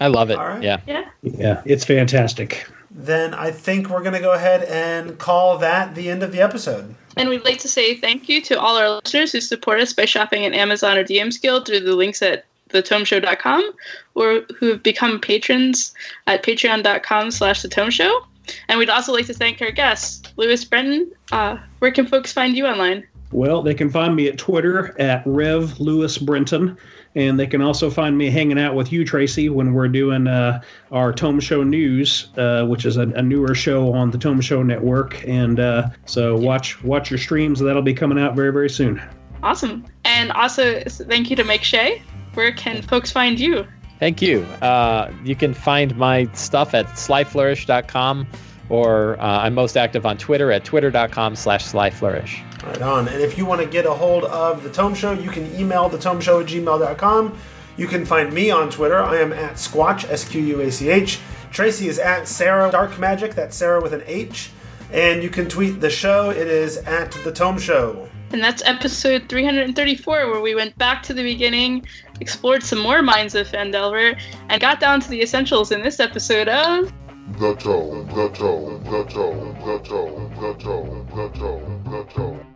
I 0.00 0.08
love 0.08 0.30
it. 0.30 0.38
All 0.38 0.46
right. 0.46 0.62
Yeah. 0.62 0.80
Yeah. 0.86 1.08
Yeah, 1.22 1.62
it's 1.64 1.84
fantastic. 1.84 2.66
Then 2.98 3.34
I 3.34 3.50
think 3.50 3.90
we're 3.90 4.02
gonna 4.02 4.20
go 4.20 4.32
ahead 4.32 4.64
and 4.64 5.18
call 5.18 5.58
that 5.58 5.94
the 5.94 6.08
end 6.08 6.22
of 6.22 6.32
the 6.32 6.40
episode. 6.40 6.94
And 7.16 7.28
we'd 7.28 7.44
like 7.44 7.58
to 7.58 7.68
say 7.68 7.94
thank 7.94 8.28
you 8.28 8.40
to 8.42 8.58
all 8.58 8.76
our 8.76 8.88
listeners 8.88 9.32
who 9.32 9.40
support 9.40 9.80
us 9.80 9.92
by 9.92 10.06
shopping 10.06 10.46
at 10.46 10.54
Amazon 10.54 10.96
or 10.96 11.04
DM's 11.04 11.38
Guild 11.38 11.66
through 11.66 11.80
the 11.80 11.94
links 11.94 12.22
at 12.22 12.46
thetomeshow.com 12.70 13.70
or 14.14 14.42
who 14.58 14.68
have 14.68 14.82
become 14.82 15.20
patrons 15.20 15.94
at 16.26 16.42
patreon.com 16.42 17.30
slash 17.30 17.62
the 17.62 17.68
tome 17.68 17.90
show. 17.90 18.24
And 18.68 18.78
we'd 18.78 18.90
also 18.90 19.12
like 19.12 19.26
to 19.26 19.34
thank 19.34 19.60
our 19.60 19.70
guests. 19.70 20.22
Lewis 20.36 20.64
Brenton, 20.64 21.10
uh, 21.32 21.58
where 21.80 21.90
can 21.90 22.06
folks 22.06 22.32
find 22.32 22.56
you 22.56 22.66
online? 22.66 23.06
Well, 23.32 23.62
they 23.62 23.74
can 23.74 23.90
find 23.90 24.14
me 24.14 24.28
at 24.28 24.38
Twitter 24.38 24.98
at 25.00 25.22
Rev 25.26 25.80
Lewis 25.80 26.16
Brenton. 26.16 26.76
And 27.16 27.40
they 27.40 27.46
can 27.46 27.62
also 27.62 27.88
find 27.88 28.16
me 28.16 28.28
hanging 28.28 28.58
out 28.58 28.74
with 28.74 28.92
you, 28.92 29.02
Tracy, 29.02 29.48
when 29.48 29.72
we're 29.72 29.88
doing 29.88 30.26
uh, 30.26 30.60
our 30.92 31.14
Tome 31.14 31.40
Show 31.40 31.62
News, 31.62 32.28
uh, 32.36 32.66
which 32.66 32.84
is 32.84 32.98
a, 32.98 33.08
a, 33.08 33.22
newer 33.22 33.54
show 33.54 33.90
on 33.94 34.10
the 34.10 34.18
Tome 34.18 34.42
Show 34.42 34.62
Network. 34.62 35.26
And 35.26 35.58
uh, 35.58 35.88
so 36.04 36.36
watch 36.36 36.82
watch 36.84 37.10
your 37.10 37.18
streams. 37.18 37.58
That'll 37.58 37.80
be 37.80 37.94
coming 37.94 38.18
out 38.18 38.36
very, 38.36 38.52
very 38.52 38.68
soon. 38.68 39.02
Awesome. 39.42 39.86
And 40.04 40.30
also, 40.32 40.82
thank 40.84 41.30
you 41.30 41.36
to 41.36 41.44
Mike 41.44 41.64
Shea. 41.64 42.02
Where 42.34 42.52
can 42.52 42.82
folks 42.82 43.10
find 43.10 43.40
you? 43.40 43.66
Thank 43.98 44.20
you. 44.20 44.42
Uh, 44.60 45.10
you 45.24 45.34
can 45.34 45.54
find 45.54 45.96
my 45.96 46.28
stuff 46.34 46.74
at 46.74 46.86
slyflourish.com. 46.86 48.26
or 48.68 49.18
uh, 49.18 49.40
I'm 49.40 49.54
most 49.54 49.78
active 49.78 50.04
on 50.04 50.18
Twitter 50.18 50.52
at 50.52 50.64
twitter.com 50.64 51.34
slash 51.34 51.64
slyflourish. 51.64 52.45
Right 52.64 52.82
on. 52.82 53.08
And 53.08 53.20
if 53.20 53.36
you 53.36 53.44
want 53.44 53.60
to 53.60 53.66
get 53.66 53.86
a 53.86 53.92
hold 53.92 54.24
of 54.24 54.62
The 54.62 54.70
Tome 54.70 54.94
Show, 54.94 55.12
you 55.12 55.30
can 55.30 55.54
email 55.54 55.90
thetomeshow 55.90 56.42
at 56.42 56.48
gmail.com. 56.48 57.38
You 57.76 57.86
can 57.86 58.06
find 58.06 58.32
me 58.32 58.50
on 58.50 58.70
Twitter. 58.70 59.02
I 59.02 59.16
am 59.16 59.32
at 59.32 59.54
Squatch, 59.54 60.08
S 60.08 60.26
Q 60.26 60.42
U 60.42 60.60
A 60.60 60.70
C 60.70 60.88
H. 60.88 61.20
Tracy 61.50 61.88
is 61.88 61.98
at 61.98 62.26
Sarah 62.26 62.70
Dark 62.70 62.98
Magic, 62.98 63.34
that's 63.34 63.56
Sarah 63.56 63.80
with 63.80 63.92
an 63.92 64.02
H. 64.06 64.50
And 64.92 65.22
you 65.22 65.30
can 65.30 65.48
tweet 65.48 65.80
the 65.80 65.90
show. 65.90 66.30
It 66.30 66.46
is 66.46 66.78
at 66.78 67.10
The 67.24 67.32
Tome 67.32 67.58
Show. 67.58 68.08
And 68.32 68.42
that's 68.42 68.62
episode 68.64 69.28
334, 69.28 70.30
where 70.30 70.40
we 70.40 70.54
went 70.54 70.76
back 70.78 71.02
to 71.04 71.14
the 71.14 71.22
beginning, 71.22 71.86
explored 72.20 72.62
some 72.62 72.80
more 72.80 73.02
minds 73.02 73.34
of 73.34 73.46
Phandelver, 73.46 74.20
and 74.48 74.60
got 74.60 74.80
down 74.80 75.00
to 75.00 75.08
the 75.08 75.22
essentials 75.22 75.70
in 75.70 75.82
this 75.82 76.00
episode 76.00 76.48
of. 76.48 76.92
The 77.32 77.54
Tome, 77.56 78.06
the 78.06 78.28
Tome, 78.30 78.84
the 78.84 79.04
Tome, 79.04 79.54
the 79.66 79.78
Tome, 79.80 80.30
the 80.40 80.54
Tome, 80.54 81.06
the 81.08 81.28
Tome, 81.36 81.84
the 81.84 82.04
Tome. 82.14 82.46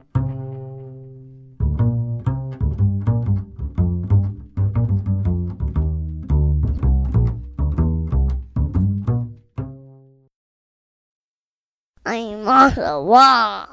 I'm 12.07 12.49
on 12.49 12.75
the 12.75 13.03
wall. 13.03 13.67